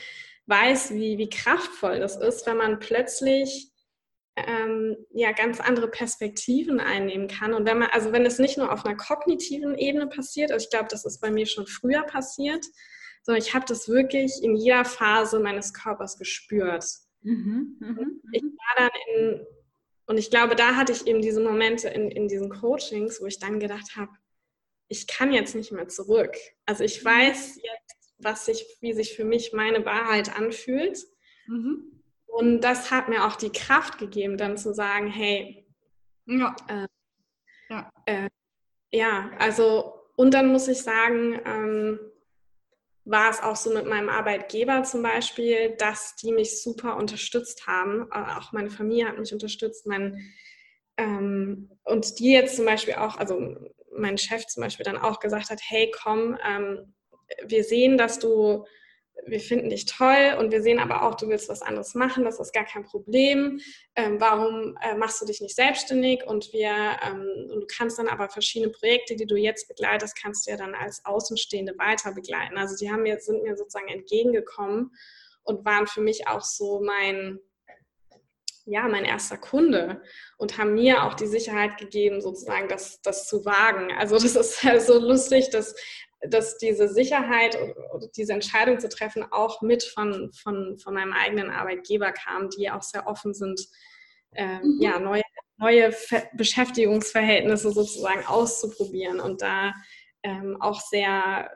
weiß, 0.46 0.94
wie, 0.94 1.18
wie 1.18 1.28
kraftvoll 1.28 1.98
das 1.98 2.16
ist, 2.16 2.46
wenn 2.46 2.56
man 2.56 2.78
plötzlich 2.78 3.70
ähm, 4.36 4.96
ja 5.10 5.32
ganz 5.32 5.60
andere 5.60 5.88
Perspektiven 5.88 6.78
einnehmen 6.78 7.26
kann. 7.26 7.54
Und 7.54 7.66
wenn 7.66 7.78
man, 7.78 7.88
also 7.90 8.12
wenn 8.12 8.26
es 8.26 8.38
nicht 8.38 8.58
nur 8.58 8.72
auf 8.72 8.84
einer 8.84 8.96
kognitiven 8.96 9.76
Ebene 9.76 10.06
passiert, 10.06 10.52
also 10.52 10.64
ich 10.64 10.70
glaube, 10.70 10.88
das 10.90 11.04
ist 11.04 11.20
bei 11.20 11.30
mir 11.30 11.46
schon 11.46 11.66
früher 11.66 12.02
passiert, 12.02 12.64
sondern 13.22 13.42
ich 13.42 13.54
habe 13.54 13.64
das 13.66 13.88
wirklich 13.88 14.42
in 14.42 14.54
jeder 14.54 14.84
Phase 14.84 15.40
meines 15.40 15.74
Körpers 15.74 16.18
gespürt. 16.18 16.84
Mhm, 17.22 17.76
mh, 17.80 18.06
ich 18.32 18.42
mhm. 18.42 18.56
war 18.56 18.88
dann 18.88 18.90
in, 19.14 19.46
und 20.06 20.18
ich 20.18 20.30
glaube, 20.30 20.54
da 20.54 20.76
hatte 20.76 20.92
ich 20.92 21.06
eben 21.06 21.22
diese 21.22 21.42
Momente 21.42 21.88
in, 21.88 22.10
in 22.10 22.28
diesen 22.28 22.50
Coachings, 22.50 23.20
wo 23.20 23.26
ich 23.26 23.40
dann 23.40 23.58
gedacht 23.58 23.96
habe, 23.96 24.12
ich 24.88 25.08
kann 25.08 25.32
jetzt 25.32 25.56
nicht 25.56 25.72
mehr 25.72 25.88
zurück. 25.88 26.36
Also 26.66 26.84
ich 26.84 27.02
mhm. 27.02 27.08
weiß 27.08 27.56
jetzt, 27.56 28.05
was 28.18 28.46
sich, 28.46 28.66
wie 28.80 28.92
sich 28.92 29.14
für 29.14 29.24
mich 29.24 29.52
meine 29.52 29.84
Wahrheit 29.84 30.36
anfühlt. 30.36 30.98
Mhm. 31.46 32.02
Und 32.26 32.60
das 32.60 32.90
hat 32.90 33.08
mir 33.08 33.26
auch 33.26 33.36
die 33.36 33.52
Kraft 33.52 33.98
gegeben, 33.98 34.36
dann 34.36 34.58
zu 34.58 34.74
sagen, 34.74 35.08
hey, 35.08 35.66
ja, 36.26 36.56
äh, 36.68 36.86
ja. 37.68 37.90
Äh, 38.06 38.28
ja 38.90 39.30
also, 39.38 39.94
und 40.16 40.34
dann 40.34 40.48
muss 40.48 40.68
ich 40.68 40.82
sagen, 40.82 41.40
ähm, 41.44 41.98
war 43.04 43.30
es 43.30 43.40
auch 43.40 43.56
so 43.56 43.72
mit 43.72 43.86
meinem 43.86 44.08
Arbeitgeber 44.08 44.82
zum 44.82 45.02
Beispiel, 45.02 45.76
dass 45.76 46.16
die 46.16 46.32
mich 46.32 46.60
super 46.60 46.96
unterstützt 46.96 47.66
haben. 47.66 48.08
Äh, 48.12 48.36
auch 48.36 48.52
meine 48.52 48.70
Familie 48.70 49.08
hat 49.08 49.18
mich 49.18 49.32
unterstützt. 49.32 49.86
Mein, 49.86 50.34
ähm, 50.96 51.70
und 51.84 52.18
die 52.18 52.32
jetzt 52.32 52.56
zum 52.56 52.64
Beispiel 52.64 52.94
auch, 52.94 53.16
also 53.16 53.56
mein 53.96 54.18
Chef 54.18 54.46
zum 54.46 54.62
Beispiel 54.62 54.84
dann 54.84 54.98
auch 54.98 55.20
gesagt 55.20 55.50
hat, 55.50 55.60
hey 55.62 55.92
komm, 56.02 56.36
ähm, 56.44 56.94
wir 57.46 57.64
sehen, 57.64 57.98
dass 57.98 58.18
du 58.18 58.64
wir 59.24 59.40
finden 59.40 59.70
dich 59.70 59.86
toll 59.86 60.36
und 60.38 60.52
wir 60.52 60.62
sehen 60.62 60.78
aber 60.78 61.02
auch, 61.02 61.14
du 61.14 61.28
willst 61.28 61.48
was 61.48 61.62
anderes 61.62 61.94
machen, 61.94 62.24
das 62.24 62.38
ist 62.38 62.52
gar 62.52 62.64
kein 62.64 62.84
Problem. 62.84 63.60
Ähm, 63.94 64.20
warum 64.20 64.76
äh, 64.82 64.94
machst 64.94 65.20
du 65.20 65.26
dich 65.26 65.40
nicht 65.40 65.56
selbstständig? 65.56 66.24
Und 66.26 66.52
wir, 66.52 66.70
ähm, 66.70 67.50
und 67.50 67.60
du 67.60 67.66
kannst 67.66 67.98
dann 67.98 68.08
aber 68.08 68.28
verschiedene 68.28 68.70
Projekte, 68.70 69.16
die 69.16 69.26
du 69.26 69.36
jetzt 69.36 69.68
begleitest, 69.68 70.20
kannst 70.20 70.46
du 70.46 70.50
ja 70.50 70.56
dann 70.56 70.74
als 70.74 71.04
Außenstehende 71.04 71.74
weiter 71.78 72.12
begleiten. 72.12 72.58
Also 72.58 72.76
die 72.76 72.90
haben 72.90 73.02
mir, 73.02 73.18
sind 73.18 73.42
mir 73.42 73.56
sozusagen 73.56 73.88
entgegengekommen 73.88 74.92
und 75.42 75.64
waren 75.64 75.86
für 75.86 76.00
mich 76.00 76.28
auch 76.28 76.42
so 76.42 76.80
mein, 76.80 77.40
ja, 78.64 78.88
mein 78.88 79.04
erster 79.04 79.38
Kunde 79.38 80.02
und 80.38 80.58
haben 80.58 80.74
mir 80.74 81.04
auch 81.04 81.14
die 81.14 81.26
Sicherheit 81.26 81.78
gegeben, 81.78 82.20
sozusagen 82.20 82.68
das, 82.68 83.00
das 83.00 83.26
zu 83.26 83.44
wagen. 83.44 83.92
Also 83.92 84.16
das 84.16 84.36
ist 84.36 84.62
halt 84.62 84.82
so 84.82 84.98
lustig, 84.98 85.50
dass 85.50 85.74
dass 86.20 86.58
diese 86.58 86.88
Sicherheit 86.88 87.56
oder 87.92 88.08
diese 88.16 88.32
Entscheidung 88.32 88.80
zu 88.80 88.88
treffen 88.88 89.24
auch 89.30 89.62
mit 89.62 89.82
von, 89.84 90.32
von, 90.32 90.78
von 90.78 90.94
meinem 90.94 91.12
eigenen 91.12 91.50
Arbeitgeber 91.50 92.12
kam, 92.12 92.48
die 92.50 92.70
auch 92.70 92.82
sehr 92.82 93.06
offen 93.06 93.34
sind, 93.34 93.60
äh, 94.32 94.58
mhm. 94.58 94.78
ja, 94.80 94.98
neue, 94.98 95.22
neue 95.58 95.94
Beschäftigungsverhältnisse 96.34 97.70
sozusagen 97.70 98.24
auszuprobieren 98.26 99.20
und 99.20 99.42
da 99.42 99.74
ähm, 100.22 100.56
auch 100.60 100.80
sehr, 100.80 101.50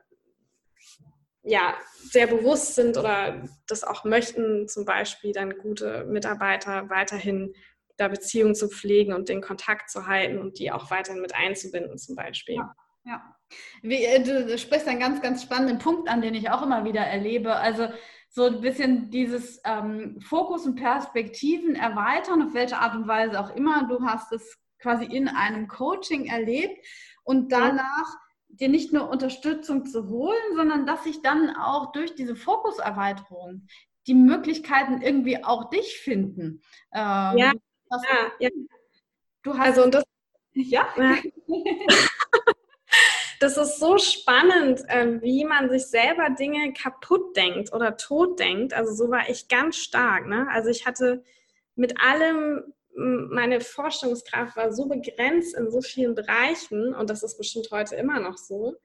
ja, 1.42 1.74
sehr 2.10 2.26
bewusst 2.26 2.74
sind 2.74 2.96
oder 2.96 3.48
das 3.66 3.82
auch 3.82 4.04
möchten, 4.04 4.68
zum 4.68 4.84
Beispiel 4.84 5.32
dann 5.32 5.58
gute 5.58 6.04
Mitarbeiter 6.04 6.88
weiterhin 6.90 7.54
da 7.96 8.08
Beziehungen 8.08 8.54
zu 8.54 8.68
pflegen 8.68 9.12
und 9.12 9.28
den 9.28 9.42
Kontakt 9.42 9.90
zu 9.90 10.06
halten 10.06 10.38
und 10.38 10.58
die 10.58 10.70
auch 10.72 10.90
weiterhin 10.90 11.20
mit 11.20 11.34
einzubinden 11.34 11.98
zum 11.98 12.16
Beispiel. 12.16 12.56
Ja. 12.56 12.74
Ja, 13.04 13.34
Wie, 13.82 14.04
äh, 14.04 14.22
du, 14.22 14.46
du 14.46 14.58
sprichst 14.58 14.86
einen 14.86 15.00
ganz, 15.00 15.22
ganz 15.22 15.42
spannenden 15.42 15.78
Punkt 15.78 16.08
an, 16.08 16.20
den 16.20 16.34
ich 16.34 16.50
auch 16.50 16.62
immer 16.62 16.84
wieder 16.84 17.00
erlebe. 17.00 17.56
Also 17.56 17.88
so 18.28 18.44
ein 18.44 18.60
bisschen 18.60 19.10
dieses 19.10 19.60
ähm, 19.64 20.20
Fokus 20.20 20.66
und 20.66 20.76
Perspektiven 20.76 21.74
erweitern, 21.74 22.42
auf 22.42 22.54
welche 22.54 22.78
Art 22.78 22.94
und 22.94 23.08
Weise 23.08 23.40
auch 23.40 23.50
immer. 23.56 23.88
Du 23.88 24.02
hast 24.04 24.32
es 24.32 24.58
quasi 24.78 25.04
in 25.04 25.28
einem 25.28 25.66
Coaching 25.66 26.26
erlebt 26.26 26.86
und 27.24 27.50
danach 27.52 28.06
dir 28.48 28.68
nicht 28.68 28.92
nur 28.92 29.08
Unterstützung 29.08 29.86
zu 29.86 30.08
holen, 30.08 30.54
sondern 30.54 30.86
dass 30.86 31.04
sich 31.04 31.22
dann 31.22 31.56
auch 31.56 31.92
durch 31.92 32.14
diese 32.14 32.36
Fokuserweiterung 32.36 33.66
die 34.06 34.14
Möglichkeiten 34.14 35.02
irgendwie 35.02 35.42
auch 35.44 35.70
dich 35.70 35.98
finden. 35.98 36.62
Ähm, 36.92 37.38
ja, 37.38 37.52
ja, 37.90 38.32
ja. 38.38 38.50
Du 39.42 39.56
hast 39.56 39.66
also 39.66 39.84
und 39.84 39.94
das, 39.94 40.04
ja. 40.52 40.88
ja. 40.96 41.16
das 43.40 43.56
ist 43.56 43.80
so 43.80 43.96
spannend, 43.96 44.82
ähm, 44.88 45.22
wie 45.22 45.46
man 45.46 45.70
sich 45.70 45.86
selber 45.86 46.28
Dinge 46.28 46.74
kaputt 46.74 47.34
denkt 47.36 47.72
oder 47.72 47.96
tot 47.96 48.38
denkt. 48.38 48.74
Also 48.74 48.92
so 48.92 49.10
war 49.10 49.28
ich 49.30 49.48
ganz 49.48 49.76
stark. 49.76 50.26
Ne? 50.26 50.46
Also 50.50 50.68
ich 50.68 50.86
hatte 50.86 51.24
mit 51.74 51.98
allem, 52.02 52.74
meine 52.94 53.62
Vorstellungskraft 53.62 54.56
war 54.56 54.72
so 54.72 54.86
begrenzt 54.86 55.56
in 55.56 55.70
so 55.70 55.80
vielen 55.80 56.14
Bereichen 56.14 56.94
und 56.94 57.08
das 57.08 57.22
ist 57.22 57.38
bestimmt 57.38 57.68
heute 57.70 57.96
immer 57.96 58.20
noch 58.20 58.36
so. 58.36 58.76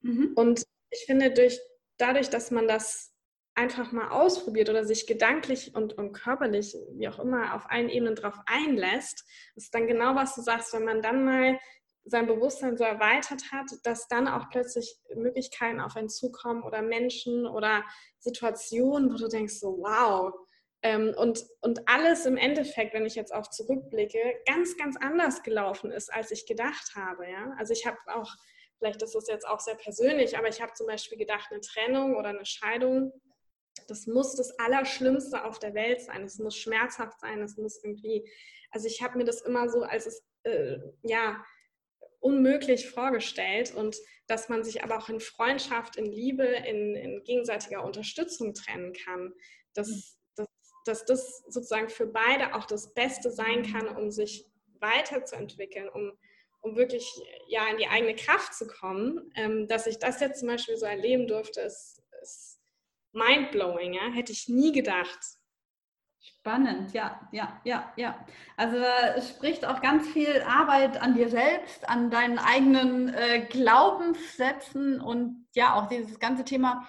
Mhm. 0.00 0.32
Und 0.34 0.64
ich 0.90 1.04
finde, 1.06 1.30
durch, 1.30 1.60
dadurch, 1.96 2.28
dass 2.28 2.50
man 2.50 2.66
das 2.66 3.12
einfach 3.54 3.92
mal 3.92 4.08
ausprobiert 4.08 4.68
oder 4.68 4.84
sich 4.84 5.06
gedanklich 5.06 5.76
und, 5.76 5.92
und 5.96 6.12
körperlich, 6.12 6.74
wie 6.94 7.06
auch 7.06 7.20
immer, 7.20 7.54
auf 7.54 7.70
allen 7.70 7.88
Ebenen 7.88 8.16
drauf 8.16 8.38
einlässt, 8.46 9.24
ist 9.54 9.72
dann 9.72 9.86
genau, 9.86 10.16
was 10.16 10.34
du 10.34 10.40
sagst, 10.40 10.72
wenn 10.72 10.84
man 10.84 11.02
dann 11.02 11.24
mal 11.24 11.58
sein 12.04 12.26
Bewusstsein 12.26 12.76
so 12.76 12.84
erweitert 12.84 13.52
hat, 13.52 13.66
dass 13.84 14.08
dann 14.08 14.26
auch 14.26 14.50
plötzlich 14.50 14.96
Möglichkeiten 15.14 15.80
auf 15.80 15.96
einen 15.96 16.08
zukommen 16.08 16.62
oder 16.62 16.82
Menschen 16.82 17.46
oder 17.46 17.84
Situationen, 18.18 19.12
wo 19.12 19.16
du 19.16 19.28
denkst, 19.28 19.54
so 19.54 19.78
wow. 19.78 20.32
Ähm, 20.82 21.14
und, 21.16 21.44
und 21.60 21.88
alles 21.88 22.26
im 22.26 22.36
Endeffekt, 22.36 22.92
wenn 22.92 23.06
ich 23.06 23.14
jetzt 23.14 23.32
auch 23.32 23.48
zurückblicke, 23.48 24.18
ganz, 24.46 24.76
ganz 24.76 24.96
anders 25.00 25.44
gelaufen 25.44 25.92
ist, 25.92 26.12
als 26.12 26.32
ich 26.32 26.44
gedacht 26.46 26.96
habe. 26.96 27.28
Ja? 27.30 27.54
Also 27.56 27.72
ich 27.72 27.86
habe 27.86 27.98
auch, 28.06 28.34
vielleicht 28.78 29.00
ist 29.02 29.14
das 29.14 29.28
jetzt 29.28 29.46
auch 29.46 29.60
sehr 29.60 29.76
persönlich, 29.76 30.36
aber 30.36 30.48
ich 30.48 30.60
habe 30.60 30.72
zum 30.72 30.88
Beispiel 30.88 31.18
gedacht, 31.18 31.52
eine 31.52 31.60
Trennung 31.60 32.16
oder 32.16 32.30
eine 32.30 32.44
Scheidung, 32.44 33.12
das 33.86 34.06
muss 34.06 34.34
das 34.34 34.58
Allerschlimmste 34.58 35.44
auf 35.44 35.58
der 35.58 35.74
Welt 35.74 36.00
sein. 36.02 36.24
Es 36.24 36.38
muss 36.38 36.56
schmerzhaft 36.56 37.20
sein, 37.20 37.40
es 37.42 37.56
muss 37.56 37.82
irgendwie, 37.82 38.28
also 38.70 38.86
ich 38.86 39.02
habe 39.02 39.18
mir 39.18 39.24
das 39.24 39.42
immer 39.42 39.68
so 39.68 39.82
als 39.82 40.06
es, 40.06 40.24
äh, 40.42 40.78
ja, 41.02 41.44
unmöglich 42.22 42.88
vorgestellt 42.88 43.74
und 43.74 43.96
dass 44.28 44.48
man 44.48 44.64
sich 44.64 44.82
aber 44.82 44.96
auch 44.96 45.08
in 45.08 45.20
Freundschaft, 45.20 45.96
in 45.96 46.06
Liebe, 46.06 46.44
in, 46.44 46.94
in 46.94 47.22
gegenseitiger 47.24 47.84
Unterstützung 47.84 48.54
trennen 48.54 48.92
kann. 48.92 49.34
Dass, 49.74 49.88
mhm. 49.88 50.02
dass, 50.36 50.48
dass 50.84 51.04
das 51.04 51.42
sozusagen 51.48 51.88
für 51.88 52.06
beide 52.06 52.54
auch 52.54 52.64
das 52.64 52.94
Beste 52.94 53.30
sein 53.30 53.70
kann, 53.70 53.88
um 53.88 54.10
sich 54.10 54.46
weiterzuentwickeln, 54.80 55.88
um, 55.88 56.12
um 56.60 56.76
wirklich 56.76 57.06
ja, 57.48 57.68
in 57.68 57.78
die 57.78 57.88
eigene 57.88 58.14
Kraft 58.14 58.54
zu 58.54 58.66
kommen. 58.68 59.32
Ähm, 59.34 59.66
dass 59.66 59.86
ich 59.86 59.98
das 59.98 60.20
jetzt 60.20 60.40
zum 60.40 60.48
Beispiel 60.48 60.76
so 60.76 60.86
erleben 60.86 61.26
durfte, 61.26 61.60
ist, 61.60 62.02
ist 62.22 62.60
mindblowing. 63.12 63.94
Ja? 63.94 64.12
Hätte 64.12 64.32
ich 64.32 64.48
nie 64.48 64.72
gedacht. 64.72 65.18
Spannend, 66.24 66.92
ja, 66.92 67.20
ja, 67.32 67.60
ja, 67.64 67.92
ja. 67.96 68.24
Also 68.56 68.76
es 69.16 69.28
spricht 69.28 69.64
auch 69.64 69.80
ganz 69.80 70.06
viel 70.08 70.42
Arbeit 70.46 71.02
an 71.02 71.14
dir 71.14 71.28
selbst, 71.28 71.88
an 71.88 72.10
deinen 72.10 72.38
eigenen 72.38 73.12
äh, 73.12 73.40
Glaubenssätzen 73.50 75.00
und 75.00 75.46
ja, 75.54 75.74
auch 75.74 75.88
dieses 75.88 76.20
ganze 76.20 76.44
Thema 76.44 76.86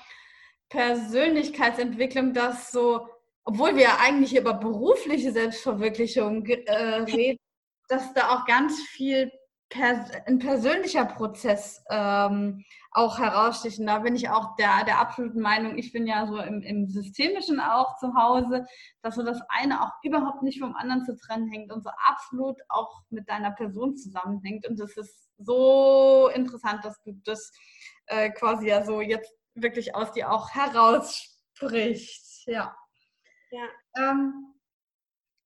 Persönlichkeitsentwicklung, 0.70 2.34
das 2.34 2.72
so, 2.72 3.08
obwohl 3.44 3.76
wir 3.76 4.00
eigentlich 4.00 4.36
über 4.36 4.54
berufliche 4.54 5.32
Selbstverwirklichung 5.32 6.46
äh, 6.46 6.74
reden, 7.02 7.40
dass 7.88 8.14
da 8.14 8.36
auch 8.36 8.46
ganz 8.46 8.82
viel 8.82 9.32
pers 9.74 10.12
ein 10.28 10.38
persönlicher 10.38 11.06
Prozess 11.06 11.84
ähm, 11.90 12.64
auch 12.92 13.18
herausstechen. 13.18 13.88
Da 13.88 14.00
bin 14.00 14.16
ich 14.16 14.30
auch 14.30 14.56
der, 14.56 14.84
der 14.86 15.00
absoluten 15.00 15.42
Meinung, 15.42 15.78
ich 15.78 15.92
bin 15.92 16.06
ja 16.06 16.28
so 16.28 16.38
im, 16.38 16.62
im 16.62 16.88
Systemischen 16.88 17.60
auch 17.60 17.98
zu 17.98 18.14
Hause, 18.14 18.66
dass 19.02 19.16
so 19.16 19.24
das 19.24 19.42
eine 19.50 19.82
auch 19.82 19.92
überhaupt 20.04 20.44
nicht 20.44 20.60
vom 20.60 20.76
anderen 20.76 21.04
zu 21.04 21.18
trennen 21.18 21.50
hängt 21.50 21.72
und 21.72 21.84
so 21.84 21.90
absolut 22.08 22.58
auch 22.70 23.02
mit 23.10 23.28
deiner 23.28 23.52
Person 23.52 23.96
zusammenhängt. 23.98 24.68
Und 24.68 24.80
das 24.80 24.96
ist 24.96 25.28
so 25.40 26.30
interessant, 26.34 26.86
dass 26.86 27.02
du 27.02 27.14
das 27.26 27.52
äh, 28.06 28.30
quasi 28.30 28.68
ja 28.68 28.86
so 28.86 29.02
jetzt 29.02 29.34
wirklich 29.56 29.96
aus 29.96 30.12
dir 30.12 30.32
auch 30.32 30.52
heraussprichst. 30.52 32.46
Ja. 32.46 32.76
Ja. 33.50 33.68
Ähm, 33.98 34.53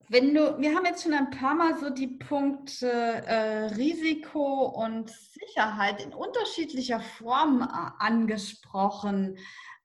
wenn 0.08 0.34
du, 0.34 0.58
wir 0.58 0.74
haben 0.74 0.86
jetzt 0.86 1.02
schon 1.02 1.12
ein 1.12 1.30
paar 1.30 1.54
Mal 1.54 1.78
so 1.78 1.90
die 1.90 2.06
Punkte 2.06 2.90
äh, 2.90 3.66
Risiko 3.74 4.66
und 4.66 5.10
Sicherheit 5.10 6.02
in 6.02 6.14
unterschiedlicher 6.14 7.00
Form 7.00 7.62
äh, 7.62 7.90
angesprochen. 7.98 9.38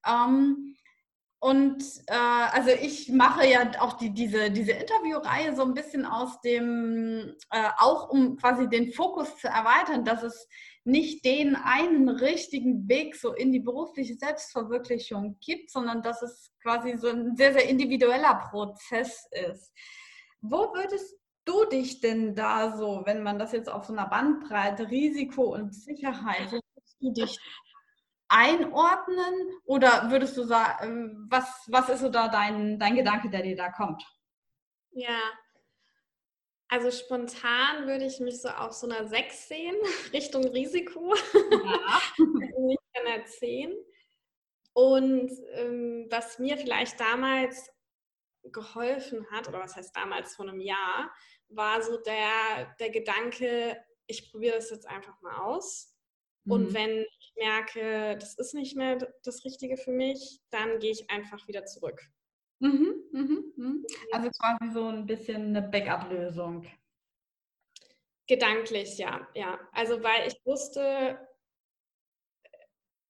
Ähm, 0.08 0.76
und 1.40 1.84
äh, 2.08 2.14
also 2.16 2.70
ich 2.70 3.10
mache 3.10 3.46
ja 3.46 3.70
auch 3.80 3.98
die, 3.98 4.14
diese, 4.14 4.50
diese 4.50 4.72
Interviewreihe 4.72 5.54
so 5.54 5.64
ein 5.64 5.74
bisschen 5.74 6.06
aus 6.06 6.40
dem, 6.40 7.36
äh, 7.52 7.70
auch 7.80 8.10
um 8.10 8.38
quasi 8.38 8.70
den 8.70 8.94
Fokus 8.94 9.38
zu 9.40 9.48
erweitern, 9.48 10.06
dass 10.06 10.24
es 10.24 10.48
nicht 10.86 11.26
den 11.26 11.58
einen 11.58 12.08
richtigen 12.08 12.88
Weg 12.88 13.16
so 13.16 13.34
in 13.34 13.52
die 13.52 13.60
berufliche 13.60 14.16
Selbstverwirklichung 14.16 15.38
gibt, 15.42 15.70
sondern 15.70 16.02
dass 16.02 16.22
es 16.22 16.52
quasi 16.62 16.98
so 16.98 17.08
ein 17.08 17.36
sehr, 17.36 17.52
sehr 17.52 17.68
individueller 17.68 18.36
Prozess 18.50 19.28
ist. 19.32 19.74
Wo 20.44 20.74
würdest 20.74 21.18
du 21.46 21.66
dich 21.66 22.02
denn 22.02 22.36
da 22.36 22.76
so, 22.76 23.02
wenn 23.06 23.24
man 23.24 23.40
das 23.40 23.54
jetzt 23.54 23.70
auf 23.70 23.86
so 23.86 23.94
einer 23.94 24.08
Bandbreite 24.08 24.90
Risiko 24.90 25.54
und 25.56 25.74
Sicherheit, 25.74 26.52
wo 26.52 26.60
würdest 26.76 26.98
du 27.00 27.14
dich 27.14 27.40
einordnen 28.28 29.34
oder 29.66 30.12
würdest 30.12 30.36
du 30.36 30.44
sagen, 30.44 30.88
ähm, 30.88 31.28
was, 31.30 31.46
was 31.68 31.88
ist 31.88 32.02
so 32.02 32.10
da 32.10 32.28
dein, 32.28 32.78
dein 32.78 32.96
Gedanke, 32.96 33.30
der 33.30 33.44
dir 33.44 33.56
da 33.56 33.72
kommt? 33.72 34.04
Ja, 34.92 35.20
also 36.68 36.92
spontan 36.92 37.88
würde 37.88 38.06
ich 38.06 38.20
mich 38.20 38.42
so 38.42 38.50
auf 38.50 38.74
so 38.74 38.90
einer 38.90 39.08
6 39.08 39.48
sehen, 39.48 39.76
Richtung 40.14 40.44
Risiko. 40.44 41.16
Ja. 41.34 42.02
nicht 42.58 42.82
einer 42.94 43.24
10. 43.26 43.72
Und 44.74 45.32
ähm, 45.54 46.08
was 46.10 46.40
mir 46.40 46.58
vielleicht 46.58 47.00
damals 47.00 47.70
geholfen 48.52 49.26
hat, 49.32 49.48
oder 49.48 49.60
was 49.60 49.76
heißt 49.76 49.96
damals 49.96 50.36
vor 50.36 50.48
einem 50.48 50.60
Jahr, 50.60 51.12
war 51.50 51.82
so 51.82 51.98
der, 51.98 52.76
der 52.80 52.90
Gedanke, 52.90 53.78
ich 54.08 54.32
probiere 54.32 54.56
das 54.56 54.70
jetzt 54.70 54.88
einfach 54.88 55.20
mal 55.22 55.38
aus. 55.38 55.96
Mhm. 56.46 56.52
Und 56.52 56.74
wenn 56.74 57.00
ich 57.00 57.34
merke, 57.36 58.18
das 58.18 58.36
ist 58.36 58.54
nicht 58.54 58.76
mehr 58.76 58.98
das 59.24 59.46
Richtige 59.46 59.78
für 59.78 59.92
mich, 59.92 60.42
dann 60.50 60.80
gehe 60.80 60.92
ich 60.92 61.10
einfach 61.10 61.48
wieder 61.48 61.66
zurück. 61.66 62.02
Mhm, 62.60 63.04
mhm, 63.12 63.54
mhm. 63.56 63.86
Also 64.12 64.30
quasi 64.30 64.74
so 64.74 64.88
ein 64.88 65.06
bisschen 65.06 65.56
eine 65.56 65.62
Backup-Lösung. 65.62 66.66
Gedanklich, 68.28 68.98
ja, 68.98 69.28
ja. 69.36 69.60
Also 69.74 70.02
weil 70.02 70.28
ich 70.28 70.36
wusste, 70.46 71.20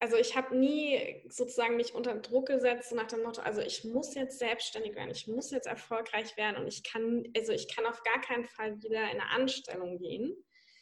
also 0.03 0.17
ich 0.17 0.35
habe 0.35 0.53
nie 0.53 1.23
sozusagen 1.29 1.77
mich 1.77 1.95
unter 1.95 2.13
Druck 2.15 2.47
gesetzt 2.47 2.91
nach 2.91 3.07
dem 3.07 3.23
Motto, 3.23 3.41
also 3.41 3.61
ich 3.61 3.85
muss 3.85 4.13
jetzt 4.15 4.37
selbstständig 4.37 4.95
werden, 4.95 5.11
ich 5.11 5.29
muss 5.29 5.49
jetzt 5.49 5.65
erfolgreich 5.65 6.35
werden 6.35 6.57
und 6.57 6.67
ich 6.67 6.83
kann, 6.83 7.23
also 7.37 7.53
ich 7.53 7.73
kann 7.73 7.85
auf 7.85 8.03
gar 8.03 8.19
keinen 8.19 8.43
Fall 8.43 8.83
wieder 8.83 8.99
in 9.03 9.21
eine 9.21 9.29
Anstellung 9.29 9.97
gehen, 9.97 10.35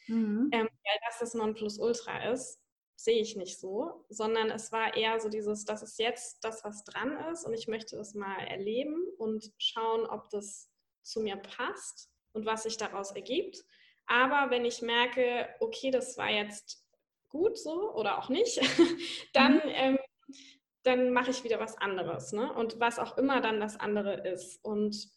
mhm. 0.08 0.50
ähm, 0.50 0.68
weil 0.68 0.98
das 1.06 1.20
das 1.20 1.34
Nonplusultra 1.34 2.32
ist, 2.32 2.60
sehe 2.96 3.20
ich 3.20 3.36
nicht 3.36 3.60
so, 3.60 4.04
sondern 4.08 4.50
es 4.50 4.72
war 4.72 4.96
eher 4.96 5.20
so 5.20 5.28
dieses, 5.28 5.64
das 5.66 5.84
ist 5.84 6.00
jetzt 6.00 6.42
das, 6.42 6.64
was 6.64 6.82
dran 6.82 7.16
ist 7.30 7.46
und 7.46 7.54
ich 7.54 7.68
möchte 7.68 7.94
das 7.94 8.14
mal 8.14 8.44
erleben 8.48 9.06
und 9.18 9.52
schauen, 9.58 10.04
ob 10.04 10.30
das 10.30 10.68
zu 11.02 11.20
mir 11.20 11.36
passt 11.36 12.10
und 12.32 12.44
was 12.44 12.64
sich 12.64 12.76
daraus 12.76 13.12
ergibt. 13.12 13.62
Aber 14.06 14.50
wenn 14.50 14.64
ich 14.64 14.82
merke, 14.82 15.48
okay, 15.60 15.92
das 15.92 16.18
war 16.18 16.28
jetzt 16.28 16.81
gut 17.32 17.58
so 17.58 17.92
oder 17.94 18.18
auch 18.18 18.28
nicht, 18.28 18.60
dann, 19.32 19.54
mhm. 19.54 19.60
ähm, 19.64 19.98
dann 20.84 21.12
mache 21.12 21.30
ich 21.30 21.42
wieder 21.42 21.58
was 21.58 21.76
anderes. 21.78 22.32
Ne? 22.32 22.52
Und 22.52 22.78
was 22.78 22.98
auch 22.98 23.18
immer 23.18 23.40
dann 23.40 23.60
das 23.60 23.80
andere 23.80 24.28
ist. 24.28 24.64
Und, 24.64 25.08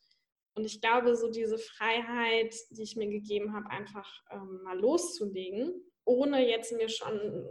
und 0.55 0.65
ich 0.65 0.81
glaube, 0.81 1.15
so 1.15 1.29
diese 1.29 1.57
Freiheit, 1.57 2.55
die 2.71 2.83
ich 2.83 2.95
mir 2.95 3.07
gegeben 3.07 3.53
habe, 3.53 3.69
einfach 3.69 4.09
ähm, 4.31 4.61
mal 4.63 4.79
loszulegen, 4.79 5.73
ohne 6.05 6.47
jetzt 6.47 6.71
mir 6.71 6.89
schon 6.89 7.45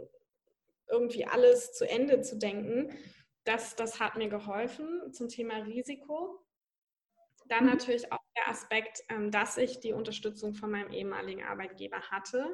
irgendwie 0.87 1.25
alles 1.25 1.73
zu 1.73 1.87
Ende 1.87 2.21
zu 2.21 2.37
denken, 2.37 2.91
das, 3.43 3.75
das 3.75 3.99
hat 3.99 4.15
mir 4.15 4.29
geholfen 4.29 5.13
zum 5.13 5.29
Thema 5.29 5.57
Risiko. 5.57 6.43
Dann 7.47 7.65
mhm. 7.65 7.71
natürlich 7.71 8.11
auch 8.11 8.24
der 8.37 8.49
Aspekt, 8.49 9.01
ähm, 9.09 9.31
dass 9.31 9.57
ich 9.57 9.79
die 9.79 9.93
Unterstützung 9.93 10.53
von 10.55 10.71
meinem 10.71 10.91
ehemaligen 10.91 11.43
Arbeitgeber 11.43 12.01
hatte 12.11 12.47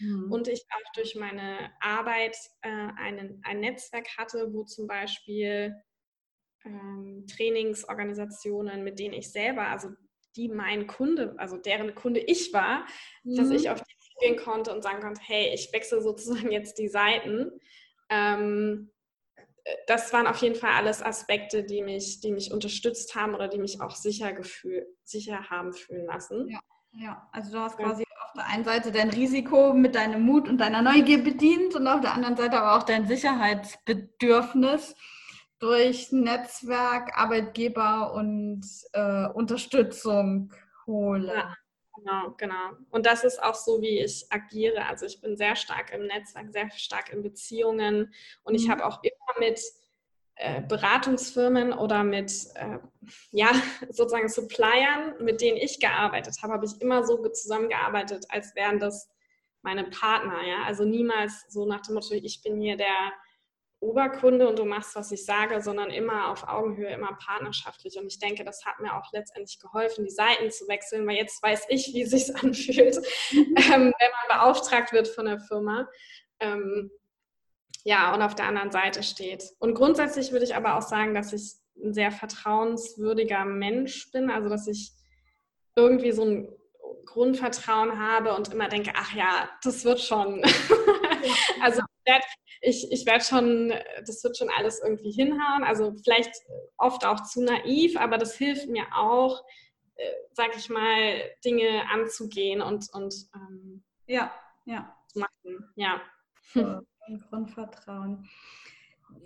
mhm. 0.00 0.30
und 0.30 0.48
ich 0.48 0.64
auch 0.70 0.92
durch 0.94 1.14
meine 1.14 1.72
Arbeit 1.80 2.36
äh, 2.62 2.68
einen, 2.68 3.40
ein 3.44 3.60
Netzwerk 3.60 4.08
hatte, 4.16 4.52
wo 4.52 4.64
zum 4.64 4.86
Beispiel 4.86 5.74
ähm, 6.64 7.26
Trainingsorganisationen, 7.30 8.82
mit 8.82 8.98
denen 8.98 9.14
ich 9.14 9.30
selber, 9.30 9.68
also 9.68 9.90
die 10.36 10.48
mein 10.48 10.86
Kunde, 10.86 11.34
also 11.38 11.56
deren 11.56 11.94
Kunde 11.94 12.20
ich 12.20 12.52
war, 12.52 12.86
mhm. 13.24 13.36
dass 13.36 13.50
ich 13.50 13.70
auf 13.70 13.80
die 13.80 13.98
gehen 14.18 14.36
konnte 14.36 14.72
und 14.72 14.82
sagen 14.82 15.00
konnte, 15.00 15.20
hey, 15.24 15.52
ich 15.54 15.72
wechsle 15.72 16.00
sozusagen 16.00 16.50
jetzt 16.50 16.78
die 16.78 16.88
Seiten. 16.88 17.52
Ähm, 18.08 18.90
das 19.86 20.12
waren 20.12 20.26
auf 20.26 20.38
jeden 20.38 20.54
Fall 20.54 20.72
alles 20.72 21.02
Aspekte, 21.02 21.64
die 21.64 21.82
mich, 21.82 22.20
die 22.20 22.32
mich 22.32 22.52
unterstützt 22.52 23.14
haben 23.14 23.34
oder 23.34 23.48
die 23.48 23.58
mich 23.58 23.80
auch 23.80 23.94
sicher, 23.94 24.32
gefühl, 24.32 24.86
sicher 25.04 25.50
haben 25.50 25.72
fühlen 25.72 26.06
lassen. 26.06 26.48
Ja, 26.48 26.60
ja. 26.92 27.28
also 27.32 27.52
du 27.52 27.58
hast 27.58 27.76
quasi 27.76 28.02
ja. 28.02 28.24
auf 28.24 28.32
der 28.34 28.46
einen 28.46 28.64
Seite 28.64 28.92
dein 28.92 29.10
Risiko 29.10 29.72
mit 29.72 29.94
deinem 29.94 30.22
Mut 30.22 30.48
und 30.48 30.58
deiner 30.58 30.82
Neugier 30.82 31.22
bedient 31.22 31.74
und 31.74 31.86
auf 31.86 32.00
der 32.00 32.14
anderen 32.14 32.36
Seite 32.36 32.58
aber 32.58 32.76
auch 32.76 32.82
dein 32.82 33.06
Sicherheitsbedürfnis 33.06 34.94
durch 35.58 36.12
Netzwerk, 36.12 37.18
Arbeitgeber 37.18 38.12
und 38.14 38.64
äh, 38.92 39.26
Unterstützung 39.28 40.52
holen. 40.86 41.26
Ja. 41.26 41.54
Genau, 41.98 42.34
genau. 42.36 42.72
Und 42.90 43.06
das 43.06 43.24
ist 43.24 43.42
auch 43.42 43.54
so, 43.54 43.80
wie 43.80 44.00
ich 44.00 44.26
agiere. 44.30 44.86
Also 44.86 45.06
ich 45.06 45.20
bin 45.20 45.36
sehr 45.36 45.56
stark 45.56 45.92
im 45.92 46.06
Netzwerk, 46.06 46.52
sehr 46.52 46.70
stark 46.70 47.12
in 47.12 47.22
Beziehungen 47.22 48.12
und 48.44 48.54
ich 48.54 48.66
mhm. 48.66 48.72
habe 48.72 48.86
auch 48.86 49.02
immer 49.02 49.38
mit 49.38 49.60
äh, 50.36 50.62
Beratungsfirmen 50.62 51.72
oder 51.72 52.04
mit 52.04 52.32
äh, 52.54 52.78
ja, 53.32 53.50
sozusagen 53.90 54.28
Suppliern, 54.28 55.14
mit 55.20 55.40
denen 55.40 55.56
ich 55.56 55.80
gearbeitet 55.80 56.36
habe, 56.42 56.52
habe 56.52 56.66
ich 56.66 56.80
immer 56.80 57.04
so 57.04 57.26
zusammengearbeitet, 57.28 58.26
als 58.28 58.54
wären 58.54 58.78
das 58.78 59.10
meine 59.62 59.84
Partner, 59.84 60.46
ja. 60.46 60.62
Also 60.64 60.84
niemals 60.84 61.46
so 61.48 61.66
nach 61.66 61.80
dem 61.80 61.94
Motto, 61.94 62.14
ich 62.14 62.42
bin 62.42 62.60
hier 62.60 62.76
der 62.76 63.12
Oberkunde 63.80 64.48
und 64.48 64.58
du 64.58 64.64
machst, 64.64 64.96
was 64.96 65.12
ich 65.12 65.24
sage, 65.24 65.60
sondern 65.60 65.90
immer 65.90 66.30
auf 66.30 66.48
Augenhöhe, 66.48 66.92
immer 66.92 67.16
partnerschaftlich. 67.24 67.96
Und 67.98 68.06
ich 68.06 68.18
denke, 68.18 68.44
das 68.44 68.64
hat 68.64 68.80
mir 68.80 68.96
auch 68.96 69.12
letztendlich 69.12 69.60
geholfen, 69.60 70.04
die 70.04 70.10
Seiten 70.10 70.50
zu 70.50 70.66
wechseln, 70.66 71.06
weil 71.06 71.16
jetzt 71.16 71.42
weiß 71.42 71.66
ich, 71.68 71.94
wie 71.94 72.02
es 72.02 72.10
sich 72.10 72.34
anfühlt, 72.42 72.96
ähm, 73.32 73.54
wenn 73.56 73.82
man 73.82 74.28
beauftragt 74.28 74.92
wird 74.92 75.08
von 75.08 75.26
der 75.26 75.38
Firma. 75.38 75.88
Ähm, 76.40 76.90
ja, 77.84 78.12
und 78.14 78.22
auf 78.22 78.34
der 78.34 78.46
anderen 78.46 78.72
Seite 78.72 79.02
steht. 79.02 79.44
Und 79.60 79.74
grundsätzlich 79.74 80.32
würde 80.32 80.44
ich 80.44 80.56
aber 80.56 80.76
auch 80.76 80.82
sagen, 80.82 81.14
dass 81.14 81.32
ich 81.32 81.54
ein 81.82 81.94
sehr 81.94 82.10
vertrauenswürdiger 82.10 83.44
Mensch 83.44 84.10
bin, 84.10 84.30
also 84.30 84.48
dass 84.48 84.66
ich 84.66 84.92
irgendwie 85.76 86.10
so 86.10 86.24
ein 86.24 86.48
Grundvertrauen 87.06 87.98
habe 87.98 88.34
und 88.34 88.52
immer 88.52 88.68
denke, 88.68 88.92
ach 88.96 89.14
ja, 89.14 89.48
das 89.62 89.84
wird 89.84 90.00
schon. 90.00 90.42
also 91.62 91.82
ich, 92.60 92.90
ich 92.90 93.06
werde 93.06 93.24
schon, 93.24 93.72
das 94.04 94.22
wird 94.24 94.36
schon 94.36 94.50
alles 94.56 94.80
irgendwie 94.82 95.12
hinhauen. 95.12 95.64
Also 95.64 95.94
vielleicht 96.02 96.32
oft 96.76 97.04
auch 97.04 97.22
zu 97.22 97.42
naiv, 97.42 97.96
aber 97.96 98.18
das 98.18 98.36
hilft 98.36 98.68
mir 98.68 98.86
auch, 98.94 99.42
äh, 99.96 100.10
sag 100.32 100.56
ich 100.56 100.68
mal, 100.68 101.20
Dinge 101.44 101.88
anzugehen 101.90 102.60
und, 102.60 102.86
und 102.92 103.14
ähm, 103.34 103.84
ja, 104.06 104.32
ja. 104.64 104.96
zu 105.06 105.20
machen. 105.20 105.72
Ja. 105.76 106.00
So, 106.54 106.80
Grundvertrauen. 107.30 108.28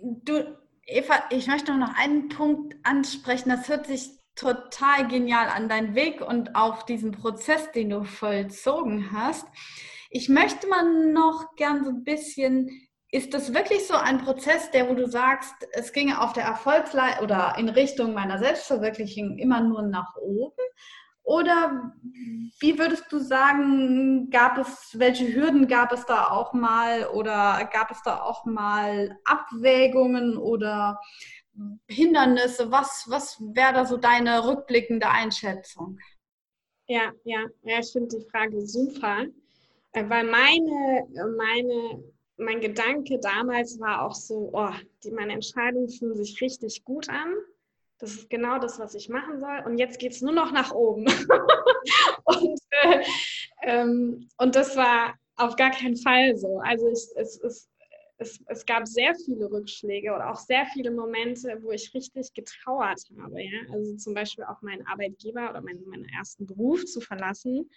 Du, 0.01 0.57
Eva, 0.85 1.23
ich 1.29 1.47
möchte 1.47 1.75
noch 1.75 1.95
einen 1.97 2.29
Punkt 2.29 2.75
ansprechen. 2.83 3.49
Das 3.49 3.67
hört 3.67 3.87
sich 3.87 4.09
total 4.35 5.07
genial 5.07 5.47
an, 5.47 5.69
dein 5.69 5.95
Weg 5.95 6.21
und 6.21 6.55
auch 6.55 6.83
diesen 6.83 7.11
Prozess, 7.11 7.71
den 7.71 7.89
du 7.89 8.03
vollzogen 8.03 9.11
hast. 9.11 9.47
Ich 10.15 10.29
möchte 10.29 10.67
mal 10.67 11.11
noch 11.11 11.55
gern 11.55 11.83
so 11.83 11.89
ein 11.89 12.03
bisschen, 12.03 12.69
ist 13.09 13.33
das 13.33 13.51
wirklich 13.55 13.87
so 13.87 13.95
ein 13.95 14.19
Prozess, 14.19 14.69
der, 14.69 14.87
wo 14.87 14.93
du 14.93 15.07
sagst, 15.07 15.55
es 15.71 15.91
ginge 15.91 16.21
auf 16.21 16.33
der 16.33 16.43
Erfolgsleiter 16.43 17.23
oder 17.23 17.55
in 17.57 17.67
Richtung 17.67 18.13
meiner 18.13 18.37
Selbstverwirklichung 18.37 19.39
immer 19.39 19.61
nur 19.61 19.81
nach 19.81 20.15
oben? 20.17 20.53
Oder 21.23 21.93
wie 22.59 22.77
würdest 22.77 23.11
du 23.11 23.17
sagen, 23.17 24.29
gab 24.29 24.59
es, 24.59 24.91
welche 24.99 25.33
Hürden 25.33 25.67
gab 25.67 25.91
es 25.91 26.05
da 26.05 26.27
auch 26.27 26.53
mal 26.53 27.07
oder 27.07 27.67
gab 27.73 27.89
es 27.89 28.03
da 28.03 28.21
auch 28.21 28.45
mal 28.45 29.17
Abwägungen 29.25 30.37
oder 30.37 30.99
Hindernisse? 31.87 32.69
Was, 32.69 33.05
was 33.07 33.41
wäre 33.41 33.73
da 33.73 33.85
so 33.85 33.97
deine 33.97 34.45
rückblickende 34.45 35.09
Einschätzung? 35.09 35.97
Ja, 36.85 37.13
ja, 37.23 37.47
ja, 37.63 37.79
ich 37.79 37.91
finde 37.91 38.19
die 38.19 38.29
Frage 38.29 38.61
super, 38.61 39.25
weil 39.93 40.25
meine, 40.25 41.07
meine, 41.37 42.03
mein 42.37 42.59
Gedanke 42.59 43.19
damals 43.19 43.79
war 43.79 44.03
auch 44.03 44.15
so, 44.15 44.49
oh, 44.53 44.71
die, 45.03 45.11
meine 45.11 45.33
Entscheidungen 45.33 45.89
fühlen 45.89 46.15
sich 46.15 46.41
richtig 46.41 46.83
gut 46.83 47.09
an. 47.09 47.33
Das 47.99 48.15
ist 48.15 48.29
genau 48.29 48.59
das, 48.59 48.79
was 48.79 48.95
ich 48.95 49.07
machen 49.07 49.39
soll. 49.39 49.63
Und 49.65 49.77
jetzt 49.77 49.99
geht 49.99 50.11
es 50.11 50.21
nur 50.21 50.33
noch 50.33 50.51
nach 50.51 50.73
oben. 50.73 51.05
und, 52.25 52.59
äh, 52.83 53.03
ähm, 53.61 54.27
und 54.37 54.55
das 54.55 54.75
war 54.75 55.13
auf 55.35 55.55
gar 55.55 55.71
keinen 55.71 55.95
Fall 55.95 56.35
so. 56.35 56.59
Also 56.59 56.87
ich, 56.87 57.07
es, 57.15 57.39
es, 57.39 57.69
es, 58.17 58.39
es, 58.47 58.65
gab 58.65 58.87
sehr 58.87 59.15
viele 59.15 59.49
Rückschläge 59.49 60.13
oder 60.13 60.31
auch 60.31 60.39
sehr 60.39 60.65
viele 60.73 60.91
Momente, 60.91 61.57
wo 61.61 61.71
ich 61.71 61.93
richtig 61.93 62.33
getrauert 62.33 63.01
habe. 63.21 63.41
Ja? 63.41 63.59
Also 63.71 63.95
zum 63.95 64.13
Beispiel 64.13 64.45
auch 64.45 64.61
meinen 64.61 64.85
Arbeitgeber 64.87 65.49
oder 65.49 65.61
meinen, 65.61 65.87
meinen 65.87 66.09
ersten 66.09 66.45
Beruf 66.45 66.83
zu 66.85 66.99
verlassen. 66.99 67.69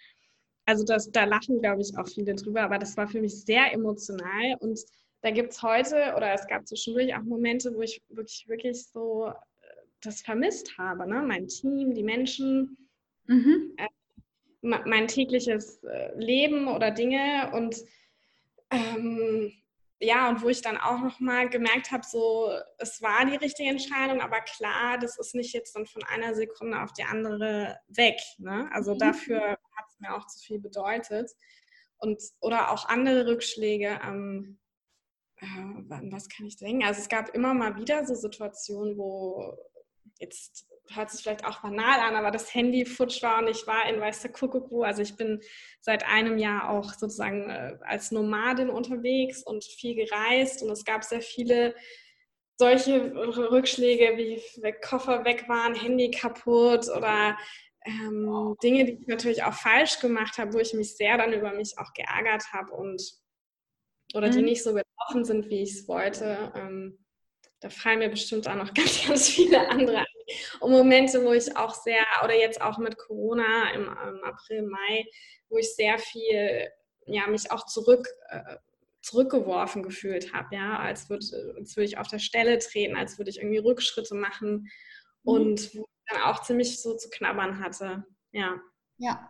Also 0.67 0.83
das, 0.83 1.09
da 1.11 1.23
lachen, 1.23 1.61
glaube 1.61 1.81
ich, 1.81 1.97
auch 1.97 2.07
viele 2.07 2.35
drüber, 2.35 2.61
aber 2.61 2.77
das 2.77 2.97
war 2.97 3.07
für 3.07 3.21
mich 3.21 3.45
sehr 3.45 3.71
emotional. 3.71 4.57
Und 4.59 4.77
da 5.21 5.31
gibt 5.31 5.53
es 5.53 5.63
heute 5.63 6.13
oder 6.17 6.33
es 6.33 6.45
gab 6.45 6.67
zwischendurch 6.67 7.15
auch 7.15 7.23
Momente, 7.23 7.73
wo 7.73 7.81
ich 7.81 8.01
wirklich, 8.09 8.45
wirklich 8.49 8.85
so 8.85 9.27
äh, 9.27 9.33
das 10.01 10.21
vermisst 10.21 10.77
habe. 10.77 11.07
Ne? 11.07 11.23
Mein 11.25 11.47
Team, 11.47 11.93
die 11.93 12.03
Menschen, 12.03 12.77
mhm. 13.27 13.75
äh, 13.77 13.87
mein 14.61 15.07
tägliches 15.07 15.81
äh, 15.85 16.13
Leben 16.17 16.67
oder 16.67 16.91
Dinge 16.91 17.49
und 17.53 17.77
ähm, 18.69 19.53
ja, 19.99 20.27
und 20.27 20.41
wo 20.41 20.49
ich 20.49 20.61
dann 20.61 20.77
auch 20.77 20.99
nochmal 20.99 21.49
gemerkt 21.49 21.91
habe, 21.91 22.03
so, 22.05 22.51
es 22.77 23.01
war 23.01 23.25
die 23.25 23.37
richtige 23.37 23.69
Entscheidung, 23.69 24.19
aber 24.19 24.41
klar, 24.41 24.97
das 24.99 25.17
ist 25.17 25.33
nicht 25.33 25.53
jetzt 25.53 25.77
dann 25.77 25.85
von 25.85 26.03
einer 26.03 26.35
Sekunde 26.35 26.83
auf 26.83 26.91
die 26.91 27.03
andere 27.03 27.79
weg. 27.87 28.19
Ne? 28.37 28.69
Also 28.73 28.95
mhm. 28.95 28.99
dafür 28.99 29.57
mir 29.99 30.15
auch 30.15 30.27
zu 30.27 30.39
viel 30.39 30.59
bedeutet. 30.59 31.31
Und, 31.97 32.21
oder 32.41 32.71
auch 32.71 32.87
andere 32.87 33.27
Rückschläge. 33.27 33.99
Ähm, 34.03 34.59
äh, 35.37 35.45
was 36.11 36.29
kann 36.29 36.45
ich 36.45 36.57
denken? 36.57 36.83
Also 36.83 37.01
es 37.01 37.09
gab 37.09 37.29
immer 37.35 37.53
mal 37.53 37.75
wieder 37.77 38.05
so 38.05 38.15
Situationen, 38.15 38.97
wo 38.97 39.57
jetzt 40.19 40.67
hört 40.89 41.11
sich 41.11 41.21
vielleicht 41.21 41.45
auch 41.45 41.61
banal 41.61 41.99
an, 41.99 42.15
aber 42.15 42.31
das 42.31 42.53
Handy 42.53 42.85
futsch 42.85 43.21
war 43.21 43.39
und 43.39 43.49
ich 43.49 43.67
war 43.67 43.89
in 43.89 43.99
weiß 43.99 44.21
der 44.21 44.31
Kuckuck 44.31 44.71
wo. 44.71 44.83
Also 44.83 45.01
ich 45.01 45.15
bin 45.15 45.41
seit 45.81 46.05
einem 46.05 46.37
Jahr 46.37 46.69
auch 46.69 46.93
sozusagen 46.93 47.49
äh, 47.49 47.77
als 47.81 48.11
Nomadin 48.11 48.69
unterwegs 48.69 49.43
und 49.43 49.63
viel 49.63 49.95
gereist 49.95 50.63
und 50.63 50.69
es 50.69 50.85
gab 50.85 51.03
sehr 51.03 51.21
viele 51.21 51.75
solche 52.59 53.13
Rückschläge, 53.13 54.17
wie 54.17 54.41
Koffer 54.81 55.25
weg 55.25 55.47
waren, 55.47 55.75
Handy 55.75 56.09
kaputt 56.09 56.89
oder 56.89 57.37
ähm, 57.87 58.55
Dinge, 58.61 58.85
die 58.85 58.93
ich 59.01 59.07
natürlich 59.07 59.43
auch 59.43 59.53
falsch 59.53 59.99
gemacht 59.99 60.37
habe, 60.37 60.53
wo 60.53 60.59
ich 60.59 60.73
mich 60.73 60.95
sehr 60.95 61.17
dann 61.17 61.33
über 61.33 61.53
mich 61.53 61.77
auch 61.77 61.93
geärgert 61.93 62.51
habe 62.51 62.73
und 62.73 63.01
oder 64.13 64.29
die 64.29 64.39
mhm. 64.39 64.45
nicht 64.45 64.63
so 64.63 64.71
gelaufen 64.71 65.25
sind, 65.25 65.49
wie 65.49 65.63
ich 65.63 65.71
es 65.71 65.87
wollte. 65.87 66.51
Ähm, 66.55 67.05
da 67.59 67.69
fallen 67.69 67.99
mir 67.99 68.09
bestimmt 68.09 68.47
auch 68.47 68.55
noch 68.55 68.73
ganz, 68.73 69.07
ganz 69.07 69.29
viele 69.29 69.69
andere 69.69 70.05
und 70.59 70.71
Momente, 70.71 71.23
wo 71.23 71.31
ich 71.31 71.55
auch 71.55 71.73
sehr, 71.73 72.03
oder 72.23 72.35
jetzt 72.35 72.61
auch 72.61 72.77
mit 72.77 72.97
Corona 72.97 73.71
im, 73.73 73.83
im 73.83 74.23
April, 74.23 74.63
Mai, 74.63 75.05
wo 75.49 75.57
ich 75.57 75.73
sehr 75.73 75.97
viel, 75.97 76.67
ja, 77.05 77.27
mich 77.27 77.49
auch 77.51 77.65
zurück, 77.65 78.07
äh, 78.29 78.57
zurückgeworfen 79.01 79.83
gefühlt 79.83 80.33
habe, 80.33 80.55
ja, 80.55 80.79
als 80.79 81.09
würde, 81.09 81.55
als 81.57 81.77
würde 81.77 81.85
ich 81.85 81.97
auf 81.97 82.09
der 82.09 82.19
Stelle 82.19 82.59
treten, 82.59 82.97
als 82.97 83.17
würde 83.17 83.29
ich 83.29 83.37
irgendwie 83.37 83.59
Rückschritte 83.59 84.15
machen 84.15 84.69
mhm. 85.23 85.31
und 85.31 85.75
wo 85.75 85.85
dann 86.07 86.21
auch 86.23 86.41
ziemlich 86.41 86.81
so 86.81 86.95
zu 86.95 87.09
knabbern 87.09 87.59
hatte, 87.63 88.05
ja. 88.31 88.59
Ja, 88.97 89.29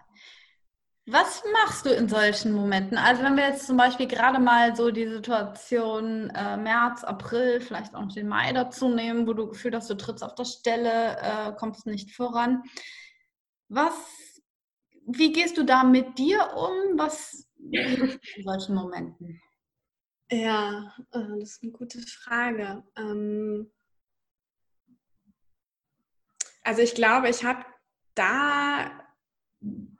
was 1.09 1.41
machst 1.53 1.85
du 1.85 1.89
in 1.89 2.09
solchen 2.09 2.51
Momenten? 2.51 2.97
Also 2.97 3.23
wenn 3.23 3.37
wir 3.37 3.47
jetzt 3.47 3.65
zum 3.65 3.77
Beispiel 3.77 4.07
gerade 4.07 4.39
mal 4.39 4.75
so 4.75 4.91
die 4.91 5.07
Situation 5.07 6.29
äh, 6.31 6.57
März, 6.57 7.05
April, 7.05 7.61
vielleicht 7.61 7.95
auch 7.95 8.09
den 8.09 8.27
Mai 8.27 8.51
dazu 8.51 8.89
nehmen, 8.89 9.25
wo 9.25 9.31
du 9.31 9.47
Gefühl 9.47 9.73
hast, 9.73 9.89
du 9.89 9.95
trittst 9.95 10.21
auf 10.21 10.35
der 10.35 10.43
Stelle, 10.43 11.17
äh, 11.21 11.53
kommst 11.57 11.85
nicht 11.85 12.11
voran. 12.11 12.61
Was, 13.69 14.41
wie 15.05 15.31
gehst 15.31 15.57
du 15.57 15.63
da 15.63 15.85
mit 15.85 16.17
dir 16.17 16.41
um? 16.57 16.97
Was 16.97 17.47
in 17.71 18.19
solchen 18.43 18.75
Momenten? 18.75 19.41
Ja, 20.29 20.93
äh, 21.11 21.19
das 21.39 21.51
ist 21.51 21.63
eine 21.63 21.71
gute 21.71 22.01
Frage. 22.01 22.83
Ähm, 22.97 23.71
also 26.67 26.81
ich 26.81 26.95
glaube, 26.95 27.29
ich 27.29 27.45
habe 27.45 27.63
da 28.13 28.91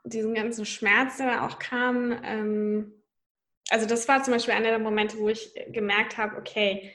diesen 0.04 0.34
ganzen 0.34 0.66
Schmerz, 0.66 1.16
der 1.16 1.46
auch 1.46 1.58
kam, 1.58 2.12
ähm, 2.22 3.02
also 3.70 3.86
das 3.86 4.06
war 4.06 4.22
zum 4.22 4.34
Beispiel 4.34 4.52
einer 4.52 4.68
der 4.68 4.78
Momente, 4.78 5.16
wo 5.16 5.30
ich 5.30 5.54
gemerkt 5.68 6.18
habe, 6.18 6.36
okay, 6.36 6.92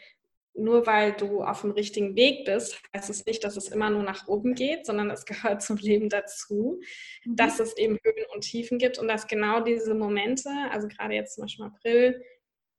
nur 0.53 0.85
weil 0.85 1.13
du 1.13 1.43
auf 1.43 1.61
dem 1.61 1.71
richtigen 1.71 2.15
Weg 2.15 2.45
bist, 2.45 2.79
heißt 2.95 3.09
es 3.09 3.25
nicht, 3.25 3.43
dass 3.43 3.57
es 3.57 3.69
immer 3.69 3.89
nur 3.89 4.03
nach 4.03 4.27
oben 4.27 4.53
geht, 4.53 4.85
sondern 4.85 5.09
es 5.09 5.25
gehört 5.25 5.61
zum 5.63 5.77
Leben 5.77 6.07
dazu, 6.07 6.79
mhm. 7.25 7.35
dass 7.35 7.59
es 7.59 7.75
eben 7.75 7.97
Höhen 8.03 8.25
und 8.35 8.41
Tiefen 8.41 8.77
gibt 8.77 8.99
und 8.99 9.07
dass 9.07 9.25
genau 9.25 9.61
diese 9.61 9.95
Momente, 9.95 10.51
also 10.69 10.87
gerade 10.87 11.15
jetzt 11.15 11.33
zum 11.33 11.45
Beispiel 11.45 11.65
im 11.65 11.71
April, 11.71 12.23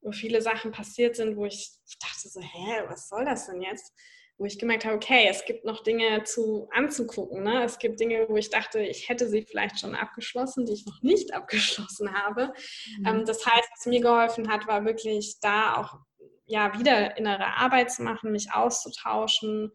wo 0.01 0.13
viele 0.13 0.41
Sachen 0.43 0.71
passiert 0.71 1.17
sind, 1.17 1.37
wo 1.37 1.45
ich 1.45 1.73
dachte 2.01 2.29
so, 2.29 2.41
hä, 2.41 2.85
was 2.87 3.09
soll 3.09 3.25
das 3.25 3.47
denn 3.47 3.63
jetzt? 3.63 3.93
Wo 4.37 4.47
ich 4.47 4.59
gemerkt 4.59 4.85
habe, 4.85 4.97
okay, 4.97 5.27
es 5.29 5.45
gibt 5.45 5.65
noch 5.65 5.83
Dinge 5.83 6.25
zu 6.25 6.69
anzugucken. 6.73 7.45
Ne? 7.45 7.63
Es 7.63 7.79
gibt 7.79 8.01
Dinge, 8.01 8.27
wo 8.29 8.37
ich 8.37 8.51
dachte, 8.51 8.81
ich 8.81 9.09
hätte 9.09 9.29
sie 9.29 9.43
vielleicht 9.43 9.79
schon 9.79 9.95
abgeschlossen, 9.95 10.67
die 10.67 10.73
ich 10.73 10.87
noch 10.87 11.03
nicht 11.03 11.33
abgeschlossen 11.35 12.13
habe. 12.13 12.53
Mhm. 12.99 13.07
Ähm, 13.07 13.25
das 13.25 13.47
heißt, 13.47 13.69
was 13.77 13.87
mir 13.87 14.01
geholfen 14.01 14.51
hat, 14.51 14.67
war 14.67 14.85
wirklich 14.85 15.39
da 15.41 15.77
auch 15.77 15.99
ja 16.47 16.79
wieder 16.79 17.17
innere 17.17 17.57
Arbeit 17.57 17.91
zu 17.93 18.03
machen, 18.03 18.33
mich 18.33 18.53
auszutauschen, 18.53 19.73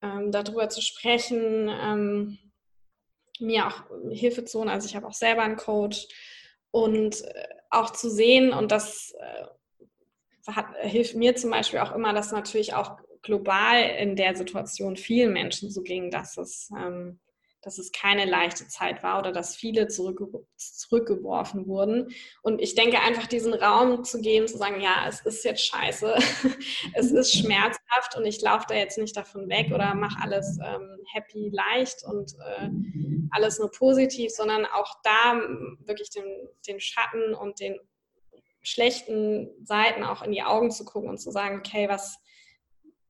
ähm, 0.00 0.30
darüber 0.30 0.68
zu 0.68 0.80
sprechen, 0.80 1.68
ähm, 1.68 2.38
mir 3.40 3.66
auch 3.66 3.82
Hilfe 4.10 4.44
zu 4.44 4.60
holen. 4.60 4.68
Also 4.68 4.86
ich 4.86 4.96
habe 4.96 5.06
auch 5.06 5.14
selber 5.14 5.42
einen 5.42 5.56
Coach 5.56 6.06
und 6.70 7.24
äh, 7.24 7.48
auch 7.70 7.90
zu 7.90 8.10
sehen 8.10 8.52
und 8.52 8.70
das 8.72 9.12
äh, 9.18 10.52
hat, 10.52 10.66
hilft 10.80 11.14
mir 11.14 11.36
zum 11.36 11.50
Beispiel 11.50 11.80
auch 11.80 11.94
immer, 11.94 12.12
dass 12.12 12.32
natürlich 12.32 12.74
auch 12.74 12.96
global 13.28 13.82
in 13.98 14.16
der 14.16 14.34
Situation 14.34 14.96
vielen 14.96 15.34
Menschen 15.34 15.70
so 15.70 15.82
ging, 15.82 16.10
dass 16.10 16.38
es 16.38 16.70
ähm, 16.76 17.20
dass 17.62 17.78
es 17.78 17.90
keine 17.92 18.24
leichte 18.24 18.68
Zeit 18.68 19.02
war 19.02 19.18
oder 19.18 19.32
dass 19.32 19.56
viele 19.56 19.88
zurück, 19.88 20.20
zurückgeworfen 20.56 21.66
wurden. 21.66 22.14
Und 22.40 22.60
ich 22.60 22.74
denke 22.74 23.00
einfach 23.00 23.26
diesen 23.26 23.52
Raum 23.52 24.04
zu 24.04 24.20
geben, 24.20 24.46
zu 24.46 24.58
sagen, 24.58 24.80
ja, 24.80 25.04
es 25.08 25.20
ist 25.20 25.44
jetzt 25.44 25.66
scheiße, 25.66 26.14
es 26.94 27.10
ist 27.10 27.36
schmerzhaft 27.36 28.16
und 28.16 28.24
ich 28.24 28.40
laufe 28.40 28.66
da 28.68 28.74
jetzt 28.74 28.98
nicht 28.98 29.16
davon 29.16 29.48
weg 29.48 29.72
oder 29.74 29.94
mache 29.94 30.22
alles 30.22 30.58
ähm, 30.64 30.98
happy, 31.12 31.50
leicht 31.52 32.04
und 32.04 32.32
äh, 32.34 32.70
alles 33.32 33.58
nur 33.58 33.70
positiv, 33.70 34.30
sondern 34.30 34.64
auch 34.64 34.94
da 35.02 35.40
wirklich 35.80 36.10
den, 36.10 36.24
den 36.66 36.78
Schatten 36.78 37.34
und 37.34 37.58
den 37.60 37.78
schlechten 38.62 39.50
Seiten 39.64 40.04
auch 40.04 40.22
in 40.22 40.32
die 40.32 40.42
Augen 40.42 40.70
zu 40.70 40.84
gucken 40.84 41.10
und 41.10 41.18
zu 41.18 41.30
sagen, 41.30 41.58
okay, 41.58 41.88
was 41.88 42.18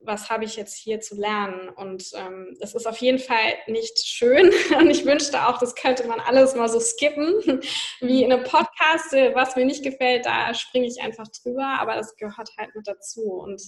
was 0.01 0.29
habe 0.29 0.45
ich 0.45 0.55
jetzt 0.55 0.77
hier 0.77 1.01
zu 1.01 1.15
lernen? 1.15 1.69
Und 1.69 2.11
ähm, 2.15 2.55
das 2.59 2.73
ist 2.73 2.87
auf 2.87 2.97
jeden 2.97 3.19
Fall 3.19 3.53
nicht 3.67 3.99
schön. 3.99 4.51
Und 4.77 4.89
ich 4.89 5.05
wünschte 5.05 5.45
auch, 5.47 5.57
das 5.57 5.75
könnte 5.75 6.07
man 6.07 6.19
alles 6.19 6.55
mal 6.55 6.69
so 6.69 6.79
skippen, 6.79 7.61
wie 7.99 8.23
in 8.23 8.31
einem 8.31 8.43
Podcast. 8.43 9.11
Was 9.33 9.55
mir 9.55 9.65
nicht 9.65 9.83
gefällt, 9.83 10.25
da 10.25 10.53
springe 10.53 10.87
ich 10.87 11.01
einfach 11.01 11.27
drüber. 11.43 11.79
Aber 11.79 11.95
das 11.95 12.15
gehört 12.15 12.49
halt 12.57 12.73
mit 12.75 12.87
dazu. 12.87 13.23
Und 13.23 13.61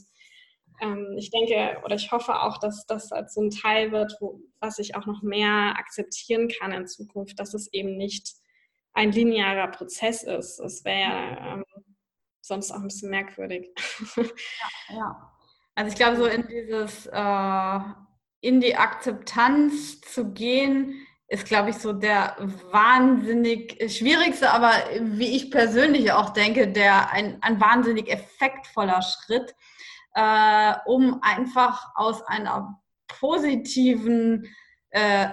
ähm, 0.81 1.15
ich 1.17 1.29
denke 1.31 1.81
oder 1.83 1.95
ich 1.95 2.11
hoffe 2.11 2.41
auch, 2.41 2.57
dass 2.57 2.85
das 2.85 3.11
als 3.11 3.33
so 3.33 3.41
ein 3.41 3.51
Teil 3.51 3.91
wird, 3.91 4.15
wo, 4.19 4.41
was 4.59 4.79
ich 4.79 4.95
auch 4.95 5.05
noch 5.05 5.21
mehr 5.21 5.75
akzeptieren 5.77 6.47
kann 6.47 6.71
in 6.71 6.87
Zukunft, 6.87 7.39
dass 7.39 7.53
es 7.53 7.71
eben 7.73 7.97
nicht 7.97 8.33
ein 8.93 9.11
linearer 9.11 9.67
Prozess 9.67 10.23
ist. 10.23 10.59
Es 10.59 10.83
wäre 10.83 11.37
ähm, 11.39 11.65
sonst 12.41 12.71
auch 12.71 12.77
ein 12.77 12.87
bisschen 12.87 13.09
merkwürdig. 13.09 13.69
Ja, 14.89 14.95
ja. 14.95 15.31
Also 15.81 15.93
ich 15.93 15.97
glaube, 15.97 16.17
so 16.17 16.25
in 16.27 16.47
dieses, 16.47 17.07
äh, 17.07 17.79
in 18.41 18.61
die 18.61 18.75
Akzeptanz 18.75 19.99
zu 20.01 20.31
gehen, 20.31 21.07
ist, 21.27 21.47
glaube 21.47 21.71
ich, 21.71 21.77
so 21.77 21.91
der 21.91 22.35
wahnsinnig 22.69 23.91
schwierigste, 23.91 24.51
aber 24.51 24.73
wie 24.99 25.35
ich 25.35 25.49
persönlich 25.49 26.11
auch 26.11 26.29
denke, 26.33 26.67
der 26.67 27.09
ein, 27.09 27.39
ein 27.41 27.59
wahnsinnig 27.59 28.11
effektvoller 28.11 29.01
Schritt, 29.01 29.55
äh, 30.13 30.73
um 30.85 31.19
einfach 31.23 31.95
aus 31.95 32.21
einer 32.27 32.79
positiven 33.07 34.47
äh, 34.91 35.29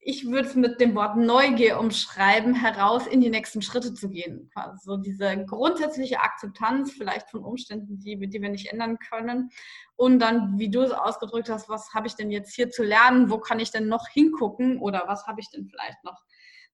ich 0.00 0.26
würde 0.26 0.48
es 0.48 0.54
mit 0.54 0.80
dem 0.80 0.94
Wort 0.94 1.16
Neugier 1.16 1.78
umschreiben, 1.78 2.54
heraus 2.54 3.06
in 3.06 3.20
die 3.20 3.30
nächsten 3.30 3.62
Schritte 3.62 3.94
zu 3.94 4.08
gehen. 4.08 4.48
Quasi 4.54 4.78
so 4.82 4.96
diese 4.96 5.44
grundsätzliche 5.44 6.20
Akzeptanz 6.20 6.92
vielleicht 6.92 7.30
von 7.30 7.44
Umständen, 7.44 7.98
die, 7.98 8.16
die 8.16 8.40
wir 8.40 8.48
nicht 8.48 8.72
ändern 8.72 8.98
können. 8.98 9.50
Und 9.96 10.20
dann, 10.20 10.58
wie 10.58 10.70
du 10.70 10.82
es 10.82 10.92
ausgedrückt 10.92 11.50
hast, 11.50 11.68
was 11.68 11.92
habe 11.94 12.06
ich 12.06 12.14
denn 12.14 12.30
jetzt 12.30 12.54
hier 12.54 12.70
zu 12.70 12.84
lernen? 12.84 13.28
Wo 13.28 13.38
kann 13.38 13.58
ich 13.60 13.70
denn 13.70 13.88
noch 13.88 14.08
hingucken? 14.08 14.78
Oder 14.78 15.04
was 15.06 15.26
habe 15.26 15.40
ich 15.40 15.50
denn 15.50 15.66
vielleicht 15.66 16.02
noch, 16.04 16.22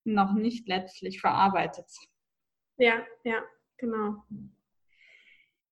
noch 0.05 0.35
nicht 0.35 0.69
letztlich 0.69 1.21
verarbeitet? 1.21 1.87
Ja, 2.77 3.03
ja, 3.25 3.43
genau. 3.79 4.23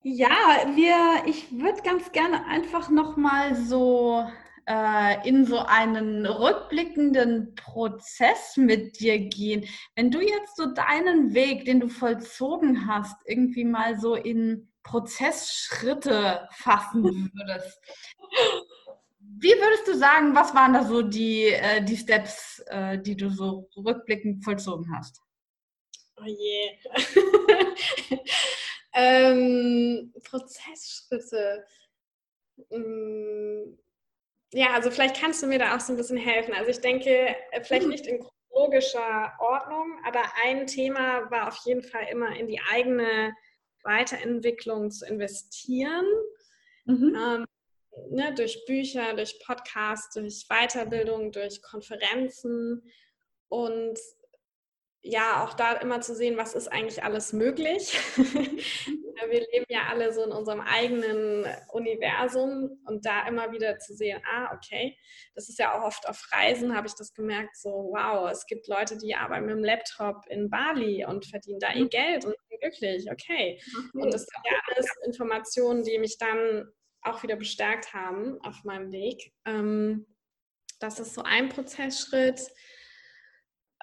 Ja, 0.05 0.30
wir, 0.74 1.22
ich 1.26 1.53
würde 1.53 1.82
ganz 1.82 2.11
gerne 2.11 2.46
einfach 2.46 2.90
nochmal 2.90 3.55
so 3.55 4.26
in 5.24 5.44
so 5.44 5.58
einen 5.58 6.24
rückblickenden 6.24 7.54
Prozess 7.56 8.56
mit 8.56 9.00
dir 9.00 9.18
gehen. 9.18 9.66
Wenn 9.96 10.10
du 10.10 10.20
jetzt 10.20 10.56
so 10.56 10.66
deinen 10.66 11.34
Weg, 11.34 11.64
den 11.64 11.80
du 11.80 11.88
vollzogen 11.88 12.86
hast, 12.86 13.16
irgendwie 13.26 13.64
mal 13.64 13.98
so 13.98 14.14
in 14.14 14.72
Prozessschritte 14.84 16.48
fassen 16.52 17.04
würdest, 17.34 17.80
wie 19.38 19.48
würdest 19.48 19.88
du 19.88 19.96
sagen, 19.96 20.34
was 20.34 20.54
waren 20.54 20.72
da 20.72 20.84
so 20.84 21.02
die, 21.02 21.46
äh, 21.46 21.82
die 21.82 21.96
Steps, 21.96 22.60
äh, 22.66 22.98
die 22.98 23.16
du 23.16 23.30
so 23.30 23.68
rückblickend 23.76 24.44
vollzogen 24.44 24.86
hast? 24.96 25.20
Oh 26.16 26.24
je. 26.24 26.70
ähm, 28.94 30.12
Prozessschritte. 30.24 31.64
Hm, 32.70 33.78
ja, 34.53 34.74
also 34.74 34.90
vielleicht 34.90 35.20
kannst 35.20 35.42
du 35.42 35.46
mir 35.46 35.59
da 35.59 35.74
auch 35.74 35.80
so 35.80 35.92
ein 35.92 35.96
bisschen 35.96 36.18
helfen. 36.18 36.55
Also 36.55 36.70
ich 36.70 36.80
denke, 36.80 37.34
äh, 37.50 37.62
vielleicht 37.62 37.86
nicht 37.86 38.07
in 38.07 38.20
chronologischer 38.20 39.32
Ordnung, 39.40 39.98
aber 40.05 40.22
ein 40.44 40.66
Thema 40.66 41.30
war 41.30 41.48
auf 41.48 41.59
jeden 41.64 41.82
Fall 41.82 42.07
immer 42.11 42.36
in 42.36 42.46
die 42.46 42.61
eigene 42.70 43.34
Weiterentwicklung 43.82 44.90
zu 44.90 45.07
investieren. 45.07 46.05
Mhm. 46.84 47.16
Ähm, 47.16 47.46
ne, 48.11 48.34
durch 48.34 48.64
Bücher, 48.66 49.14
durch 49.14 49.40
Podcasts, 49.44 50.14
durch 50.14 50.46
Weiterbildung, 50.48 51.32
durch 51.32 51.62
Konferenzen 51.62 52.82
und 53.48 53.98
ja, 55.05 55.42
auch 55.42 55.55
da 55.55 55.72
immer 55.74 56.00
zu 56.00 56.14
sehen, 56.14 56.36
was 56.36 56.55
ist 56.55 56.68
eigentlich 56.68 57.03
alles 57.03 57.32
möglich. 57.32 57.98
Wir 59.28 59.40
leben 59.52 59.66
ja 59.68 59.86
alle 59.88 60.12
so 60.12 60.24
in 60.24 60.32
unserem 60.32 60.60
eigenen 60.60 61.46
Universum 61.72 62.80
und 62.86 63.04
da 63.04 63.26
immer 63.26 63.52
wieder 63.52 63.78
zu 63.78 63.94
sehen, 63.94 64.20
ah, 64.30 64.54
okay, 64.54 64.96
das 65.34 65.48
ist 65.48 65.58
ja 65.58 65.78
auch 65.78 65.84
oft 65.84 66.08
auf 66.08 66.22
Reisen, 66.32 66.74
habe 66.74 66.86
ich 66.86 66.94
das 66.94 67.14
gemerkt, 67.14 67.56
so, 67.56 67.70
wow, 67.92 68.30
es 68.30 68.46
gibt 68.46 68.68
Leute, 68.68 68.98
die 68.98 69.14
arbeiten 69.14 69.46
mit 69.46 69.56
dem 69.56 69.64
Laptop 69.64 70.24
in 70.28 70.50
Bali 70.50 71.04
und 71.04 71.26
verdienen 71.26 71.60
da 71.60 71.72
ihr 71.72 71.84
mhm. 71.84 71.90
Geld 71.90 72.24
und 72.24 72.34
sind 72.48 72.60
glücklich, 72.60 73.10
okay. 73.10 73.60
Und 73.94 74.12
das 74.12 74.22
sind 74.22 74.42
ja 74.50 74.58
alles 74.68 74.86
Informationen, 75.06 75.84
die 75.84 75.98
mich 75.98 76.18
dann 76.18 76.66
auch 77.02 77.22
wieder 77.22 77.36
bestärkt 77.36 77.92
haben 77.92 78.40
auf 78.42 78.64
meinem 78.64 78.92
Weg. 78.92 79.32
Ähm, 79.44 80.06
das 80.78 81.00
ist 81.00 81.14
so 81.14 81.22
ein 81.22 81.48
Prozessschritt 81.48 82.40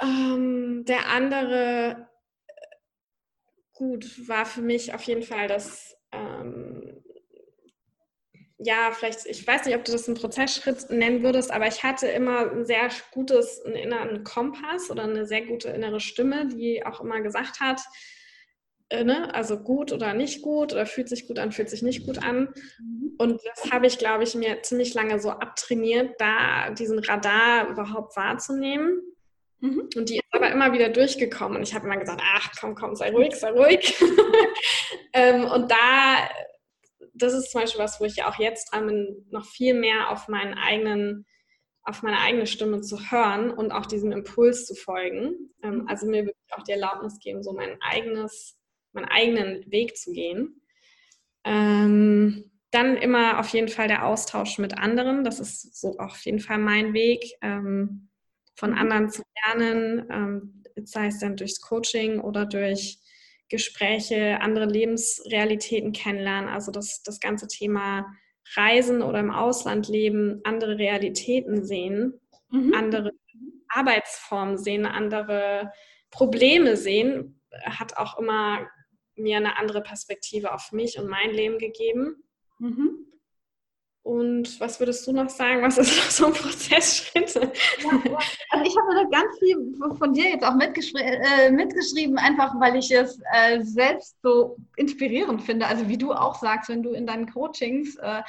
ähm, 0.02 0.86
der 0.86 1.10
andere, 1.10 2.09
gut, 3.80 4.28
war 4.28 4.46
für 4.46 4.62
mich 4.62 4.94
auf 4.94 5.04
jeden 5.04 5.24
Fall 5.24 5.48
das, 5.48 5.96
ähm, 6.12 7.02
ja, 8.58 8.92
vielleicht, 8.92 9.26
ich 9.26 9.48
weiß 9.48 9.66
nicht, 9.66 9.76
ob 9.76 9.86
du 9.86 9.94
das 9.94 10.08
einen 10.08 10.18
Prozessschritt 10.18 10.90
nennen 10.90 11.24
würdest, 11.24 11.50
aber 11.50 11.66
ich 11.66 11.82
hatte 11.82 12.08
immer 12.08 12.52
ein 12.52 12.66
sehr 12.66 12.90
gutes, 13.12 13.64
einen 13.66 13.78
inneren 13.78 14.26
Kompass 14.26 14.92
oder 14.92 15.04
eine 15.04 15.26
sehr 15.26 15.46
gute 15.46 15.70
innere 15.70 16.02
Stimme, 16.02 16.48
die 16.48 16.86
auch 16.86 17.00
immer 17.00 17.22
gesagt 17.22 17.62
hat, 17.62 17.80
äh, 18.90 19.06
ne, 19.06 19.34
also 19.34 19.58
gut 19.58 19.94
oder 19.94 20.14
nicht 20.14 20.42
gut 20.42 20.74
oder 20.74 20.86
fühlt 20.86 21.08
sich 21.08 21.26
gut 21.26 21.40
an, 21.40 21.54
fühlt 21.54 21.70
sich 21.70 21.82
nicht 21.82 22.06
gut 22.06 22.22
an. 22.22 22.54
Mhm. 22.80 23.14
Und 23.18 23.42
das 23.46 23.72
habe 23.72 23.88
ich, 23.88 23.98
glaube 23.98 24.26
ich, 24.26 24.36
mir 24.36 24.62
ziemlich 24.62 24.94
lange 24.94 25.22
so 25.22 25.30
abtrainiert, 25.30 26.20
da 26.20 26.72
diesen 26.72 27.00
Radar 27.00 27.70
überhaupt 27.70 28.18
wahrzunehmen. 28.18 29.00
Mhm. 29.62 29.90
Und 29.96 30.10
die 30.10 30.18
ist 30.18 30.24
aber 30.32 30.52
immer 30.52 30.74
wieder 30.74 30.90
durchgekommen. 30.90 31.58
Und 31.58 31.64
ich 31.64 31.74
habe 31.74 31.86
immer 31.86 31.98
gesagt, 31.98 32.22
ach 32.24 32.52
komm, 32.60 32.76
komm, 32.76 32.96
sei 32.96 33.12
ruhig, 33.12 33.36
sei 33.36 33.52
ruhig. 33.52 33.94
ähm, 35.14 35.46
und 35.46 35.70
da, 35.70 36.30
das 37.14 37.34
ist 37.34 37.52
zum 37.52 37.62
Beispiel 37.62 37.82
was, 37.82 38.00
wo 38.00 38.06
ich 38.06 38.24
auch 38.24 38.40
jetzt 38.40 38.72
dran 38.72 38.88
bin, 38.88 39.28
noch 39.32 39.46
viel 39.46 39.74
mehr 39.74 40.12
auf 40.12 40.28
meinen 40.28 40.54
eigenen, 40.54 41.26
auf 41.84 42.04
meine 42.04 42.20
eigene 42.20 42.48
Stimme 42.48 42.82
zu 42.82 43.12
hören 43.12 43.52
und 43.52 43.72
auch 43.72 43.86
diesem 43.86 44.12
Impuls 44.12 44.66
zu 44.66 44.76
folgen. 44.76 45.52
Ähm, 45.62 45.80
mhm. 45.80 45.88
also 45.88 46.08
mir 46.08 46.26
wirklich 46.26 46.54
auch 46.54 46.64
die 46.64 46.72
Erlaubnis 46.72 47.20
geben, 47.20 47.44
so 47.44 47.52
mein 47.54 47.82
eigenes, 47.82 48.58
meinen 48.94 49.10
eigenen 49.10 49.70
Weg 49.72 49.98
zu 49.98 50.12
gehen. 50.12 50.62
Ähm, 51.44 52.50
dann 52.72 52.98
immer 52.98 53.40
auf 53.40 53.50
jeden 53.50 53.68
Fall 53.68 53.88
der 53.88 54.06
Austausch 54.06 54.60
mit 54.60 54.78
anderen. 54.78 55.24
Das 55.24 55.40
ist 55.40 55.80
so 55.80 55.98
auf 55.98 56.24
jeden 56.24 56.40
Fall 56.40 56.60
mein 56.60 56.94
Weg. 56.94 57.26
Ähm, 57.42 58.09
von 58.60 58.72
mhm. 58.72 58.78
anderen 58.78 59.10
zu 59.10 59.24
lernen, 59.46 60.06
ähm, 60.12 60.64
sei 60.84 61.08
es 61.08 61.20
dann 61.20 61.38
durchs 61.38 61.62
Coaching 61.62 62.20
oder 62.20 62.46
durch 62.46 63.00
Gespräche, 63.50 64.40
andere 64.42 64.66
Lebensrealitäten 64.66 65.92
kennenlernen. 65.92 66.50
Also 66.50 66.72
das, 66.72 67.02
das 67.04 67.20
ganze 67.20 67.48
Thema 67.48 68.06
Reisen 68.56 69.02
oder 69.02 69.20
im 69.20 69.32
Ausland 69.32 69.88
leben, 69.88 70.42
andere 70.44 70.78
Realitäten 70.78 71.66
sehen, 71.66 72.20
mhm. 72.52 72.74
andere 72.74 73.12
Arbeitsformen 73.70 74.58
sehen, 74.58 74.86
andere 74.86 75.72
Probleme 76.12 76.76
sehen, 76.76 77.42
hat 77.64 77.98
auch 77.98 78.18
immer 78.20 78.68
mir 79.16 79.38
eine 79.38 79.58
andere 79.58 79.82
Perspektive 79.82 80.54
auf 80.54 80.72
mich 80.72 80.98
und 81.00 81.08
mein 81.08 81.32
Leben 81.32 81.58
gegeben. 81.58 82.24
Mhm. 82.60 83.06
Und 84.04 84.60
was 84.60 84.80
würdest 84.80 85.06
du 85.06 85.12
noch 85.12 85.30
sagen? 85.30 85.62
Was 85.62 85.78
ist 85.78 85.96
noch 85.98 86.10
so 86.10 86.26
ein 86.28 86.34
Prozessschritt? 86.34 87.36
Ja, 87.36 88.18
also 88.50 88.66
ich 88.66 88.76
habe 88.78 88.96
da 88.96 89.04
ganz 89.12 89.38
viel 89.40 89.58
von 89.98 90.14
dir 90.14 90.30
jetzt 90.30 90.44
auch 90.44 90.56
mitgeschri 90.56 91.02
äh, 91.02 91.52
mitgeschrieben, 91.52 92.18
einfach 92.18 92.54
weil 92.60 92.78
ich 92.78 92.92
es 92.92 93.20
äh, 93.34 93.62
selbst 93.62 94.16
so 94.24 94.58
inspirierend 94.78 95.44
finde. 95.44 95.68
Also 95.68 95.88
wie 95.88 95.98
du 95.98 96.14
auch 96.14 96.36
sagst, 96.36 96.70
wenn 96.70 96.82
du 96.82 96.92
in 96.92 97.06
deinen 97.06 97.32
Coachings 97.32 97.98
äh, 97.98 98.22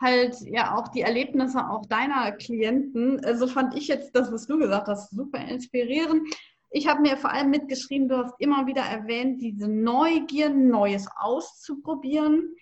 halt 0.00 0.36
ja 0.42 0.76
auch 0.76 0.88
die 0.88 1.00
Erlebnisse 1.00 1.68
auch 1.68 1.86
deiner 1.86 2.32
Klienten, 2.32 3.18
äh, 3.24 3.36
so 3.36 3.46
fand 3.46 3.76
ich 3.76 3.88
jetzt 3.88 4.14
das, 4.14 4.30
was 4.30 4.46
du 4.46 4.58
gesagt 4.58 4.88
hast, 4.88 5.10
super 5.10 5.38
inspirierend. 5.38 6.22
Ich 6.70 6.86
habe 6.88 7.00
mir 7.00 7.16
vor 7.16 7.30
allem 7.30 7.50
mitgeschrieben, 7.50 8.08
du 8.08 8.18
hast 8.18 8.34
immer 8.38 8.66
wieder 8.66 8.82
erwähnt, 8.82 9.40
diese 9.40 9.68
Neugier, 9.68 10.50
Neues 10.50 11.06
auszuprobieren. 11.16 12.54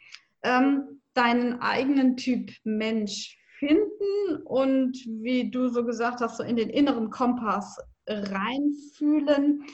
Ähm, 0.42 1.01
deinen 1.14 1.60
eigenen 1.60 2.16
Typ 2.16 2.50
Mensch 2.64 3.38
finden 3.58 4.42
und 4.44 4.96
wie 5.06 5.50
du 5.50 5.68
so 5.68 5.84
gesagt 5.84 6.20
hast, 6.20 6.38
so 6.38 6.42
in 6.42 6.56
den 6.56 6.70
inneren 6.70 7.10
Kompass 7.10 7.78
reinfühlen. 8.06 9.64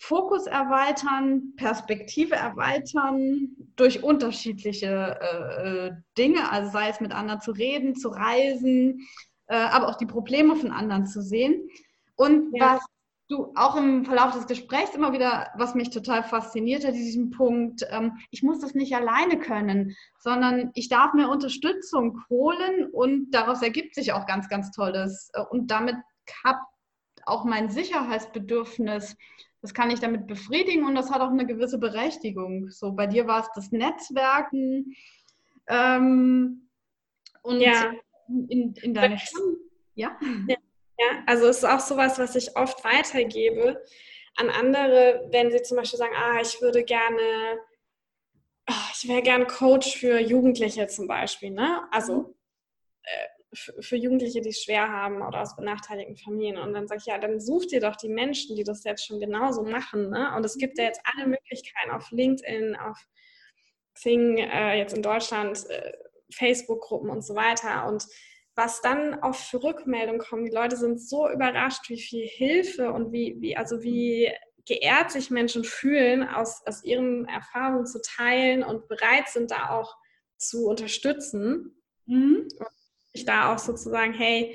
Fokus 0.00 0.46
erweitern, 0.46 1.54
Perspektive 1.56 2.36
erweitern 2.36 3.48
durch 3.74 4.02
unterschiedliche 4.04 5.18
äh, 5.20 5.90
Dinge, 6.16 6.52
also 6.52 6.70
sei 6.70 6.88
es 6.88 7.00
mit 7.00 7.12
anderen 7.12 7.40
zu 7.40 7.50
reden, 7.50 7.96
zu 7.96 8.10
reisen, 8.10 9.00
äh, 9.46 9.56
aber 9.56 9.88
auch 9.88 9.96
die 9.96 10.06
Probleme 10.06 10.54
von 10.54 10.70
anderen 10.70 11.06
zu 11.06 11.20
sehen. 11.20 11.68
Und 12.14 12.56
ja. 12.56 12.74
was 12.76 12.84
du 13.28 13.52
auch 13.56 13.76
im 13.76 14.04
Verlauf 14.04 14.32
des 14.32 14.46
Gesprächs 14.46 14.94
immer 14.94 15.12
wieder, 15.12 15.50
was 15.56 15.74
mich 15.74 15.90
total 15.90 16.22
fasziniert 16.22 16.86
hat, 16.86 16.94
diesen 16.94 17.30
Punkt, 17.30 17.86
ähm, 17.90 18.18
ich 18.30 18.42
muss 18.42 18.60
das 18.60 18.74
nicht 18.74 18.94
alleine 18.94 19.38
können, 19.38 19.94
sondern 20.18 20.70
ich 20.74 20.88
darf 20.88 21.12
mir 21.12 21.28
Unterstützung 21.28 22.22
holen 22.30 22.88
und 22.92 23.30
daraus 23.30 23.62
ergibt 23.62 23.94
sich 23.94 24.12
auch 24.12 24.26
ganz, 24.26 24.48
ganz 24.48 24.70
Tolles. 24.70 25.30
Und 25.50 25.70
damit 25.70 25.96
habe 26.44 26.58
auch 27.26 27.44
mein 27.44 27.68
Sicherheitsbedürfnis 27.68 29.16
das 29.60 29.74
kann 29.74 29.90
ich 29.90 30.00
damit 30.00 30.26
befriedigen 30.26 30.84
und 30.84 30.94
das 30.94 31.10
hat 31.10 31.20
auch 31.20 31.30
eine 31.30 31.46
gewisse 31.46 31.78
Berechtigung. 31.78 32.70
So 32.70 32.92
bei 32.92 33.06
dir 33.06 33.26
war 33.26 33.40
es 33.40 33.48
das 33.54 33.72
Netzwerken 33.72 34.94
ähm, 35.66 36.68
und 37.42 37.60
ja. 37.60 37.92
in, 38.28 38.74
in 38.74 38.94
deiner 38.94 39.18
ja. 39.94 40.16
ja. 40.46 40.56
Ja, 40.98 41.22
also 41.26 41.46
es 41.46 41.58
ist 41.58 41.64
auch 41.64 41.80
sowas, 41.80 42.18
was 42.18 42.34
ich 42.34 42.56
oft 42.56 42.84
weitergebe 42.84 43.84
an 44.36 44.50
andere, 44.50 45.28
wenn 45.30 45.50
sie 45.50 45.62
zum 45.62 45.76
Beispiel 45.76 45.98
sagen, 45.98 46.14
ah, 46.16 46.40
ich 46.40 46.60
würde 46.60 46.84
gerne, 46.84 47.58
oh, 48.68 48.88
ich 48.92 49.08
wäre 49.08 49.22
gerne 49.22 49.46
Coach 49.46 49.96
für 49.96 50.18
Jugendliche 50.18 50.86
zum 50.88 51.06
Beispiel, 51.06 51.50
ne? 51.50 51.88
Also 51.90 52.14
mhm. 52.14 52.34
äh, 53.02 53.28
für 53.54 53.96
Jugendliche, 53.96 54.40
die 54.40 54.50
es 54.50 54.62
schwer 54.62 54.88
haben 54.90 55.22
oder 55.22 55.40
aus 55.40 55.56
benachteiligten 55.56 56.16
Familien. 56.16 56.58
Und 56.58 56.74
dann 56.74 56.86
sage 56.86 57.00
ich, 57.00 57.06
ja, 57.06 57.18
dann 57.18 57.40
such 57.40 57.66
dir 57.66 57.80
doch 57.80 57.96
die 57.96 58.08
Menschen, 58.08 58.56
die 58.56 58.64
das 58.64 58.84
jetzt 58.84 59.06
schon 59.06 59.20
genauso 59.20 59.62
machen. 59.62 60.10
Ne? 60.10 60.34
Und 60.36 60.44
es 60.44 60.58
gibt 60.58 60.76
ja 60.78 60.84
jetzt 60.84 61.00
alle 61.04 61.26
Möglichkeiten 61.26 61.90
auf 61.90 62.10
LinkedIn, 62.10 62.76
auf 62.76 62.98
Xing, 63.94 64.36
äh, 64.36 64.76
jetzt 64.76 64.94
in 64.94 65.02
Deutschland, 65.02 65.64
äh, 65.70 65.92
Facebook-Gruppen 66.30 67.08
und 67.08 67.22
so 67.22 67.34
weiter. 67.34 67.86
Und 67.86 68.06
was 68.58 68.82
dann 68.82 69.18
oft 69.22 69.40
für 69.40 69.62
Rückmeldungen 69.62 70.20
kommen, 70.20 70.44
die 70.44 70.54
Leute 70.54 70.76
sind 70.76 71.00
so 71.00 71.30
überrascht, 71.30 71.88
wie 71.88 72.00
viel 72.00 72.26
Hilfe 72.26 72.92
und 72.92 73.12
wie, 73.12 73.36
wie 73.40 73.56
also 73.56 73.82
wie 73.82 74.30
geehrt 74.66 75.10
sich 75.10 75.30
Menschen 75.30 75.64
fühlen, 75.64 76.28
aus, 76.28 76.62
aus 76.66 76.84
ihren 76.84 77.26
Erfahrungen 77.26 77.86
zu 77.86 78.02
teilen 78.02 78.62
und 78.62 78.86
bereit 78.88 79.28
sind, 79.28 79.50
da 79.50 79.70
auch 79.70 79.96
zu 80.36 80.66
unterstützen. 80.66 81.82
Mhm 82.04 82.48
ich 83.18 83.24
da 83.24 83.52
auch 83.52 83.58
sozusagen, 83.58 84.12
hey, 84.12 84.54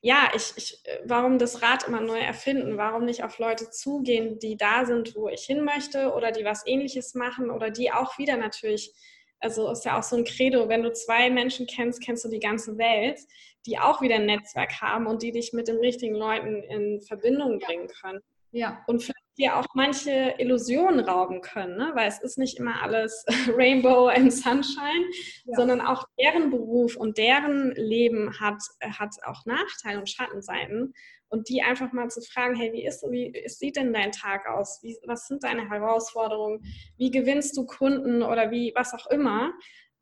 ja, 0.00 0.30
ich, 0.34 0.52
ich, 0.56 0.82
warum 1.04 1.38
das 1.38 1.62
Rad 1.62 1.88
immer 1.88 2.00
neu 2.00 2.18
erfinden? 2.18 2.76
Warum 2.76 3.06
nicht 3.06 3.24
auf 3.24 3.38
Leute 3.38 3.70
zugehen, 3.70 4.38
die 4.38 4.56
da 4.56 4.84
sind, 4.84 5.16
wo 5.16 5.28
ich 5.28 5.44
hin 5.44 5.64
möchte 5.64 6.12
oder 6.12 6.30
die 6.30 6.44
was 6.44 6.66
ähnliches 6.66 7.14
machen 7.14 7.50
oder 7.50 7.70
die 7.70 7.90
auch 7.90 8.18
wieder 8.18 8.36
natürlich, 8.36 8.92
also 9.40 9.70
ist 9.70 9.84
ja 9.84 9.98
auch 9.98 10.02
so 10.02 10.16
ein 10.16 10.24
Credo, 10.24 10.68
wenn 10.68 10.82
du 10.82 10.92
zwei 10.92 11.30
Menschen 11.30 11.66
kennst, 11.66 12.02
kennst 12.02 12.24
du 12.24 12.28
die 12.28 12.40
ganze 12.40 12.78
Welt, 12.78 13.18
die 13.66 13.78
auch 13.78 14.00
wieder 14.00 14.16
ein 14.16 14.26
Netzwerk 14.26 14.80
haben 14.80 15.06
und 15.06 15.22
die 15.22 15.32
dich 15.32 15.52
mit 15.52 15.68
den 15.68 15.78
richtigen 15.78 16.14
Leuten 16.14 16.62
in 16.62 17.00
Verbindung 17.02 17.58
bringen 17.58 17.88
können. 17.88 18.20
Ja. 18.52 18.82
Und 18.86 19.02
vielleicht 19.02 19.24
dir 19.36 19.56
auch 19.56 19.66
manche 19.74 20.34
Illusionen 20.38 21.00
rauben 21.00 21.40
können, 21.40 21.76
ne? 21.76 21.90
weil 21.94 22.08
es 22.08 22.20
ist 22.20 22.38
nicht 22.38 22.58
immer 22.58 22.82
alles 22.82 23.24
Rainbow 23.48 24.06
and 24.06 24.32
Sunshine, 24.32 25.06
ja. 25.44 25.56
sondern 25.56 25.80
auch 25.80 26.04
deren 26.20 26.50
Beruf 26.50 26.96
und 26.96 27.18
deren 27.18 27.72
Leben 27.72 28.38
hat, 28.38 28.62
hat 28.80 29.10
auch 29.24 29.44
Nachteile 29.44 29.98
und 29.98 30.08
Schattenseiten. 30.08 30.94
Und 31.34 31.48
die 31.48 31.62
einfach 31.62 31.92
mal 31.92 32.08
zu 32.08 32.20
fragen, 32.22 32.54
hey, 32.54 32.72
wie, 32.72 32.84
ist, 32.84 33.02
wie 33.10 33.32
sieht 33.46 33.76
denn 33.76 33.92
dein 33.92 34.12
Tag 34.12 34.48
aus? 34.48 34.80
Wie, 34.82 34.96
was 35.04 35.26
sind 35.26 35.44
deine 35.44 35.68
Herausforderungen? 35.68 36.62
Wie 36.96 37.10
gewinnst 37.10 37.56
du 37.56 37.66
Kunden 37.66 38.22
oder 38.22 38.50
wie, 38.50 38.72
was 38.74 38.94
auch 38.94 39.06
immer? 39.10 39.52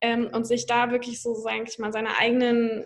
Ähm, 0.00 0.30
und 0.32 0.46
sich 0.46 0.66
da 0.66 0.90
wirklich 0.90 1.22
so, 1.22 1.34
sage 1.34 1.64
ich 1.66 1.78
mal, 1.78 1.92
seine 1.92 2.18
eigenen 2.18 2.84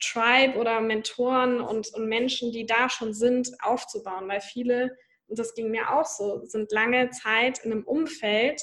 Tribe 0.00 0.58
oder 0.58 0.80
Mentoren 0.80 1.60
und, 1.60 1.92
und 1.94 2.06
Menschen, 2.06 2.52
die 2.52 2.66
da 2.66 2.88
schon 2.88 3.14
sind, 3.14 3.50
aufzubauen, 3.62 4.28
weil 4.28 4.40
viele 4.40 4.96
und 5.28 5.38
das 5.38 5.54
ging 5.54 5.70
mir 5.70 5.92
auch 5.92 6.04
so, 6.04 6.44
sind 6.44 6.70
lange 6.72 7.10
Zeit 7.10 7.58
in 7.64 7.72
einem 7.72 7.84
Umfeld, 7.84 8.62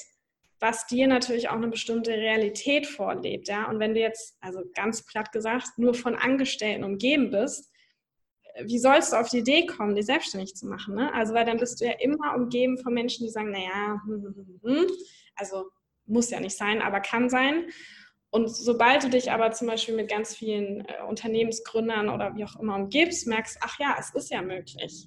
was 0.60 0.86
dir 0.86 1.06
natürlich 1.06 1.48
auch 1.48 1.56
eine 1.56 1.68
bestimmte 1.68 2.12
Realität 2.12 2.86
vorlebt. 2.86 3.48
Ja? 3.48 3.68
Und 3.68 3.80
wenn 3.80 3.94
du 3.94 4.00
jetzt, 4.00 4.36
also 4.40 4.62
ganz 4.74 5.04
platt 5.04 5.32
gesagt, 5.32 5.66
nur 5.76 5.94
von 5.94 6.14
Angestellten 6.14 6.84
umgeben 6.84 7.30
bist, 7.30 7.70
wie 8.62 8.78
sollst 8.78 9.12
du 9.12 9.16
auf 9.16 9.28
die 9.28 9.38
Idee 9.38 9.66
kommen, 9.66 9.94
dich 9.94 10.06
selbstständig 10.06 10.54
zu 10.54 10.66
machen? 10.66 10.94
Ne? 10.94 11.12
Also, 11.12 11.34
weil 11.34 11.44
dann 11.44 11.58
bist 11.58 11.80
du 11.80 11.86
ja 11.86 11.92
immer 12.00 12.34
umgeben 12.36 12.78
von 12.78 12.94
Menschen, 12.94 13.26
die 13.26 13.32
sagen, 13.32 13.50
naja, 13.50 14.00
hm, 14.06 14.34
hm, 14.34 14.60
hm, 14.62 14.86
also 15.36 15.70
muss 16.06 16.30
ja 16.30 16.40
nicht 16.40 16.56
sein, 16.56 16.82
aber 16.82 17.00
kann 17.00 17.28
sein. 17.28 17.66
Und 18.30 18.48
sobald 18.48 19.04
du 19.04 19.10
dich 19.10 19.30
aber 19.30 19.52
zum 19.52 19.68
Beispiel 19.68 19.94
mit 19.94 20.10
ganz 20.10 20.34
vielen 20.34 20.80
äh, 20.86 21.02
Unternehmensgründern 21.08 22.08
oder 22.08 22.34
wie 22.34 22.44
auch 22.44 22.58
immer 22.60 22.76
umgibst, 22.76 23.26
merkst, 23.26 23.58
ach 23.60 23.78
ja, 23.78 23.96
es 23.98 24.10
ist 24.14 24.30
ja 24.30 24.42
möglich. 24.42 25.06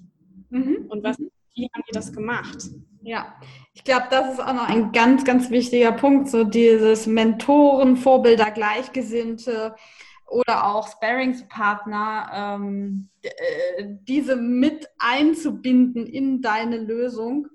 Mhm. 0.50 0.86
Und 0.88 1.04
was 1.04 1.18
wie 1.58 1.68
haben 1.74 1.82
die 1.88 1.92
das 1.92 2.12
gemacht? 2.12 2.58
Ja, 3.02 3.34
ich 3.74 3.84
glaube, 3.84 4.06
das 4.10 4.34
ist 4.34 4.40
auch 4.40 4.54
noch 4.54 4.68
ein 4.68 4.92
ganz, 4.92 5.24
ganz 5.24 5.50
wichtiger 5.50 5.92
Punkt, 5.92 6.28
so 6.28 6.44
dieses 6.44 7.06
Mentoren, 7.06 7.96
Vorbilder, 7.96 8.50
Gleichgesinnte 8.50 9.74
oder 10.28 10.66
auch 10.66 10.88
Sparingspartner, 10.88 12.58
ähm, 12.60 13.08
äh, 13.22 13.84
diese 14.02 14.36
mit 14.36 14.88
einzubinden 14.98 16.06
in 16.06 16.42
deine 16.42 16.78
Lösung, 16.78 17.48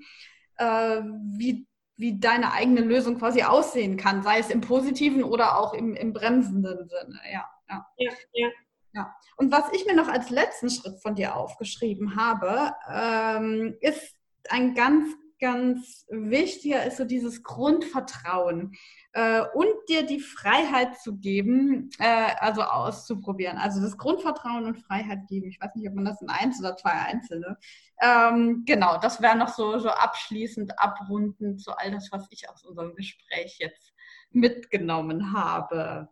äh, 0.58 1.02
wie, 1.38 1.68
wie 1.98 2.20
deine 2.20 2.54
eigene 2.54 2.82
Lösung 2.82 3.18
quasi 3.18 3.44
aussehen 3.44 3.98
kann, 3.98 4.24
sei 4.24 4.40
es 4.40 4.50
im 4.50 4.62
positiven 4.62 5.24
oder 5.24 5.58
auch 5.60 5.74
im, 5.74 5.96
im 5.96 6.14
bremsenden 6.14 6.88
Sinne. 6.88 7.20
Ja, 7.32 7.46
ja. 7.70 7.88
ja, 7.98 8.12
ja. 8.34 8.50
Ja, 8.96 9.16
und 9.38 9.52
was 9.52 9.72
ich 9.74 9.88
mir 9.88 9.96
noch 9.96 10.08
als 10.08 10.30
letzten 10.30 10.70
Schritt 10.70 11.02
von 11.02 11.16
dir 11.16 11.36
aufgeschrieben 11.36 12.16
habe, 12.16 12.74
ähm, 12.88 13.76
ist 13.82 14.16
ein 14.50 14.76
ganz, 14.76 15.08
ganz 15.44 16.06
wichtiger, 16.10 16.86
ist 16.86 16.96
so 16.96 17.04
dieses 17.04 17.44
Grundvertrauen 17.44 18.72
äh, 19.12 19.42
und 19.54 19.68
dir 19.90 20.06
die 20.06 20.22
Freiheit 20.22 20.98
zu 21.02 21.18
geben, 21.18 21.90
äh, 22.00 22.32
also 22.40 22.62
auszuprobieren. 22.62 23.58
Also 23.58 23.82
das 23.82 23.98
Grundvertrauen 23.98 24.66
und 24.66 24.78
Freiheit 24.78 25.28
geben. 25.28 25.50
Ich 25.50 25.60
weiß 25.60 25.76
nicht, 25.76 25.90
ob 25.90 25.96
man 25.96 26.06
das 26.06 26.22
in 26.22 26.30
eins 26.30 26.62
oder 26.62 26.78
zwei 26.78 26.94
einzelne. 26.94 27.58
Ähm, 28.02 28.64
genau, 28.66 28.98
das 29.02 29.22
wäre 29.22 29.38
noch 29.38 29.50
so, 29.50 29.78
so 29.80 29.90
abschließend, 29.90 30.80
abrundend, 30.80 31.62
so 31.62 31.74
all 31.74 31.92
das, 31.92 32.10
was 32.14 32.26
ich 32.32 32.50
aus 32.50 32.64
unserem 32.64 32.96
Gespräch 32.96 33.58
jetzt 33.60 33.94
mitgenommen 34.32 35.34
habe. 35.34 36.08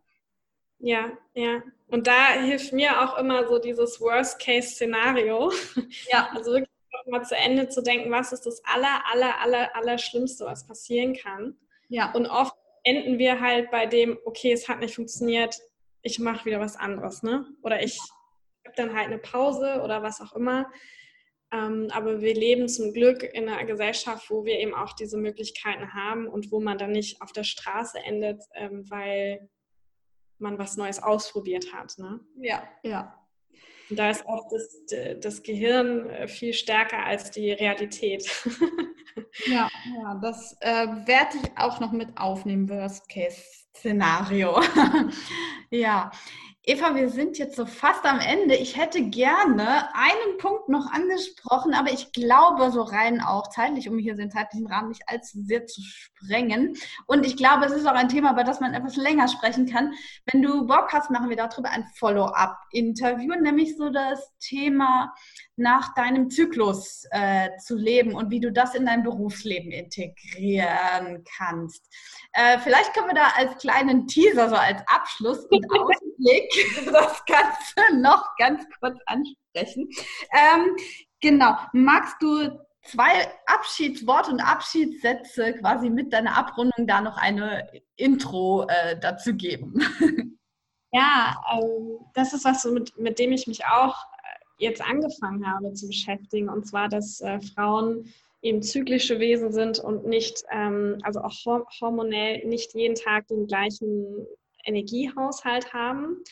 Ja, 0.78 1.10
ja. 1.32 1.62
Und 1.86 2.06
da 2.06 2.32
hilft 2.32 2.74
mir 2.74 3.00
auch 3.00 3.16
immer 3.16 3.48
so 3.48 3.58
dieses 3.58 3.98
Worst-Case-Szenario. 3.98 5.50
Ja. 6.10 6.28
Also 6.34 6.52
wirklich 6.52 6.71
mal 7.06 7.24
zu 7.24 7.36
Ende 7.36 7.68
zu 7.68 7.82
denken, 7.82 8.10
was 8.10 8.32
ist 8.32 8.46
das 8.46 8.62
aller, 8.64 9.02
aller, 9.12 9.40
aller, 9.40 9.76
aller 9.76 9.98
Schlimmste, 9.98 10.44
was 10.44 10.66
passieren 10.66 11.14
kann. 11.14 11.56
Ja. 11.88 12.12
Und 12.12 12.26
oft 12.26 12.54
enden 12.84 13.18
wir 13.18 13.40
halt 13.40 13.70
bei 13.70 13.86
dem, 13.86 14.18
okay, 14.24 14.52
es 14.52 14.68
hat 14.68 14.80
nicht 14.80 14.94
funktioniert, 14.94 15.56
ich 16.02 16.18
mache 16.18 16.44
wieder 16.44 16.60
was 16.60 16.76
anderes, 16.76 17.22
ne? 17.22 17.46
Oder 17.62 17.82
ich 17.82 17.98
habe 18.64 18.74
dann 18.76 18.96
halt 18.96 19.06
eine 19.06 19.18
Pause 19.18 19.80
oder 19.82 20.02
was 20.02 20.20
auch 20.20 20.34
immer. 20.34 20.70
Ähm, 21.52 21.88
aber 21.92 22.20
wir 22.22 22.34
leben 22.34 22.68
zum 22.68 22.92
Glück 22.92 23.22
in 23.22 23.48
einer 23.48 23.64
Gesellschaft, 23.64 24.30
wo 24.30 24.44
wir 24.44 24.58
eben 24.58 24.74
auch 24.74 24.94
diese 24.94 25.18
Möglichkeiten 25.18 25.92
haben 25.92 26.26
und 26.26 26.50
wo 26.50 26.60
man 26.60 26.78
dann 26.78 26.92
nicht 26.92 27.20
auf 27.20 27.32
der 27.32 27.44
Straße 27.44 27.98
endet, 27.98 28.42
ähm, 28.54 28.90
weil 28.90 29.50
man 30.38 30.58
was 30.58 30.76
Neues 30.76 31.02
ausprobiert 31.02 31.72
hat. 31.72 31.98
Ne? 31.98 32.20
Ja, 32.36 32.68
ja. 32.82 33.21
Und 33.92 33.98
da 33.98 34.08
ist 34.08 34.26
auch 34.26 34.48
das, 34.50 34.86
das 35.20 35.42
Gehirn 35.42 36.08
äh, 36.08 36.26
viel 36.26 36.54
stärker 36.54 37.04
als 37.04 37.30
die 37.30 37.52
Realität. 37.52 38.26
ja, 39.46 39.68
ja, 39.94 40.18
das 40.22 40.56
äh, 40.60 40.86
werde 41.04 41.36
ich 41.42 41.50
auch 41.58 41.78
noch 41.78 41.92
mit 41.92 42.16
aufnehmen, 42.16 42.70
Worst-Case-Szenario. 42.70 44.62
ja, 45.70 46.10
Eva, 46.64 46.94
wir 46.94 47.08
sind 47.08 47.38
jetzt 47.38 47.56
so 47.56 47.66
fast 47.66 48.04
am 48.04 48.20
Ende. 48.20 48.54
Ich 48.54 48.76
hätte 48.76 49.02
gerne 49.02 49.92
einen 49.96 50.38
Punkt 50.38 50.68
noch 50.68 50.92
angesprochen, 50.92 51.74
aber 51.74 51.90
ich 51.90 52.12
glaube 52.12 52.70
so 52.70 52.82
rein 52.82 53.20
auch 53.20 53.48
zeitlich, 53.48 53.88
um 53.88 53.98
hier 53.98 54.14
den 54.14 54.30
zeitlichen 54.30 54.68
Rahmen 54.68 54.90
nicht 54.90 55.02
allzu 55.08 55.42
sehr 55.42 55.66
zu 55.66 55.82
sprengen. 55.82 56.76
Und 57.06 57.26
ich 57.26 57.36
glaube, 57.36 57.66
es 57.66 57.72
ist 57.72 57.84
auch 57.84 57.94
ein 57.94 58.08
Thema, 58.08 58.30
über 58.30 58.44
das 58.44 58.60
man 58.60 58.74
etwas 58.74 58.94
länger 58.94 59.26
sprechen 59.26 59.66
kann. 59.66 59.92
Wenn 60.30 60.40
du 60.40 60.64
Bock 60.68 60.92
hast, 60.92 61.10
machen 61.10 61.30
wir 61.30 61.36
darüber 61.36 61.70
ein 61.70 61.84
Follow-up-Interview, 61.96 63.34
nämlich 63.40 63.76
so 63.76 63.90
das 63.90 64.32
Thema 64.38 65.12
nach 65.62 65.94
deinem 65.94 66.28
Zyklus 66.28 67.06
äh, 67.10 67.56
zu 67.58 67.76
leben 67.76 68.14
und 68.14 68.30
wie 68.30 68.40
du 68.40 68.52
das 68.52 68.74
in 68.74 68.84
dein 68.84 69.02
Berufsleben 69.02 69.70
integrieren 69.70 71.24
kannst. 71.38 71.88
Äh, 72.32 72.58
vielleicht 72.58 72.92
können 72.92 73.08
wir 73.08 73.14
da 73.14 73.28
als 73.36 73.56
kleinen 73.58 74.06
Teaser, 74.06 74.48
so 74.48 74.56
als 74.56 74.82
Abschluss 74.86 75.46
und 75.46 75.64
Ausblick 75.70 76.52
das 76.92 77.24
Ganze 77.24 77.96
noch 77.96 78.28
ganz 78.36 78.64
kurz 78.80 78.98
ansprechen. 79.06 79.88
Ähm, 80.32 80.76
genau, 81.20 81.56
magst 81.72 82.16
du 82.20 82.58
zwei 82.82 83.28
Abschiedsworte 83.46 84.32
und 84.32 84.40
Abschiedssätze 84.40 85.54
quasi 85.54 85.88
mit 85.88 86.12
deiner 86.12 86.36
Abrundung 86.36 86.86
da 86.86 87.00
noch 87.00 87.16
eine 87.16 87.68
Intro 87.96 88.66
äh, 88.68 88.98
dazu 88.98 89.34
geben? 89.34 89.80
Ja, 90.94 91.42
ähm, 91.54 92.00
das 92.12 92.34
ist 92.34 92.44
was, 92.44 92.64
mit, 92.66 92.96
mit 92.98 93.18
dem 93.18 93.32
ich 93.32 93.46
mich 93.46 93.64
auch 93.64 93.96
jetzt 94.58 94.82
angefangen 94.82 95.46
habe 95.46 95.72
zu 95.74 95.86
beschäftigen. 95.86 96.48
Und 96.48 96.66
zwar, 96.66 96.88
dass 96.88 97.20
äh, 97.20 97.40
Frauen 97.40 98.12
eben 98.42 98.62
zyklische 98.62 99.20
Wesen 99.20 99.52
sind 99.52 99.78
und 99.78 100.06
nicht, 100.06 100.44
ähm, 100.50 100.98
also 101.02 101.20
auch 101.20 101.34
hormonell 101.80 102.44
nicht 102.46 102.74
jeden 102.74 102.96
Tag 102.96 103.28
den 103.28 103.46
gleichen 103.46 104.26
Energiehaushalt 104.64 105.72
haben. 105.72 106.22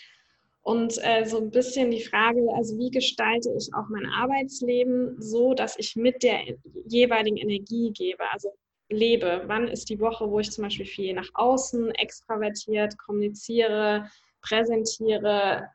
Und 0.63 0.99
äh, 1.03 1.25
so 1.25 1.39
ein 1.39 1.51
bisschen 1.51 1.91
die 1.91 2.03
Frage, 2.03 2.41
also 2.55 2.77
wie 2.79 2.91
gestalte 2.91 3.51
ich 3.57 3.73
auch 3.75 3.89
mein 3.89 4.07
Arbeitsleben 4.07 5.21
so, 5.21 5.55
dass 5.55 5.79
ich 5.79 5.97
mit 5.97 6.23
der 6.23 6.41
jeweiligen 6.87 7.39
Energie 7.39 7.91
gebe, 7.93 8.31
also 8.31 8.53
lebe. 8.91 9.43
Wann 9.47 9.69
ist 9.69 9.89
die 9.89 10.01
Woche, 10.01 10.31
wo 10.31 10.41
ich 10.41 10.51
zum 10.51 10.65
Beispiel 10.65 10.87
viel 10.87 11.15
nach 11.15 11.31
außen 11.35 11.93
extravertiert 11.93 12.99
kommuniziere, 12.99 14.11
präsentiere, 14.43 15.69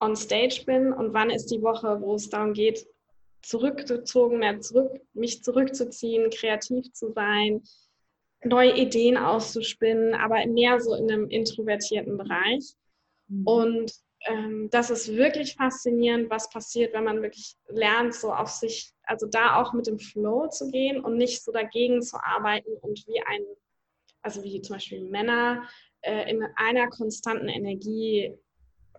on 0.00 0.16
stage 0.16 0.64
bin 0.66 0.92
und 0.92 1.14
wann 1.14 1.30
ist 1.30 1.50
die 1.50 1.62
Woche, 1.62 2.00
wo 2.00 2.14
es 2.14 2.28
darum 2.28 2.52
geht, 2.52 2.86
zurückgezogen, 3.42 4.38
mehr 4.38 4.60
zurück, 4.60 5.00
mich 5.14 5.42
zurückzuziehen, 5.42 6.30
kreativ 6.30 6.92
zu 6.92 7.12
sein, 7.12 7.62
neue 8.44 8.76
Ideen 8.76 9.16
auszuspinnen, 9.16 10.14
aber 10.14 10.44
mehr 10.46 10.80
so 10.80 10.94
in 10.94 11.10
einem 11.10 11.28
introvertierten 11.28 12.16
Bereich. 12.16 12.74
Mhm. 13.28 13.46
Und 13.46 13.92
ähm, 14.26 14.68
das 14.70 14.90
ist 14.90 15.14
wirklich 15.14 15.54
faszinierend, 15.54 16.30
was 16.30 16.50
passiert, 16.50 16.92
wenn 16.92 17.04
man 17.04 17.22
wirklich 17.22 17.56
lernt, 17.68 18.14
so 18.14 18.32
auf 18.32 18.48
sich, 18.48 18.92
also 19.04 19.26
da 19.26 19.60
auch 19.60 19.72
mit 19.72 19.86
dem 19.86 19.98
Flow 19.98 20.48
zu 20.48 20.70
gehen 20.70 21.02
und 21.02 21.16
nicht 21.16 21.44
so 21.44 21.52
dagegen 21.52 22.02
zu 22.02 22.16
arbeiten 22.22 22.72
und 22.80 23.06
wie 23.06 23.20
ein, 23.20 23.42
also 24.22 24.42
wie 24.42 24.60
zum 24.60 24.76
Beispiel 24.76 25.02
Männer 25.02 25.68
äh, 26.00 26.30
in 26.30 26.42
einer 26.56 26.88
konstanten 26.88 27.48
Energie 27.48 28.36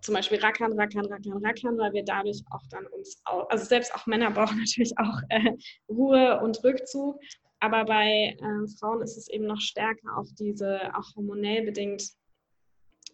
zum 0.02 0.16
Beispiel 0.16 0.40
rackern, 0.40 0.74
rackern, 0.74 1.06
rackern, 1.06 1.46
rackern, 1.46 1.78
weil 1.78 1.94
wir 1.94 2.04
dadurch 2.04 2.42
auch 2.52 2.64
dann 2.70 2.86
uns, 2.88 3.22
auch, 3.26 3.50
also 3.50 3.66
selbst 3.66 3.94
auch 3.96 4.06
Männer 4.06 4.32
brauchen 4.32 4.58
natürlich 4.58 4.94
auch 4.98 5.20
äh, 5.30 5.52
Ruhe 5.90 6.40
und 6.42 6.64
Rückzug, 6.64 7.20
aber 7.60 7.86
bei 7.86 8.36
äh, 8.40 8.68
Frauen 8.80 9.02
ist 9.02 9.18
es 9.18 9.30
eben 9.30 9.48
noch 9.48 9.60
stärker 9.60 10.18
auf 10.18 10.28
diese, 10.38 10.96
auch 10.96 11.16
hormonell 11.16 11.66
bedingt, 11.66 12.04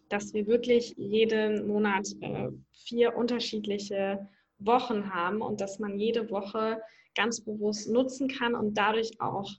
dass 0.08 0.34
wir 0.34 0.46
wirklich 0.46 0.94
jeden 0.96 1.66
Monat 1.66 2.06
äh, 2.20 2.48
vier 2.72 3.16
unterschiedliche 3.16 4.28
Wochen 4.58 5.12
haben 5.12 5.40
und 5.40 5.60
dass 5.60 5.78
man 5.78 5.98
jede 5.98 6.30
Woche 6.30 6.80
ganz 7.14 7.40
bewusst 7.42 7.88
nutzen 7.90 8.28
kann 8.28 8.54
und 8.54 8.74
dadurch 8.74 9.20
auch 9.20 9.50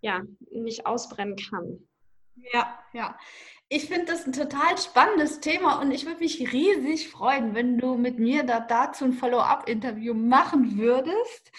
ja, 0.00 0.22
nicht 0.50 0.86
ausbrennen 0.86 1.36
kann. 1.36 1.88
Ja, 2.52 2.78
ja. 2.92 3.18
Ich 3.68 3.86
finde 3.86 4.06
das 4.06 4.26
ein 4.26 4.32
total 4.32 4.78
spannendes 4.78 5.40
Thema 5.40 5.80
und 5.80 5.90
ich 5.90 6.06
würde 6.06 6.20
mich 6.20 6.52
riesig 6.52 7.08
freuen, 7.08 7.54
wenn 7.54 7.78
du 7.78 7.96
mit 7.96 8.18
mir 8.18 8.44
da 8.44 8.60
dazu 8.60 9.04
ein 9.04 9.12
Follow-up-Interview 9.12 10.14
machen 10.14 10.78
würdest, 10.78 11.50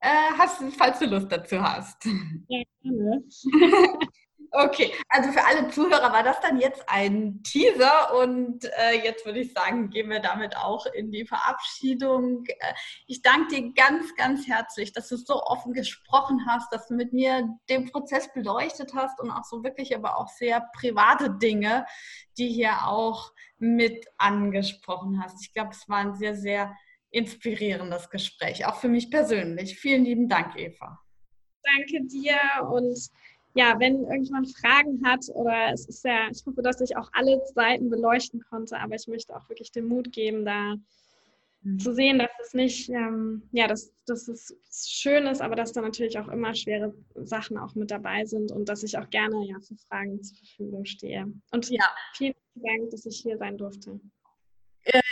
äh, 0.00 0.32
hast, 0.38 0.62
falls 0.76 1.00
du 1.00 1.06
Lust 1.06 1.30
dazu 1.30 1.60
hast. 1.60 2.06
Ja. 2.48 2.62
Okay, 4.58 4.90
also 5.10 5.32
für 5.32 5.44
alle 5.44 5.68
Zuhörer 5.68 6.10
war 6.14 6.22
das 6.22 6.40
dann 6.40 6.58
jetzt 6.58 6.82
ein 6.88 7.42
Teaser 7.42 8.18
und 8.22 8.64
äh, 8.64 9.04
jetzt 9.04 9.26
würde 9.26 9.40
ich 9.40 9.52
sagen, 9.52 9.90
gehen 9.90 10.08
wir 10.08 10.20
damit 10.20 10.56
auch 10.56 10.86
in 10.86 11.10
die 11.10 11.26
Verabschiedung. 11.26 12.42
Äh, 12.46 12.72
ich 13.06 13.20
danke 13.20 13.54
dir 13.54 13.74
ganz, 13.74 14.16
ganz 14.16 14.48
herzlich, 14.48 14.94
dass 14.94 15.08
du 15.08 15.18
so 15.18 15.42
offen 15.42 15.74
gesprochen 15.74 16.46
hast, 16.48 16.72
dass 16.72 16.88
du 16.88 16.94
mit 16.94 17.12
mir 17.12 17.46
den 17.68 17.92
Prozess 17.92 18.32
beleuchtet 18.32 18.94
hast 18.94 19.20
und 19.20 19.30
auch 19.30 19.44
so 19.44 19.62
wirklich 19.62 19.94
aber 19.94 20.16
auch 20.16 20.28
sehr 20.28 20.66
private 20.72 21.32
Dinge, 21.32 21.84
die 22.38 22.48
hier 22.48 22.86
auch 22.86 23.32
mit 23.58 24.06
angesprochen 24.16 25.22
hast. 25.22 25.42
Ich 25.42 25.52
glaube, 25.52 25.72
es 25.72 25.86
war 25.86 25.98
ein 25.98 26.14
sehr, 26.14 26.34
sehr 26.34 26.74
inspirierendes 27.10 28.08
Gespräch, 28.08 28.64
auch 28.64 28.76
für 28.76 28.88
mich 28.88 29.10
persönlich. 29.10 29.78
Vielen 29.78 30.06
lieben 30.06 30.30
Dank, 30.30 30.56
Eva. 30.56 30.98
Danke 31.62 32.06
dir 32.06 32.38
und 32.70 32.96
ja, 33.56 33.80
wenn 33.80 34.04
irgendjemand 34.04 34.54
Fragen 34.54 35.04
hat 35.04 35.24
oder 35.34 35.72
es 35.72 35.86
ist 35.86 36.04
ja, 36.04 36.28
ich 36.30 36.44
hoffe, 36.46 36.62
dass 36.62 36.80
ich 36.80 36.96
auch 36.96 37.08
alle 37.12 37.40
Seiten 37.54 37.88
beleuchten 37.88 38.42
konnte, 38.50 38.78
aber 38.78 38.94
ich 38.94 39.08
möchte 39.08 39.34
auch 39.34 39.48
wirklich 39.48 39.72
den 39.72 39.86
Mut 39.86 40.12
geben, 40.12 40.44
da 40.44 40.76
mhm. 41.62 41.78
zu 41.78 41.94
sehen, 41.94 42.18
dass 42.18 42.30
es 42.44 42.52
nicht, 42.52 42.90
ähm, 42.90 43.48
ja, 43.52 43.66
dass, 43.66 43.92
dass 44.04 44.28
es 44.28 44.54
schön 44.74 45.26
ist, 45.26 45.40
aber 45.40 45.56
dass 45.56 45.72
da 45.72 45.80
natürlich 45.80 46.18
auch 46.18 46.28
immer 46.28 46.54
schwere 46.54 46.94
Sachen 47.14 47.56
auch 47.56 47.74
mit 47.74 47.90
dabei 47.90 48.26
sind 48.26 48.52
und 48.52 48.68
dass 48.68 48.82
ich 48.82 48.98
auch 48.98 49.08
gerne 49.08 49.46
ja 49.46 49.56
für 49.60 49.76
Fragen 49.88 50.22
zur 50.22 50.36
Verfügung 50.36 50.84
stehe. 50.84 51.32
Und 51.50 51.70
ja, 51.70 51.90
vielen 52.14 52.34
Dank, 52.56 52.90
dass 52.90 53.06
ich 53.06 53.20
hier 53.20 53.38
sein 53.38 53.56
durfte. 53.56 53.98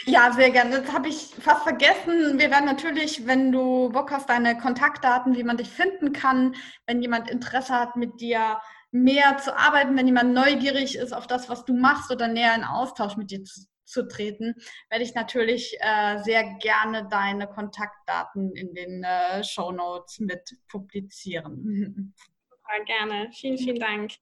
Ja, 0.07 0.33
sehr 0.33 0.51
gerne. 0.51 0.83
Das 0.83 0.93
habe 0.93 1.09
ich 1.09 1.35
fast 1.41 1.63
vergessen. 1.63 2.39
Wir 2.39 2.51
werden 2.51 2.67
natürlich, 2.67 3.27
wenn 3.27 3.53
du 3.53 3.91
Bock 3.91 4.11
hast, 4.11 4.29
deine 4.29 4.59
Kontaktdaten, 4.59 5.37
wie 5.37 5.45
man 5.45 5.57
dich 5.57 5.71
finden 5.71 6.13
kann, 6.13 6.55
wenn 6.87 7.01
jemand 7.01 7.31
Interesse 7.31 7.75
hat, 7.75 7.97
mit 7.97 8.21
dir 8.21 8.61
mehr 8.91 9.39
zu 9.39 9.57
arbeiten, 9.57 9.97
wenn 9.97 10.07
jemand 10.07 10.35
neugierig 10.35 10.97
ist 10.97 11.13
auf 11.13 11.27
das, 11.27 11.49
was 11.49 11.65
du 11.65 11.75
machst 11.75 12.11
oder 12.11 12.29
näher 12.29 12.55
in 12.55 12.65
Austausch 12.65 13.17
mit 13.17 13.31
dir 13.31 13.43
zu, 13.43 13.67
zu 13.85 14.07
treten, 14.07 14.55
werde 14.89 15.05
ich 15.05 15.15
natürlich 15.15 15.77
äh, 15.81 16.19
sehr 16.23 16.45
gerne 16.61 17.09
deine 17.11 17.47
Kontaktdaten 17.47 18.55
in 18.55 18.75
den 18.75 19.05
äh, 19.05 19.43
Show 19.43 19.73
Notes 19.73 20.21
mit 20.21 20.57
publizieren. 20.69 22.15
Super, 22.49 22.85
gerne. 22.85 23.31
Vielen, 23.33 23.59
vielen 23.59 23.81
Dank. 23.81 24.13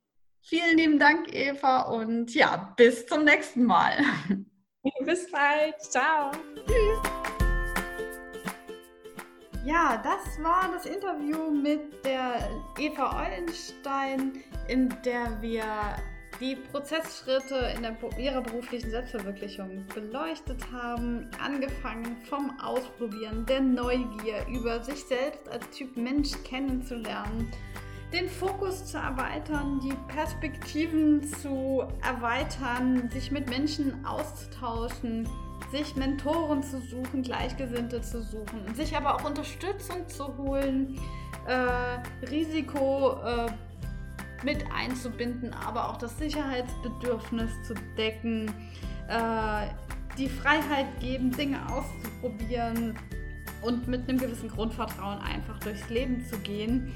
Vielen 0.45 0.77
lieben 0.77 0.99
Dank, 0.99 1.33
Eva, 1.33 1.83
und 1.83 2.35
ja, 2.35 2.75
bis 2.77 3.07
zum 3.07 3.25
nächsten 3.25 3.65
Mal. 3.65 3.99
Bis 5.05 5.31
bald. 5.31 5.81
Ciao. 5.81 6.33
Tschüss. 6.67 7.13
Ja, 9.65 10.03
das 10.03 10.43
war 10.43 10.73
das 10.73 10.87
Interview 10.87 11.53
mit 11.53 12.05
der 12.05 12.51
Eva 12.79 13.25
Eulenstein, 13.25 14.43
in 14.67 14.89
der 15.05 15.41
wir 15.41 15.65
die 16.41 16.57
Prozessschritte 16.57 17.73
in 17.77 17.83
der, 17.83 17.97
ihrer 18.19 18.41
beruflichen 18.41 18.91
Selbstverwirklichung 18.91 19.87
beleuchtet 19.95 20.61
haben, 20.73 21.31
angefangen 21.41 22.17
vom 22.29 22.59
Ausprobieren, 22.59 23.47
der 23.47 23.61
Neugier 23.61 24.45
über 24.49 24.83
sich 24.83 25.05
selbst 25.05 25.49
als 25.49 25.71
Typ 25.71 25.97
Mensch 25.97 26.33
kennenzulernen, 26.43 27.49
den 28.13 28.29
Fokus 28.29 28.87
zu 28.87 28.99
erweitern, 28.99 29.81
die 29.81 29.95
Perspektiven 30.09 31.23
zu 31.23 31.83
erweitern, 32.03 33.09
sich 33.11 33.31
mit 33.31 33.49
Menschen 33.49 34.05
auszutauschen, 34.05 35.27
sich 35.71 35.97
Mentoren 35.97 36.63
zu 36.63 36.81
suchen, 36.81 37.23
Gleichgesinnte 37.23 38.03
zu 38.03 38.23
suchen, 38.23 38.75
sich 38.75 38.97
aber 38.97 39.15
auch 39.15 39.25
Unterstützung 39.25 40.07
zu 40.09 40.37
holen, 40.37 40.99
äh, 41.47 42.27
Risiko 42.27 43.17
äh, 43.25 43.51
mit 44.45 44.65
einzubinden, 44.75 45.55
aber 45.55 45.89
auch 45.89 45.97
das 45.97 46.19
Sicherheitsbedürfnis 46.19 47.51
zu 47.67 47.75
decken, 47.97 48.49
äh, 49.09 49.69
die 50.19 50.29
Freiheit 50.29 51.01
geben, 51.01 51.31
Dinge 51.31 51.59
auszuprobieren 51.73 52.99
und 53.63 53.89
mit 53.89 54.09
einem 54.09 54.19
gewissen 54.19 54.51
Grundvertrauen 54.51 55.19
einfach 55.19 55.59
durchs 55.61 55.89
Leben 55.89 56.25
zu 56.27 56.37
gehen. 56.39 56.93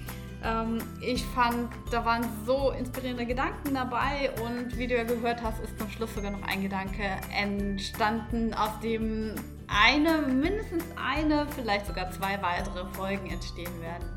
Ähm, 0.46 0.78
ich 1.00 1.24
fand, 1.24 1.68
da 1.90 2.04
waren 2.04 2.24
so 2.44 2.70
inspirierende 2.70 3.26
Gedanken 3.26 3.74
dabei 3.74 4.30
und 4.44 4.78
wie 4.78 4.86
du 4.86 4.96
ja 4.96 5.02
gehört 5.02 5.42
hast, 5.42 5.60
ist 5.60 5.76
zum 5.78 5.90
Schluss 5.90 6.14
sogar 6.14 6.30
noch 6.30 6.46
ein 6.46 6.62
Gedanke 6.62 7.02
entstanden, 7.36 8.54
aus 8.54 8.78
dem 8.82 9.34
eine, 9.66 10.22
mindestens 10.22 10.84
eine, 10.94 11.46
vielleicht 11.56 11.86
sogar 11.86 12.10
zwei 12.12 12.40
weitere 12.40 12.86
Folgen 12.92 13.26
entstehen 13.28 13.80
werden. 13.80 14.08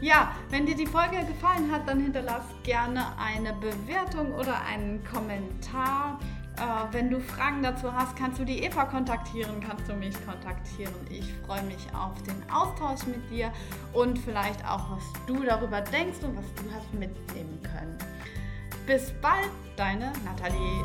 Ja, 0.00 0.34
wenn 0.48 0.66
dir 0.66 0.74
die 0.74 0.86
Folge 0.86 1.16
gefallen 1.26 1.70
hat, 1.70 1.86
dann 1.86 2.00
hinterlass 2.00 2.44
gerne 2.64 3.04
eine 3.18 3.52
Bewertung 3.52 4.32
oder 4.34 4.60
einen 4.64 5.04
Kommentar. 5.04 6.18
Ah, 6.58 6.86
wenn 6.92 7.10
du 7.10 7.18
Fragen 7.18 7.62
dazu 7.62 7.92
hast, 7.92 8.14
kannst 8.14 8.38
du 8.38 8.44
die 8.44 8.62
Eva 8.62 8.84
kontaktieren, 8.84 9.60
kannst 9.60 9.88
du 9.88 9.94
mich 9.94 10.14
kontaktieren. 10.26 10.94
Ich 11.08 11.32
freue 11.46 11.62
mich 11.62 11.86
auf 11.94 12.22
den 12.22 12.42
Austausch 12.50 13.06
mit 13.06 13.30
dir 13.30 13.50
und 13.92 14.18
vielleicht 14.18 14.64
auch, 14.66 14.90
was 14.90 15.02
du 15.26 15.42
darüber 15.42 15.80
denkst 15.80 16.18
und 16.22 16.36
was 16.36 16.54
du 16.54 16.70
hast 16.74 16.92
mitnehmen 16.92 17.60
können. 17.62 17.96
Bis 18.86 19.12
bald, 19.20 19.50
deine 19.76 20.12
Nathalie. 20.24 20.82